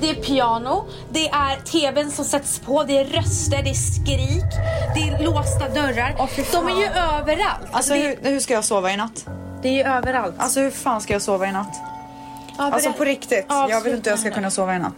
Det 0.00 0.10
är 0.10 0.14
piano, 0.14 0.84
det 1.12 1.28
är 1.28 1.56
tvn 1.56 2.10
som 2.10 2.24
sätts 2.24 2.58
på, 2.58 2.84
det 2.84 2.98
är 2.98 3.04
röster, 3.04 3.62
det 3.62 3.70
är 3.70 3.74
skrik, 3.74 4.50
det 4.94 5.00
är 5.00 5.24
låsta 5.24 5.68
dörrar. 5.68 6.16
Åh, 6.18 6.26
fy 6.26 6.42
De 6.52 6.68
är 6.68 6.80
ju 6.80 6.86
överallt. 6.86 7.68
Alltså 7.72 7.92
det, 7.92 8.00
hur, 8.00 8.30
hur 8.30 8.40
ska 8.40 8.54
jag 8.54 8.64
sova 8.64 8.92
i 8.92 8.96
natt? 8.96 9.26
det 9.62 9.68
är 9.68 9.72
ju 9.72 9.82
överallt. 9.82 10.34
Alltså 10.38 10.60
hur 10.60 10.70
fan 10.70 11.00
ska 11.00 11.12
jag 11.12 11.22
sova 11.22 11.46
i 11.46 11.52
natt? 11.52 11.80
Ja, 12.58 12.70
Alltså 12.72 12.92
på 12.92 13.04
riktigt. 13.04 13.46
Jag 13.48 13.80
vet 13.80 13.94
inte 13.94 14.10
hur 14.10 14.12
jag 14.12 14.18
ska 14.20 14.30
kunna 14.30 14.50
sova 14.50 14.76
i 14.76 14.78
natt. 14.78 14.92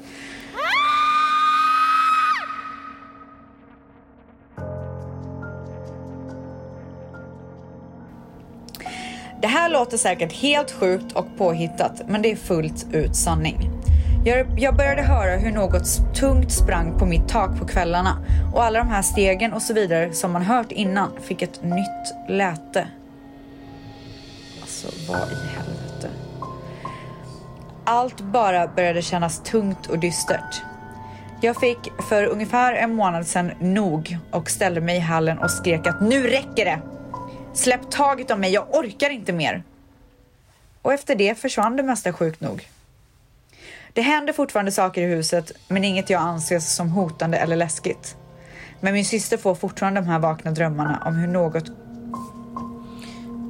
Det 9.40 9.46
här 9.46 9.68
låter 9.68 9.96
säkert 9.96 10.32
helt 10.32 10.70
sjukt 10.70 11.12
och 11.12 11.26
påhittat, 11.38 12.02
men 12.06 12.22
det 12.22 12.30
är 12.30 12.36
fullt 12.36 12.86
ut 12.92 13.16
sanning. 13.16 13.70
Jag, 14.56 14.76
började 14.76 15.02
höra 15.02 15.36
hur 15.36 15.50
något 15.50 16.14
tungt 16.14 16.52
sprang 16.52 16.98
på 16.98 17.06
mitt 17.06 17.28
tak 17.28 17.58
på 17.58 17.66
kvällarna 17.66 18.16
och 18.54 18.64
alla 18.64 18.78
de 18.78 18.88
här 18.88 19.02
stegen 19.02 19.52
och 19.52 19.62
så 19.62 19.74
vidare 19.74 20.12
som 20.12 20.32
man 20.32 20.42
hört 20.42 20.72
innan 20.72 21.10
fick 21.22 21.42
ett 21.42 21.62
nytt 21.62 22.28
läte. 22.28 22.86
Alltså, 24.60 25.12
vad 25.12 25.20
i 25.20 25.46
helvete? 25.56 26.10
Allt 27.84 28.20
bara 28.20 28.66
började 28.66 29.02
kännas 29.02 29.42
tungt 29.42 29.86
och 29.86 29.98
dystert. 29.98 30.62
Jag 31.40 31.56
fick 31.60 31.78
för 32.08 32.24
ungefär 32.24 32.74
en 32.74 32.94
månad 32.94 33.26
sedan 33.26 33.52
nog 33.60 34.18
och 34.30 34.50
ställde 34.50 34.80
mig 34.80 34.96
i 34.96 35.00
hallen 35.00 35.38
och 35.38 35.50
skrek 35.50 35.86
att 35.86 36.00
nu 36.00 36.22
räcker 36.26 36.64
det! 36.64 36.80
Släpp 37.54 37.90
taget 37.90 38.30
om 38.30 38.40
mig, 38.40 38.52
jag 38.52 38.74
orkar 38.74 39.10
inte 39.10 39.32
mer! 39.32 39.62
Och 40.82 40.92
efter 40.92 41.14
det 41.14 41.38
försvann 41.38 41.76
det 41.76 41.82
mesta 41.82 42.12
sjukt 42.12 42.40
nog. 42.40 42.68
Det 43.92 44.02
händer 44.02 44.32
fortfarande 44.32 44.72
saker 44.72 45.02
i 45.02 45.06
huset, 45.06 45.52
men 45.68 45.84
inget 45.84 46.10
jag 46.10 46.22
anser 46.22 46.60
som 46.60 46.88
hotande 46.88 47.38
eller 47.38 47.56
läskigt. 47.56 48.16
Men 48.80 48.94
min 48.94 49.04
syster 49.04 49.36
får 49.36 49.54
fortfarande 49.54 50.00
de 50.00 50.06
här 50.06 50.18
vakna 50.18 50.50
drömmarna 50.50 51.02
om 51.06 51.14
hur 51.14 51.26
något 51.26 51.68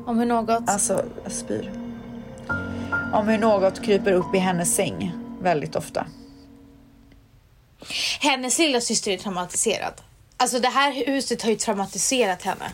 Om 0.07 0.19
hur 0.19 0.27
något... 0.27 0.71
Alltså, 0.71 1.05
jag 1.25 1.33
spyr. 1.33 1.73
Om 3.13 3.29
hur 3.29 3.39
något 3.39 3.83
kryper 3.83 4.13
upp 4.13 4.35
i 4.35 4.39
hennes 4.39 4.75
säng 4.75 5.13
väldigt 5.41 5.77
ofta. 5.77 6.07
Hennes 8.21 8.59
lilla 8.59 8.81
syster 8.81 9.11
är 9.11 9.19
traumatiserad. 9.19 9.95
Alltså 10.37 10.59
det 10.59 10.69
här 10.69 11.07
huset 11.07 11.43
har 11.43 11.51
ju 11.51 11.57
traumatiserat 11.57 12.43
henne. 12.43 12.65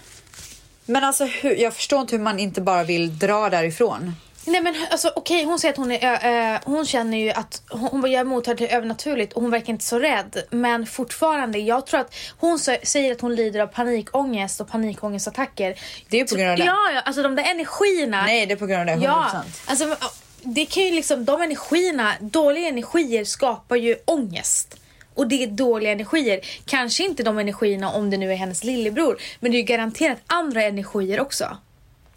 Men 0.86 1.04
alltså, 1.04 1.24
hur, 1.24 1.56
jag 1.56 1.74
förstår 1.74 2.00
inte 2.00 2.16
hur 2.16 2.22
man 2.22 2.38
inte 2.38 2.60
bara 2.60 2.84
vill 2.84 3.18
dra 3.18 3.50
därifrån. 3.50 4.12
Nej 4.48 4.60
men 4.60 4.74
alltså 4.90 5.12
okej 5.16 5.44
hon 5.44 5.58
säger 5.58 5.72
att 5.72 5.78
hon 5.78 5.92
är, 5.92 6.18
ö, 6.54 6.58
hon 6.64 6.86
känner 6.86 7.18
ju 7.18 7.30
att 7.30 7.62
hon, 7.70 7.88
hon 7.88 8.28
mottaglig 8.28 8.68
till 8.68 8.76
övernaturligt 8.76 9.32
och 9.32 9.42
hon 9.42 9.50
verkar 9.50 9.72
inte 9.72 9.84
så 9.84 9.98
rädd. 9.98 10.42
Men 10.50 10.86
fortfarande, 10.86 11.58
jag 11.58 11.86
tror 11.86 12.00
att 12.00 12.14
hon 12.38 12.56
sä- 12.58 12.84
säger 12.84 13.12
att 13.12 13.20
hon 13.20 13.34
lider 13.34 13.60
av 13.60 13.66
panikångest 13.66 14.60
och 14.60 14.68
panikångestattacker. 14.68 15.74
Det 16.08 16.16
är 16.16 16.20
ju 16.20 16.26
på 16.26 16.34
grund 16.34 16.50
av 16.50 16.56
det. 16.56 16.64
Ja, 16.64 16.76
ja, 16.94 17.00
alltså 17.00 17.22
de 17.22 17.36
där 17.36 17.44
energierna. 17.50 18.22
Nej, 18.22 18.46
det 18.46 18.52
är 18.52 18.56
på 18.56 18.66
grund 18.66 18.80
av 18.90 19.00
det. 19.00 19.06
100%. 19.06 19.06
Ja, 19.06 19.42
alltså 19.66 19.96
det 20.42 20.66
kan 20.66 20.82
ju 20.82 20.90
liksom, 20.90 21.24
de 21.24 21.42
energierna, 21.42 22.12
dåliga 22.20 22.68
energier 22.68 23.24
skapar 23.24 23.76
ju 23.76 23.96
ångest. 24.04 24.76
Och 25.16 25.28
det 25.28 25.42
är 25.42 25.46
dåliga 25.46 25.92
energier. 25.92 26.40
Kanske 26.64 27.04
inte 27.04 27.22
de 27.22 27.38
energierna 27.38 27.90
om 27.90 28.10
det 28.10 28.16
nu 28.16 28.32
är 28.32 28.36
hennes 28.36 28.64
lillebror. 28.64 29.18
Men 29.40 29.50
det 29.50 29.56
är 29.56 29.60
ju 29.60 29.64
garanterat 29.64 30.18
andra 30.26 30.62
energier 30.62 31.20
också. 31.20 31.56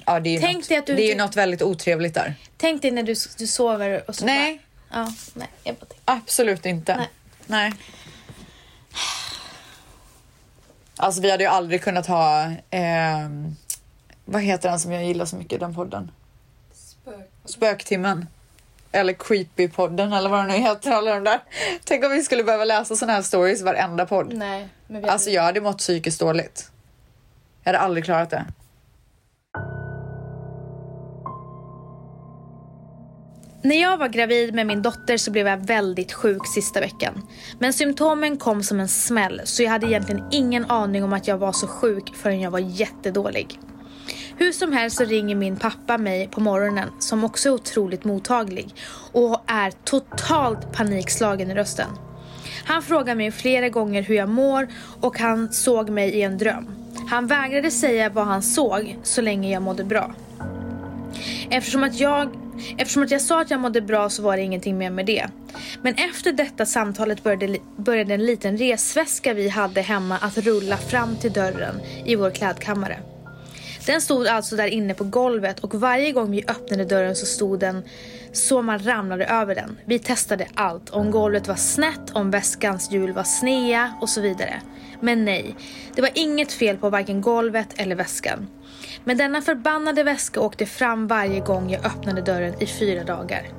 Ja, 0.06 0.20
det 0.20 0.30
är 0.30 0.32
ju, 0.32 0.40
Tänk 0.40 0.56
något, 0.58 0.70
dig 0.70 0.78
att 0.78 0.86
du 0.86 0.96
det 0.96 1.04
är 1.04 1.10
ju 1.10 1.16
något 1.16 1.36
väldigt 1.36 1.62
otrevligt 1.62 2.14
där. 2.14 2.36
Tänk 2.58 2.82
dig 2.82 2.92
när 2.92 3.04
du, 3.04 3.16
du 3.38 3.48
sover 3.48 4.04
och 4.08 4.16
så 4.16 4.26
Nej. 4.26 4.62
Bara, 4.90 5.00
ja, 5.00 5.14
nej, 5.34 5.48
jag 5.64 5.76
bara 5.76 5.86
tänker. 5.86 6.04
Absolut 6.06 6.66
inte. 6.66 6.96
Nej. 6.96 7.08
Nej. 7.48 7.74
Alltså 10.96 11.22
vi 11.22 11.32
hade 11.32 11.44
ju 11.44 11.50
aldrig 11.50 11.84
kunnat 11.84 12.08
ha, 12.08 12.52
ehm, 12.70 13.56
vad 14.26 14.42
heter 14.42 14.70
den 14.70 14.80
som 14.80 14.92
jag 14.92 15.06
gillar 15.06 15.26
så 15.26 15.36
mycket, 15.36 15.60
den 15.60 15.76
podden? 15.76 16.12
Spöktimmen. 17.46 18.28
Eller 18.92 19.14
Creepy-podden 19.14 20.18
eller 20.18 20.30
vad 20.30 20.40
den 20.40 20.48
nu 20.48 20.54
heter. 20.54 20.92
Alla 20.92 21.14
de 21.14 21.24
där. 21.24 21.40
Tänk 21.84 22.06
om 22.06 22.12
vi 22.12 22.22
skulle 22.22 22.44
behöva 22.44 22.66
läsa 22.66 22.96
såna 22.96 23.14
här 23.14 23.22
stories 23.22 23.62
varenda 23.62 24.06
podd. 24.06 24.34
Nej, 24.34 24.70
men 24.88 25.02
vi 25.02 25.08
Alltså 25.08 25.30
jag 25.30 25.44
hade 25.44 25.62
mått 25.62 25.78
psykiskt 25.78 26.20
dåligt. 26.20 26.72
Jag 27.64 27.70
hade 27.70 27.80
aldrig 27.80 28.06
klarat 28.06 28.30
det. 28.30 28.46
När 33.62 33.82
jag 33.82 33.98
var 33.98 34.08
gravid 34.08 34.54
med 34.54 34.68
min 34.68 34.82
dotter 34.82 35.18
så 35.18 35.32
blev 35.32 35.48
jag 35.48 35.58
väldigt 35.58 36.14
sjuk 36.14 36.48
sista 36.48 36.80
veckan. 36.80 37.28
Men 37.60 37.74
symptomen 37.74 38.38
kom 38.38 38.64
som 38.64 38.80
en 38.80 38.88
smäll 38.88 39.42
så 39.44 39.64
jag 39.64 39.70
hade 39.70 39.88
egentligen 39.88 40.28
ingen 40.32 40.66
aning 40.66 41.04
om 41.04 41.14
att 41.14 41.28
jag 41.28 41.38
var 41.38 41.52
så 41.52 41.68
sjuk 41.68 42.16
förrän 42.16 42.42
jag 42.42 42.52
var 42.52 42.60
jättedålig. 42.60 43.60
Hur 44.40 44.52
som 44.52 44.74
helst 44.74 44.98
så 44.98 45.04
ringer 45.04 45.36
min 45.36 45.56
pappa 45.56 45.98
mig 45.98 46.28
på 46.28 46.42
morgonen 46.42 46.90
som 47.00 47.24
också 47.24 47.50
är 47.50 47.54
otroligt 47.54 48.04
mottaglig 48.04 48.76
och 49.12 49.44
är 49.48 49.72
totalt 49.72 50.72
panikslagen 50.74 51.52
i 51.52 51.56
rösten. 51.56 51.88
Han 52.66 52.84
frågar 52.84 53.16
mig 53.16 53.32
flera 53.32 53.70
gånger 53.70 54.02
hur 54.02 54.16
jag 54.16 54.30
mår 54.30 54.68
och 55.02 55.20
han 55.20 55.52
såg 55.52 55.90
mig 55.90 56.10
i 56.10 56.22
en 56.22 56.38
dröm. 56.38 56.68
Han 57.10 57.28
vägrade 57.28 57.72
säga 57.72 58.10
vad 58.10 58.26
han 58.26 58.42
såg 58.42 58.98
så 59.04 59.22
länge 59.22 59.52
jag 59.52 59.62
mådde 59.62 59.84
bra. 59.84 60.12
Eftersom 61.50 61.84
att 61.84 62.00
jag 62.00 62.30
Eftersom 62.78 63.04
att 63.04 63.12
jag 63.12 63.22
sa 63.22 63.42
att 63.42 63.52
jag 63.52 63.60
mådde 63.60 63.82
bra 63.82 64.10
så 64.10 64.22
var 64.22 64.38
det 64.38 64.44
ingenting 64.44 64.78
mer 64.78 64.90
med 64.90 65.06
det. 65.06 65.28
Men 65.82 65.94
efter 65.94 66.32
detta 66.32 66.66
samtalet 66.66 67.24
började, 67.24 67.58
började 67.78 68.14
en 68.14 68.26
liten 68.26 68.58
resväska 68.58 69.34
vi 69.34 69.50
hade 69.50 69.82
hemma 69.82 70.18
att 70.18 70.38
rulla 70.38 70.78
fram 70.78 71.16
till 71.16 71.34
dörren 71.34 71.76
i 72.06 72.16
vår 72.16 72.32
klädkammare. 72.32 73.00
Den 73.90 74.02
stod 74.02 74.28
alltså 74.28 74.56
där 74.56 74.68
inne 74.68 74.94
på 74.94 75.04
golvet 75.04 75.60
och 75.60 75.76
varje 75.76 76.12
gång 76.12 76.32
vi 76.32 76.44
öppnade 76.48 76.86
dörren 76.86 77.16
så 77.16 77.26
stod 77.26 77.60
den 77.60 77.84
så 78.32 78.62
man 78.62 78.80
ramlade 78.80 79.26
över 79.26 79.56
den. 79.56 79.78
Vi 79.86 80.00
testade 80.00 80.48
allt, 80.54 80.90
om 80.90 81.12
golvet 81.12 81.48
var 81.48 81.56
snett, 81.56 82.12
om 82.14 82.32
väskans 82.32 82.92
hjul 82.92 83.14
var 83.14 83.24
snea 83.24 83.94
och 84.02 84.10
så 84.10 84.22
vidare. 84.22 84.62
Men 85.02 85.26
nej, 85.26 85.56
det 85.96 86.02
var 86.02 86.10
inget 86.14 86.52
fel 86.52 86.78
på 86.78 86.90
varken 86.90 87.22
golvet 87.22 87.68
eller 87.76 87.96
väskan. 87.96 88.48
Men 89.04 89.18
denna 89.18 89.42
förbannade 89.42 90.04
väska 90.04 90.42
åkte 90.42 90.66
fram 90.66 91.08
varje 91.08 91.40
gång 91.40 91.70
jag 91.70 91.86
öppnade 91.86 92.22
dörren 92.22 92.54
i 92.60 92.66
fyra 92.66 93.04
dagar. 93.04 93.50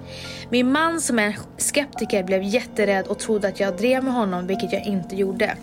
Min 0.50 0.72
man 0.72 1.00
som 1.00 1.18
är 1.18 1.26
en 1.26 1.34
skeptiker 1.56 2.24
blev 2.24 2.42
jätterädd 2.42 3.06
och 3.06 3.18
trodde 3.18 3.48
att 3.48 3.60
jag 3.60 3.76
drev 3.76 4.04
med 4.04 4.14
honom, 4.14 4.46
vilket 4.46 4.72
jag 4.72 4.86
inte 4.86 5.16
gjorde. 5.16 5.56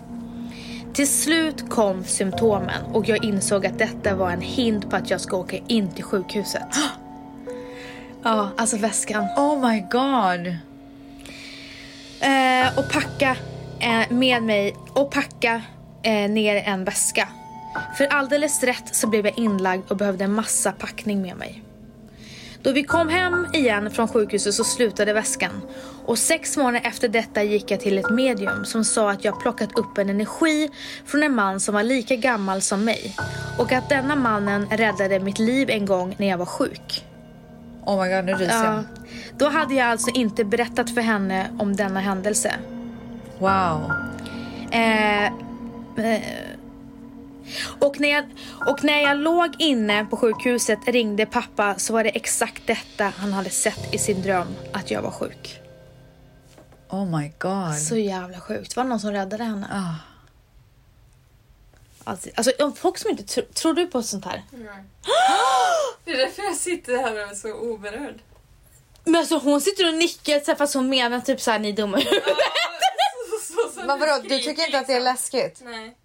Till 0.97 1.07
slut 1.07 1.69
kom 1.69 2.03
symptomen 2.03 2.83
och 2.93 3.09
jag 3.09 3.23
insåg 3.23 3.65
att 3.65 3.79
detta 3.79 4.15
var 4.15 4.31
en 4.31 4.41
hint 4.41 4.89
på 4.89 4.95
att 4.95 5.09
jag 5.09 5.21
ska 5.21 5.37
åka 5.37 5.57
in 5.67 5.91
till 5.91 6.03
sjukhuset. 6.03 6.67
Ja, 8.23 8.49
alltså 8.57 8.77
väskan. 8.77 9.23
Oh 9.37 9.69
my 9.69 9.79
god. 9.79 10.47
Eh, 12.21 12.79
och 12.79 12.89
packa 12.91 13.35
eh, 13.79 14.11
med 14.11 14.43
mig 14.43 14.75
och 14.93 15.11
packa 15.11 15.61
eh, 16.03 16.29
ner 16.29 16.55
en 16.55 16.83
väska. 16.83 17.29
För 17.97 18.05
alldeles 18.05 18.63
rätt 18.63 18.95
så 18.95 19.07
blev 19.07 19.25
jag 19.25 19.37
inlagd 19.37 19.91
och 19.91 19.97
behövde 19.97 20.23
en 20.23 20.33
massa 20.33 20.71
packning 20.71 21.21
med 21.21 21.37
mig. 21.37 21.63
Då 22.67 22.73
vi 22.73 22.83
kom 22.83 23.09
hem 23.09 23.47
igen 23.53 23.91
från 23.91 24.07
sjukhuset 24.07 24.53
så 24.53 24.63
slutade 24.63 25.13
väskan. 25.13 25.61
Och 26.05 26.19
sex 26.19 26.57
månader 26.57 26.81
efter 26.87 27.07
detta 27.07 27.43
gick 27.43 27.71
jag 27.71 27.79
till 27.79 27.97
ett 27.97 28.09
medium 28.09 28.65
som 28.65 28.85
sa 28.85 29.11
att 29.11 29.23
jag 29.25 29.39
plockat 29.39 29.79
upp 29.79 29.97
en 29.97 30.09
energi 30.09 30.69
från 31.05 31.23
en 31.23 31.35
man 31.35 31.59
som 31.59 31.73
var 31.73 31.83
lika 31.83 32.15
gammal 32.15 32.61
som 32.61 32.85
mig. 32.85 33.15
Och 33.57 33.71
att 33.71 33.89
denna 33.89 34.15
mannen 34.15 34.67
räddade 34.71 35.19
mitt 35.19 35.39
liv 35.39 35.69
en 35.69 35.85
gång 35.85 36.15
när 36.19 36.27
jag 36.27 36.37
var 36.37 36.45
sjuk. 36.45 37.05
Oh 37.85 38.03
my 38.03 38.15
god, 38.15 38.25
nu 38.25 38.33
ryser 38.33 38.65
Ja. 38.65 38.73
jag. 38.73 38.83
Då 39.37 39.49
hade 39.49 39.75
jag 39.75 39.87
alltså 39.87 40.11
inte 40.11 40.45
berättat 40.45 40.93
för 40.93 41.01
henne 41.01 41.47
om 41.59 41.75
denna 41.75 41.99
händelse. 41.99 42.53
Wow. 43.39 43.91
Eh, 44.71 45.25
eh, 45.25 45.31
och, 47.79 47.99
när 47.99 48.09
jag, 48.09 48.25
och 48.67 48.83
när 48.83 49.01
jag 49.01 49.17
låg 49.17 49.55
inne 49.59 50.05
på 50.05 50.17
sjukhuset 50.17 50.79
ringde 50.87 51.25
pappa 51.25 51.75
så 51.77 51.93
var 51.93 52.03
det 52.03 52.09
exakt 52.09 52.67
detta 52.67 53.13
han 53.17 53.33
hade 53.33 53.49
sett 53.49 53.93
i 53.93 53.97
sin 53.97 54.21
dröm, 54.21 54.55
att 54.73 54.91
jag 54.91 55.01
var 55.01 55.11
sjuk. 55.11 55.61
Oh 56.89 57.19
my 57.19 57.31
god. 57.39 57.77
Så 57.77 57.95
jävla 57.95 58.39
sjukt. 58.39 58.75
Var 58.75 58.83
det 58.83 58.89
någon 58.89 58.99
som 58.99 59.11
räddade 59.11 59.43
henne? 59.43 59.67
Ah. 59.71 59.95
Alltså, 62.03 62.29
alltså 62.35 62.71
folk 62.75 62.97
som 62.97 63.11
inte 63.11 63.23
tro, 63.23 63.43
tror 63.43 63.73
du 63.73 63.87
på 63.87 64.03
sånt 64.03 64.25
här? 64.25 64.43
Det 66.05 66.11
är 66.11 66.17
därför 66.17 66.43
jag 66.43 66.55
sitter 66.55 66.97
här 66.97 67.13
och 67.13 67.31
är 67.31 67.35
så 67.35 67.53
oberörd. 67.53 68.15
Men 69.03 69.15
alltså 69.15 69.37
hon 69.37 69.61
sitter 69.61 69.87
och 69.87 69.93
nickar 69.93 70.39
så 70.39 70.51
här, 70.51 70.55
fast 70.55 70.73
hon 70.73 70.89
menar 70.89 71.19
typ 71.19 71.41
såhär 71.41 71.59
ni 71.59 71.69
är 71.69 71.73
dumma 71.73 71.99
i 71.99 72.03
huvudet. 72.03 72.37
Så, 73.41 73.79
så, 73.79 73.85
Men 73.85 73.99
vadå, 73.99 74.19
du 74.23 74.39
tycker 74.39 74.65
inte 74.65 74.79
att 74.79 74.87
det 74.87 74.93
är 74.93 74.99
liksom. 74.99 75.03
läskigt? 75.03 75.61
Nej, 75.63 75.97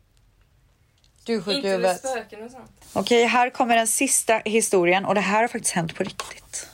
Du 1.25 1.43
sjuk 1.43 1.57
inte 1.57 1.79
med 1.79 1.97
spöken 1.97 2.45
och 2.45 2.51
sånt. 2.51 2.71
Okej, 2.93 3.25
här 3.25 3.51
kommer 3.51 3.77
den 3.77 3.87
sista 3.87 4.41
historien 4.45 5.05
och 5.05 5.15
det 5.15 5.21
här 5.21 5.41
har 5.41 5.49
faktiskt 5.49 5.75
hänt 5.75 5.95
på 5.95 6.03
riktigt. 6.03 6.69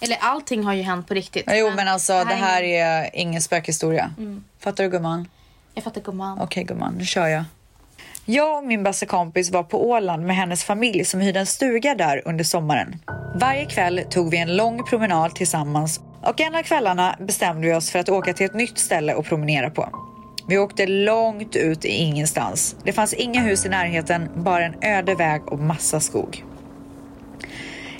Eller 0.00 0.16
allting 0.20 0.64
har 0.64 0.72
ju 0.74 0.82
hänt 0.82 1.08
på 1.08 1.14
riktigt. 1.14 1.44
Jo 1.50 1.70
men 1.76 1.88
alltså 1.88 2.12
det 2.12 2.34
här 2.34 2.62
är... 2.62 2.86
är 2.86 3.10
ingen 3.12 3.42
spökhistoria. 3.42 4.14
Fattar 4.58 4.84
du 4.84 4.90
gumman? 4.90 5.28
Jag 5.74 5.84
fattar 5.84 6.00
gumman. 6.00 6.40
Okej 6.40 6.64
gumman, 6.64 6.94
nu 6.94 7.04
kör 7.04 7.26
jag. 7.26 7.44
Jag 8.24 8.58
och 8.58 8.64
min 8.64 8.82
bästa 8.82 9.06
kompis 9.06 9.50
var 9.50 9.62
på 9.62 9.90
Åland 9.90 10.26
med 10.26 10.36
hennes 10.36 10.64
familj 10.64 11.04
som 11.04 11.20
hyrde 11.20 11.40
en 11.40 11.46
stuga 11.46 11.94
där 11.94 12.22
under 12.24 12.44
sommaren. 12.44 12.96
Varje 13.34 13.66
kväll 13.66 14.04
tog 14.10 14.30
vi 14.30 14.38
en 14.38 14.56
lång 14.56 14.84
promenad 14.84 15.34
tillsammans 15.34 16.00
och 16.22 16.40
en 16.40 16.54
av 16.54 16.62
kvällarna 16.62 17.16
bestämde 17.20 17.66
vi 17.68 17.74
oss 17.74 17.90
för 17.90 17.98
att 17.98 18.08
åka 18.08 18.32
till 18.32 18.46
ett 18.46 18.54
nytt 18.54 18.78
ställe 18.78 19.14
och 19.14 19.24
promenera 19.24 19.70
på. 19.70 20.01
Vi 20.48 20.58
åkte 20.58 20.86
långt 20.86 21.56
ut 21.56 21.84
i 21.84 21.88
ingenstans. 21.88 22.76
Det 22.84 22.92
fanns 22.92 23.14
inga 23.14 23.40
hus 23.40 23.66
i 23.66 23.68
närheten, 23.68 24.28
bara 24.36 24.64
en 24.64 24.74
öde 24.82 25.14
väg 25.14 25.52
och 25.52 25.58
massa 25.58 26.00
skog. 26.00 26.44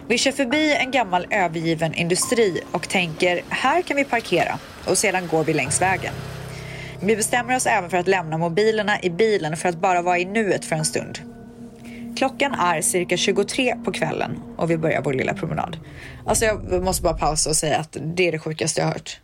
Vi 0.09 0.19
kör 0.19 0.33
förbi 0.33 0.77
en 0.77 0.91
gammal 0.91 1.27
övergiven 1.31 1.95
industri 1.95 2.61
och 2.73 2.89
tänker 2.89 3.43
här 3.49 3.83
kan 3.83 3.97
vi 3.97 4.05
parkera 4.05 4.59
och 4.87 4.99
sedan 4.99 5.27
går 5.27 5.45
vi 5.45 5.55
längs 5.55 5.83
vägen. 5.83 6.15
Vi 7.01 7.17
bestämmer 7.17 7.57
oss 7.57 7.67
även 7.67 7.91
för 7.91 7.97
att 7.97 8.09
lämna 8.09 8.39
mobilerna 8.39 9.03
i 9.03 9.11
bilen 9.11 9.57
för 9.57 9.69
att 9.69 9.81
bara 9.81 10.03
vara 10.03 10.19
i 10.19 10.25
nuet 10.25 10.65
för 10.65 10.77
en 10.77 10.85
stund. 10.85 11.19
Klockan 12.17 12.53
är 12.53 12.81
cirka 12.81 13.17
23 13.17 13.77
på 13.85 13.93
kvällen 13.93 14.43
och 14.57 14.71
vi 14.71 14.77
börjar 14.77 15.03
vår 15.03 15.13
lilla 15.13 15.35
promenad. 15.35 15.77
Alltså 16.27 16.45
jag 16.45 16.85
måste 16.85 17.03
bara 17.03 17.15
pausa 17.15 17.51
och 17.51 17.57
säga 17.57 17.79
att 17.79 17.97
det 18.01 18.29
är 18.29 18.33
det 18.33 18.39
sjukaste 18.39 18.81
jag 18.81 18.87
har 18.87 18.93
hört. 18.93 19.22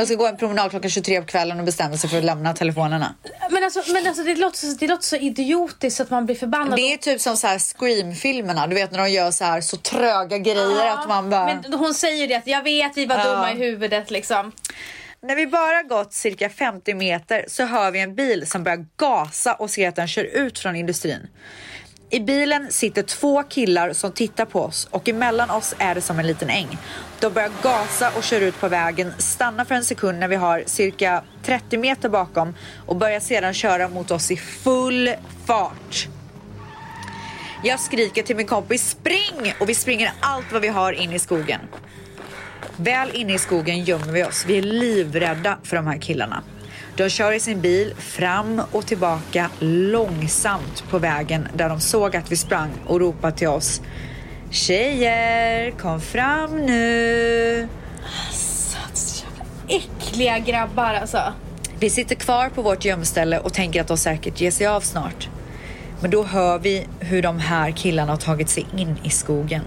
De 0.00 0.06
ska 0.06 0.14
gå 0.14 0.26
en 0.26 0.36
promenad 0.36 0.70
klockan 0.70 0.90
23 0.90 1.20
på 1.20 1.26
kvällen 1.26 1.58
och 1.58 1.64
bestämma 1.64 1.96
sig 1.96 2.10
för 2.10 2.18
att 2.18 2.24
lämna 2.24 2.52
telefonerna. 2.54 3.14
Men 3.50 3.64
alltså, 3.64 3.82
men 3.92 4.06
alltså 4.06 4.22
det, 4.22 4.34
låter, 4.36 4.58
så- 4.58 4.76
det 4.80 4.86
låter 4.88 5.04
så 5.04 5.16
idiotiskt 5.16 6.00
att 6.00 6.10
man 6.10 6.26
blir 6.26 6.36
förbannad. 6.36 6.76
Det 6.76 6.92
är 6.92 6.96
typ 6.96 7.20
som 7.20 7.36
så 7.36 7.46
här 7.46 7.58
Scream-filmerna, 7.58 8.66
du 8.66 8.74
vet 8.74 8.90
när 8.92 8.98
de 8.98 9.10
gör 9.10 9.30
så 9.30 9.44
här 9.44 9.60
så 9.60 9.76
tröga 9.76 10.38
grejer 10.38 10.86
att 10.90 11.08
man 11.08 11.30
bara... 11.30 11.60
Men 11.62 11.72
hon 11.74 11.94
säger 11.94 12.28
det 12.28 12.34
att 12.34 12.46
jag 12.46 12.62
vet 12.62 12.96
vi 12.96 13.06
var 13.06 13.16
Ja. 13.18 13.24
dumma 13.24 13.52
i 13.52 13.54
huvudet 13.56 14.10
liksom. 14.10 14.52
När 15.22 15.36
vi 15.36 15.46
bara 15.46 15.82
gått 15.82 16.12
cirka 16.12 16.48
50 16.50 16.94
meter 16.94 17.44
så 17.48 17.64
hör 17.64 17.90
vi 17.90 18.00
en 18.00 18.14
bil 18.14 18.46
som 18.46 18.64
börjar 18.64 18.86
gasa 18.96 19.54
och 19.54 19.70
ser 19.70 19.88
att 19.88 19.96
den 19.96 20.08
kör 20.08 20.24
ut 20.24 20.58
från 20.58 20.76
industrin. 20.76 21.28
I 22.12 22.20
bilen 22.20 22.72
sitter 22.72 23.02
två 23.02 23.42
killar 23.42 23.92
som 23.92 24.12
tittar 24.12 24.44
på 24.44 24.60
oss 24.60 24.88
och 24.90 25.08
emellan 25.08 25.50
oss 25.50 25.74
är 25.78 25.94
det 25.94 26.00
som 26.00 26.18
en 26.18 26.26
liten 26.26 26.50
äng. 26.50 26.78
De 27.20 27.32
börjar 27.32 27.50
gasa 27.62 28.10
och 28.16 28.22
kör 28.22 28.40
ut 28.40 28.60
på 28.60 28.68
vägen, 28.68 29.12
stannar 29.18 29.64
för 29.64 29.74
en 29.74 29.84
sekund 29.84 30.18
när 30.18 30.28
vi 30.28 30.36
har 30.36 30.62
cirka 30.66 31.22
30 31.42 31.78
meter 31.78 32.08
bakom 32.08 32.54
och 32.86 32.96
börjar 32.96 33.20
sedan 33.20 33.54
köra 33.54 33.88
mot 33.88 34.10
oss 34.10 34.30
i 34.30 34.36
full 34.36 35.10
fart. 35.44 36.08
Jag 37.64 37.80
skriker 37.80 38.22
till 38.22 38.36
min 38.36 38.46
kompis 38.46 38.90
spring 38.90 39.54
och 39.60 39.68
vi 39.68 39.74
springer 39.74 40.12
allt 40.20 40.52
vad 40.52 40.62
vi 40.62 40.68
har 40.68 40.92
in 40.92 41.12
i 41.12 41.18
skogen. 41.18 41.60
Väl 42.76 43.10
inne 43.14 43.34
i 43.34 43.38
skogen 43.38 43.84
gömmer 43.84 44.12
vi 44.12 44.24
oss. 44.24 44.44
Vi 44.46 44.58
är 44.58 44.62
livrädda 44.62 45.58
för 45.62 45.76
de 45.76 45.86
här 45.86 45.98
killarna. 45.98 46.42
De 47.00 47.10
kör 47.10 47.32
i 47.32 47.40
sin 47.40 47.60
bil 47.60 47.94
fram 47.98 48.62
och 48.72 48.86
tillbaka 48.86 49.50
långsamt 49.58 50.84
på 50.90 50.98
vägen 50.98 51.48
där 51.54 51.68
de 51.68 51.80
såg 51.80 52.16
att 52.16 52.32
vi 52.32 52.36
sprang 52.36 52.70
och 52.86 53.00
ropade 53.00 53.36
till 53.36 53.48
oss. 53.48 53.80
Tjejer, 54.50 55.70
kom 55.70 56.00
fram 56.00 56.66
nu! 56.66 57.68
Äckliga 59.68 60.38
grabbar 60.38 60.94
alltså. 60.94 61.32
Vi 61.78 61.90
sitter 61.90 62.14
kvar 62.14 62.48
på 62.48 62.62
vårt 62.62 62.84
gömställe 62.84 63.38
och 63.38 63.52
tänker 63.52 63.80
att 63.80 63.88
de 63.88 63.96
säkert 63.96 64.40
ger 64.40 64.50
sig 64.50 64.66
av 64.66 64.80
snart. 64.80 65.28
Men 66.00 66.10
då 66.10 66.22
hör 66.24 66.58
vi 66.58 66.86
hur 66.98 67.22
de 67.22 67.38
här 67.38 67.70
killarna 67.70 68.12
har 68.12 68.18
tagit 68.18 68.48
sig 68.48 68.66
in 68.76 68.98
i 69.04 69.10
skogen. 69.10 69.62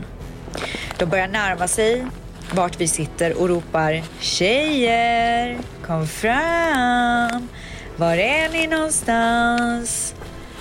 De 0.97 1.05
börjar 1.05 1.27
närma 1.27 1.67
sig 1.67 2.05
vart 2.51 2.81
vi 2.81 2.87
sitter 2.87 3.41
och 3.41 3.49
ropar 3.49 4.03
Tjejer, 4.19 5.57
kom 5.87 6.07
fram! 6.07 7.49
Var 7.95 8.17
är 8.17 8.49
ni 8.49 8.67
någonstans? 8.67 10.15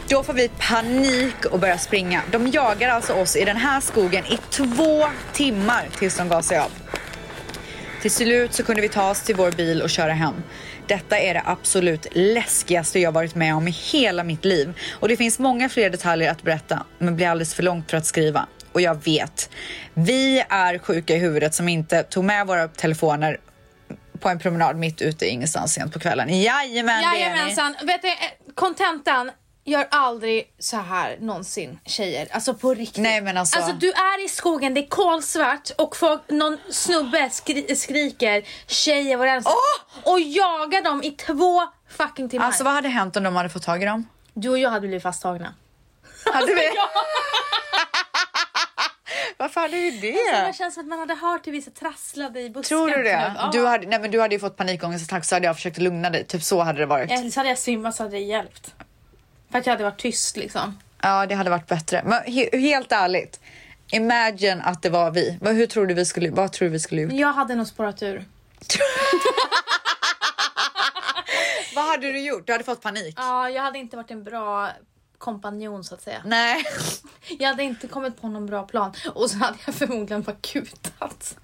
Då 0.08 0.22
får 0.22 0.32
vi 0.32 0.48
panik 0.48 1.44
och 1.50 1.58
börjar 1.58 1.76
springa. 1.76 2.22
De 2.30 2.48
jagar 2.48 2.88
alltså 2.88 3.12
oss 3.12 3.36
i 3.36 3.44
den 3.44 3.56
här 3.56 3.80
skogen 3.80 4.24
i 4.26 4.38
två 4.50 5.04
timmar 5.32 5.88
tills 5.98 6.16
de 6.16 6.28
gav 6.28 6.42
sig 6.42 6.58
av. 6.58 6.70
Till 8.02 8.10
slut 8.10 8.54
så 8.54 8.62
kunde 8.62 8.82
vi 8.82 8.88
ta 8.88 9.10
oss 9.10 9.22
till 9.22 9.36
vår 9.36 9.50
bil 9.50 9.82
och 9.82 9.90
köra 9.90 10.12
hem. 10.12 10.34
Detta 10.86 11.18
är 11.18 11.34
det 11.34 11.42
absolut 11.44 12.06
läskigaste 12.12 12.98
jag 12.98 13.12
varit 13.12 13.34
med 13.34 13.54
om 13.54 13.68
i 13.68 13.70
hela 13.70 14.24
mitt 14.24 14.44
liv. 14.44 14.78
Och 15.00 15.08
det 15.08 15.16
finns 15.16 15.38
många 15.38 15.68
fler 15.68 15.90
detaljer 15.90 16.30
att 16.30 16.42
berätta, 16.42 16.86
men 16.98 17.16
blir 17.16 17.28
alldeles 17.28 17.54
för 17.54 17.62
långt 17.62 17.90
för 17.90 17.96
att 17.96 18.06
skriva. 18.06 18.46
Och 18.72 18.80
jag 18.80 19.04
vet, 19.04 19.50
vi 19.94 20.44
är 20.48 20.78
sjuka 20.78 21.16
i 21.16 21.18
huvudet 21.18 21.54
som 21.54 21.68
inte 21.68 22.02
tog 22.02 22.24
med 22.24 22.46
våra 22.46 22.68
telefoner 22.68 23.38
på 24.22 24.28
en 24.28 24.38
promenad 24.38 24.76
mitt 24.76 25.02
ute 25.02 25.26
i 25.26 25.28
ingenstans 25.28 25.72
sent 25.74 25.92
på 25.92 25.98
kvällen. 25.98 26.42
Jajamän. 26.42 27.02
Jajamensan. 27.02 27.74
Vet 27.82 28.02
du, 28.02 28.08
eh, 28.08 28.14
kontentan. 28.54 29.30
Gör 29.64 29.88
aldrig 29.90 30.54
så 30.58 30.76
här 30.76 31.16
någonsin 31.20 31.78
tjejer. 31.86 32.28
Alltså 32.30 32.54
på 32.54 32.74
riktigt. 32.74 33.02
Nej, 33.02 33.20
men 33.20 33.36
alltså- 33.36 33.56
Alltså 33.58 33.72
du 33.72 33.90
är 33.92 34.24
i 34.24 34.28
skogen, 34.28 34.74
det 34.74 34.80
är 34.80 34.88
kolsvart 34.88 35.70
och 35.78 35.96
folk, 35.96 36.20
någon 36.28 36.58
snubbe 36.70 37.30
skri 37.30 37.76
skriker 37.76 38.42
tjejer 38.66 39.16
var 39.16 39.26
det 39.26 39.42
Och 40.02 40.20
jagar 40.20 40.82
dem 40.82 41.02
i 41.02 41.10
två 41.10 41.62
fucking 41.90 42.28
timmar. 42.28 42.46
Alltså 42.46 42.64
vad 42.64 42.72
hade 42.72 42.88
hänt 42.88 43.16
om 43.16 43.22
de 43.22 43.36
hade 43.36 43.48
fått 43.48 43.62
tag 43.62 43.82
i 43.82 43.86
dem? 43.86 44.08
Du 44.34 44.48
och 44.48 44.58
jag 44.58 44.70
hade 44.70 44.80
blivit 44.86 45.02
fasttagna. 45.02 45.54
Hade 46.34 46.54
vi? 46.54 46.62
Varför 49.42 49.60
hade 49.60 49.76
vi 49.76 49.90
det? 49.90 50.36
Alltså, 50.36 50.46
det 50.46 50.52
känns 50.52 50.74
som 50.74 50.80
att 50.82 50.88
man 50.88 50.98
hade 50.98 51.14
hört 51.14 51.46
hur 51.46 51.52
vissa 51.52 51.70
trasslade 51.70 52.40
i 52.40 52.50
busken. 52.50 52.78
Tror 52.78 52.88
du 52.88 53.02
det? 53.02 53.32
Ja. 53.36 53.50
Du 53.52 53.66
hade, 53.66 53.86
nej 53.86 54.00
men 54.00 54.10
du 54.10 54.20
hade 54.20 54.34
ju 54.34 54.38
fått 54.38 54.56
panikångestattack 54.56 55.24
så 55.24 55.34
hade 55.34 55.46
jag 55.46 55.56
försökt 55.56 55.78
lugna 55.78 56.10
dig. 56.10 56.24
Typ 56.24 56.42
så 56.42 56.60
hade 56.60 56.78
det 56.78 56.86
varit. 56.86 57.10
Eller 57.10 57.30
så 57.30 57.40
hade 57.40 57.48
jag 57.48 57.58
svimmat 57.58 57.94
så 57.94 58.02
hade 58.02 58.16
det 58.16 58.22
hjälpt. 58.22 58.74
För 59.50 59.58
att 59.58 59.66
jag 59.66 59.72
hade 59.72 59.84
varit 59.84 59.98
tyst 60.00 60.36
liksom. 60.36 60.78
Ja, 61.00 61.26
det 61.26 61.34
hade 61.34 61.50
varit 61.50 61.66
bättre. 61.66 62.02
Men 62.06 62.32
he 62.32 62.58
helt 62.58 62.92
ärligt. 62.92 63.40
Imagine 63.92 64.60
att 64.60 64.82
det 64.82 64.90
var 64.90 65.10
vi. 65.10 65.38
Vad, 65.40 65.54
hur 65.54 65.66
tror 65.66 65.86
du 65.86 65.94
vi 65.94 66.04
skulle, 66.04 66.30
vad 66.30 66.52
tror 66.52 66.66
du 66.66 66.72
vi 66.72 66.80
skulle 66.80 67.02
gjort? 67.02 67.12
Jag 67.12 67.32
hade 67.32 67.54
nog 67.54 67.66
spårat 67.66 68.02
ur. 68.02 68.24
Vad 71.74 71.84
hade 71.84 72.12
du 72.12 72.20
gjort? 72.20 72.46
Du 72.46 72.52
hade 72.52 72.64
fått 72.64 72.82
panik? 72.82 73.14
Ja, 73.18 73.50
jag 73.50 73.62
hade 73.62 73.78
inte 73.78 73.96
varit 73.96 74.10
en 74.10 74.24
bra 74.24 74.68
kompanjon 75.22 75.84
så 75.84 75.94
att 75.94 76.02
säga. 76.02 76.22
Nej. 76.24 76.64
Jag 77.38 77.48
hade 77.48 77.62
inte 77.62 77.88
kommit 77.88 78.20
på 78.20 78.28
någon 78.28 78.46
bra 78.46 78.62
plan 78.62 78.92
och 79.14 79.30
så 79.30 79.38
hade 79.38 79.58
jag 79.66 79.74
förmodligen 79.74 80.22
bara 80.22 80.36
kutat. 80.40 81.36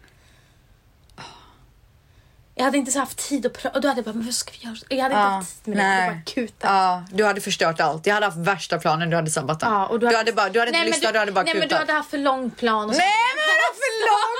Jag 2.55 2.64
hade 2.64 2.79
inte 2.79 2.93
så 2.93 2.99
haft 2.99 3.18
tid 3.29 3.47
att 3.47 3.53
prata 3.53 3.76
och 3.76 3.81
då 3.81 3.89
hade 3.89 3.99
jag 3.99 4.05
bara, 4.05 4.14
men 4.14 4.24
vad 4.24 4.35
ska 4.35 4.53
vi 4.53 4.59
göra? 4.59 4.76
Jag 4.89 5.03
hade 5.03 5.14
inte 5.14 5.20
Ja, 5.22 5.29
haft 5.29 5.64
tid 5.64 5.74
med 5.76 5.85
det, 5.85 5.89
jag 5.89 5.91
hade 6.01 6.07
nej. 6.07 6.14
bara 6.16 6.22
kutat. 6.35 6.70
Ja, 6.70 7.05
du 7.12 7.24
hade 7.24 7.41
förstört 7.41 7.81
allt. 7.81 8.07
Jag 8.07 8.14
hade 8.14 8.26
haft 8.26 8.39
värsta 8.39 8.79
planen, 8.79 9.11
du 9.11 9.16
hade 9.16 9.31
sabbat 9.31 9.61
den. 9.61 9.72
Ja, 9.72 9.87
och 9.87 10.01
du, 10.01 10.16
hade 10.16 10.33
bara, 10.33 10.49
du 10.49 10.59
hade 10.61 10.72
Nej, 10.72 10.81
inte 10.81 10.91
men 10.91 10.99
lyssnat, 11.01 11.12
du, 11.12 11.18
hade 11.18 11.33
bara 11.33 11.45
Nej 11.45 11.55
men 11.55 11.61
du 11.61 11.66
kutat. 11.68 11.79
hade 11.81 11.93
haft 11.93 12.11
för 12.11 12.18
lång 12.18 12.51
plan. 12.51 12.89
Och 12.89 12.95
så. 12.95 13.01
Nej 13.01 13.09
men 13.37 13.45
den 13.49 13.57
var 13.64 13.74
för 13.74 13.93
lång! 14.09 14.35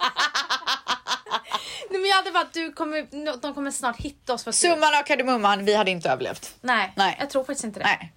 Nej, 1.90 2.00
men 2.00 2.08
jag 2.10 2.16
hade 2.16 2.30
bara, 2.30 2.46
du 2.52 2.72
kommer, 2.72 3.36
de 3.42 3.54
kommer 3.54 3.70
snart 3.70 3.96
hitta 3.96 4.34
oss. 4.34 4.44
För 4.44 4.50
du- 4.50 4.56
Summan 4.56 4.94
av 4.98 5.02
kardemumman, 5.02 5.64
vi 5.64 5.74
hade 5.74 5.90
inte 5.90 6.10
överlevt. 6.10 6.54
Nej, 6.60 6.92
Nej. 6.96 7.16
jag 7.20 7.30
tror 7.30 7.44
faktiskt 7.44 7.64
inte 7.64 7.80
det. 7.80 7.84
Nej. 7.86 8.12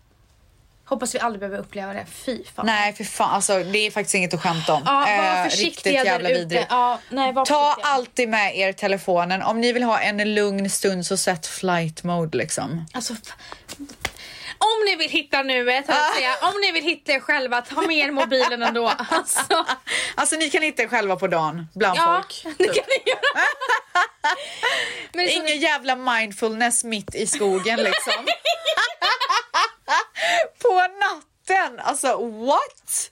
Hoppas 0.92 1.16
vi 1.16 1.20
aldrig 1.20 1.40
behöver 1.40 1.58
uppleva 1.58 1.94
det. 1.94 2.06
Fy 2.26 2.44
fan. 2.56 2.66
Nej 2.66 2.94
för 2.94 3.04
fan, 3.04 3.30
alltså 3.30 3.64
det 3.64 3.88
är 3.88 3.92
faktiskt 3.92 4.16
inget 4.16 4.34
att 4.34 4.42
skämta 4.42 4.74
om. 4.74 4.82
Ja, 4.86 5.00
var 5.00 5.38
Eh, 5.38 5.44
försiktiga 5.44 5.70
riktigt 5.70 6.06
jävla 6.06 6.30
där 6.30 6.36
vidrigt. 6.36 6.68
Ja, 6.70 7.00
nej, 7.10 7.34
var 7.34 7.46
Ta 7.46 7.78
alltid 7.82 8.30
med 8.30 8.58
er 8.58 8.74
telefonen. 8.74 9.42
Om 9.42 9.62
ni 9.62 9.74
vill 9.74 9.84
ha 9.84 10.00
en 10.00 10.34
lugn 10.34 10.70
stund 10.70 11.06
så 11.06 11.18
sätt 11.18 11.48
flight 11.48 12.04
mode 12.04 12.38
liksom. 12.38 12.86
Alltså, 12.94 13.14
om 14.58 14.86
ni 14.86 14.96
vill 14.96 15.10
hitta 15.10 15.44
nuet, 15.44 15.86
säga. 15.86 16.36
om 16.42 16.54
ni 16.62 16.72
vill 16.72 16.84
hitta 16.84 17.12
er 17.12 17.20
själva, 17.20 17.62
ta 17.62 17.82
med 17.82 17.98
er 17.98 18.12
mobilen 18.12 18.64
ändå. 18.64 18.88
Alltså, 19.10 19.66
Alltså 20.16 20.36
ni 20.36 20.50
kan 20.50 20.62
hitta 20.62 20.84
er 20.84 20.88
själva 20.88 21.16
på 21.16 21.28
dagen 21.28 21.68
bland 21.74 21.98
ja, 21.98 22.24
folk. 22.24 22.56
det 22.58 22.66
kan 22.66 22.84
ni 22.88 23.12
göra. 23.12 23.46
Men 25.14 25.30
Ingen 25.30 25.60
jävla 25.60 25.96
mindfulness 25.96 26.84
mitt 26.84 27.16
i 27.16 27.28
skogen 27.28 27.80
liksom. 27.80 28.26
på 30.62 30.74
natten! 30.78 31.80
Alltså 31.80 32.08
what? 32.46 33.12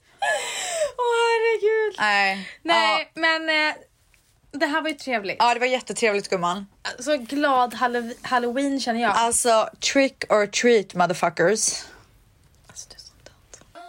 Åh 0.97 1.15
herregud. 1.19 1.95
Nej. 1.99 2.49
Nej, 2.63 3.11
men 3.15 3.49
eh, 3.49 3.75
det 4.51 4.65
här 4.65 4.81
var 4.81 4.89
ju 4.89 4.95
trevligt. 4.95 5.35
Ja, 5.39 5.53
det 5.53 5.59
var 5.59 5.67
jättetrevligt 5.67 6.29
gumman. 6.29 6.65
Så 6.99 7.17
glad 7.17 7.73
hallo- 7.73 8.15
halloween 8.21 8.79
känner 8.79 9.01
jag. 9.01 9.11
Alltså 9.15 9.69
trick 9.93 10.23
or 10.29 10.45
treat 10.47 10.93
motherfuckers. 10.93 11.83
Alltså, 12.67 12.89
du 12.89 12.95
är 12.95 12.99
så 12.99 13.13
död. 13.23 13.33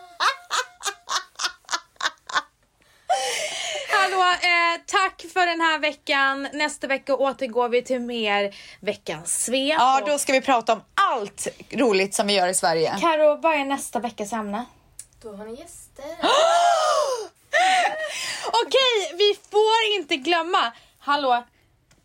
Hallå, 3.92 4.22
eh, 4.32 4.80
tack 4.86 5.24
för 5.32 5.46
den 5.46 5.60
här 5.60 5.78
veckan. 5.78 6.48
Nästa 6.52 6.86
vecka 6.86 7.16
återgår 7.16 7.68
vi 7.68 7.82
till 7.82 8.00
mer 8.00 8.56
veckans 8.80 9.44
svep. 9.44 9.76
Ja, 9.78 10.02
då 10.06 10.18
ska 10.18 10.32
vi 10.32 10.40
prata 10.40 10.72
om 10.72 10.82
allt 11.12 11.46
roligt 11.70 12.14
som 12.14 12.26
vi 12.26 12.34
gör 12.34 12.48
i 12.48 12.54
Sverige. 12.54 12.96
Karo, 13.00 13.36
vad 13.40 13.54
är 13.54 13.64
nästa 13.64 13.98
veckas 13.98 14.32
ämne? 14.32 14.64
Då 15.22 15.32
har 15.32 15.44
ni 15.44 15.54
gäster. 15.60 16.04
Okej, 18.46 19.16
vi 19.18 19.34
får 19.50 19.98
inte 19.98 20.16
glömma. 20.16 20.72
Hallå, 20.98 21.44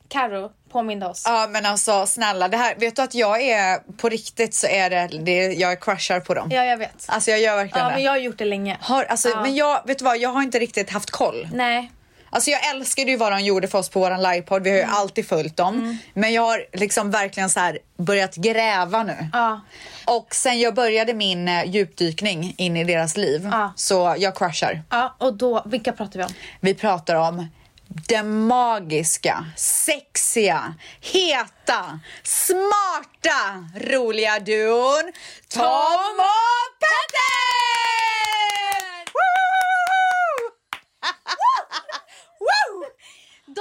Karo, 0.09 0.51
påminn 0.71 1.03
oss. 1.03 1.23
Ja 1.25 1.47
men 1.49 1.65
alltså 1.65 2.05
snälla, 2.05 2.47
det 2.47 2.57
här, 2.57 2.75
vet 2.75 2.95
du 2.95 3.01
att 3.01 3.15
jag 3.15 3.41
är 3.41 3.79
på 3.97 4.09
riktigt 4.09 4.53
så 4.53 4.67
är 4.67 4.89
det, 4.89 5.07
det 5.23 5.53
jag 5.53 5.81
crushar 5.81 6.19
på 6.19 6.33
dem. 6.33 6.49
Ja, 6.51 6.65
jag 6.65 6.77
vet. 6.77 7.05
Alltså 7.07 7.31
jag 7.31 7.39
gör 7.39 7.55
verkligen 7.55 7.79
Ja, 7.85 7.89
det. 7.89 7.95
men 7.95 8.03
jag 8.03 8.11
har 8.11 8.17
gjort 8.17 8.37
det 8.37 8.45
länge. 8.45 8.77
Har, 8.81 9.03
alltså, 9.03 9.29
Ja. 9.29 9.41
Men 9.41 9.55
jag, 9.55 9.81
vet 9.87 9.99
du 9.99 10.05
vad, 10.05 10.17
jag 10.17 10.29
har 10.29 10.41
inte 10.41 10.59
riktigt 10.59 10.89
haft 10.89 11.11
koll. 11.11 11.47
Nej. 11.53 11.91
Alltså 12.35 12.51
jag 12.51 12.69
älskade 12.69 13.11
ju 13.11 13.17
vad 13.17 13.31
de 13.31 13.39
gjorde 13.41 13.67
för 13.67 13.77
oss 13.79 13.89
på 13.89 13.99
våran 13.99 14.21
livepodd, 14.23 14.63
vi 14.63 14.69
har 14.69 14.77
ju 14.77 14.83
Mm. 14.83 14.95
alltid 14.95 15.27
följt 15.27 15.57
dem. 15.57 15.97
Men 16.13 16.33
jag 16.33 16.41
har 16.41 16.65
liksom 16.73 17.11
verkligen 17.11 17.49
så 17.49 17.59
här 17.59 17.79
börjat 17.97 18.35
gräva 18.35 19.03
nu. 19.03 19.29
Ja. 19.33 19.61
Och 20.05 20.35
sen 20.35 20.59
jag 20.59 20.73
började 20.75 21.13
min 21.13 21.47
eh, 21.47 21.65
djupdykning 21.65 22.53
in 22.57 22.77
i 22.77 22.83
deras 22.83 23.17
liv, 23.17 23.49
Ja. 23.51 23.73
så 23.75 24.15
jag 24.17 24.37
crushar. 24.37 24.81
Ja, 24.89 25.15
och 25.19 25.33
då, 25.37 25.63
vilka 25.65 25.91
pratar 25.91 26.19
vi 26.19 26.25
om? 26.25 26.31
Vi 26.59 26.73
pratar 26.73 27.15
om 27.15 27.47
den 27.87 28.47
magiska, 28.47 29.45
sexiga, 29.57 30.73
heta, 31.01 31.99
smarta, 32.23 33.69
roliga 33.91 34.39
duon 34.39 35.11
Tom 35.53 36.19
och 36.19 36.79
Petter! 36.79 38.54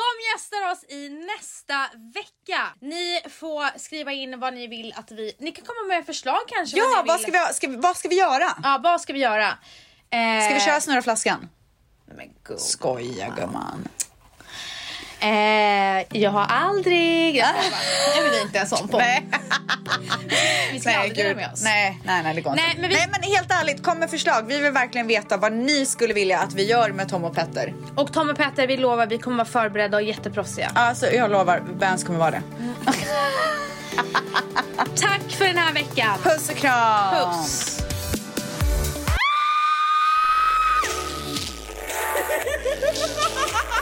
De 0.05 0.25
gästar 0.33 0.73
oss 0.73 0.85
i 0.89 1.09
nästa 1.09 1.79
vecka. 2.15 2.61
Ni 2.81 3.21
får 3.31 3.79
skriva 3.79 4.13
in 4.13 4.41
vad 4.41 4.55
ni 4.55 4.67
vill 4.67 4.95
att 4.97 5.11
vi... 5.11 5.37
Ni 5.39 5.53
kan 5.53 5.65
komma 5.65 5.89
med 5.89 6.07
förslag 6.07 6.41
kanske. 6.47 6.79
Ja, 6.79 7.03
vad 7.07 7.19
vill. 7.21 7.23
ska, 7.33 7.47
vi, 7.49 7.55
ska, 7.55 7.81
vad 7.89 7.97
ska 7.97 8.09
vi 8.09 8.19
göra? 8.19 8.57
Ja, 8.63 8.81
vad 8.83 9.01
ska 9.01 9.13
vi 9.13 9.19
göra? 9.19 9.49
Eh, 10.11 10.45
Ska 10.45 10.55
vi 10.55 10.61
köra 10.61 10.81
snurra 10.81 11.03
flaskan? 11.03 11.49
Men 12.17 12.29
gud. 12.45 12.61
Skoja 12.61 13.29
gumman. 13.37 13.89
Eh, 15.21 16.21
jag 16.21 16.31
har 16.31 16.47
aldrig... 16.49 17.37
Jag 18.17 18.23
vill 18.23 18.41
inte 18.43 18.59
en 18.59 18.67
sån 18.67 18.89
podd. 18.89 19.01
Nej. 19.01 19.27
Vi 20.73 20.81
ska 20.81 20.89
Nej, 20.91 20.99
aldrig 20.99 21.17
dela 21.17 21.35
med 21.37 21.53
oss. 21.53 21.63
Nej, 21.65 22.01
nej, 22.05 22.23
nej, 22.23 22.35
det 22.35 22.41
går 22.41 22.55
Nej, 22.55 22.65
inte. 22.69 22.81
men 22.81 22.91
vi- 22.91 22.97
Nej, 22.97 23.09
men 23.11 23.23
helt 23.23 23.51
ärligt, 23.51 23.83
kom 23.83 23.99
med 23.99 24.11
förslag. 24.11 24.43
Vi 24.47 24.61
vill 24.61 24.73
verkligen 24.73 25.07
veta 25.07 25.37
vad 25.37 25.53
ni 25.53 25.87
skulle 25.87 26.15
vilja 26.15 26.39
att 26.39 26.55
vi 26.55 26.65
gör 26.67 26.91
med 26.93 27.09
Tom 27.09 27.25
och 27.25 27.35
Petter. 27.35 27.75
Och 27.97 28.13
Tom 28.13 28.31
och 28.31 28.37
Petter, 28.37 28.67
vi 28.67 28.77
lovar 28.77 29.07
vi 29.07 29.19
kommer 29.19 29.37
vara 29.37 29.47
förberedda 29.49 29.97
och 29.97 30.03
jätteproffsiga. 30.03 30.71
Alltså, 30.75 31.07
jag 31.07 31.31
lovar, 31.31 31.63
Vans 31.81 32.05
kommer 32.05 32.19
vara 32.19 32.31
det. 32.31 32.43
Tack 35.01 35.31
för 35.39 35.45
den 35.45 35.59
här 35.59 35.73
veckan. 35.73 36.19
Puss 36.23 36.51
och 36.51 36.57
kram! 36.57 37.15
Puss. 37.15 37.81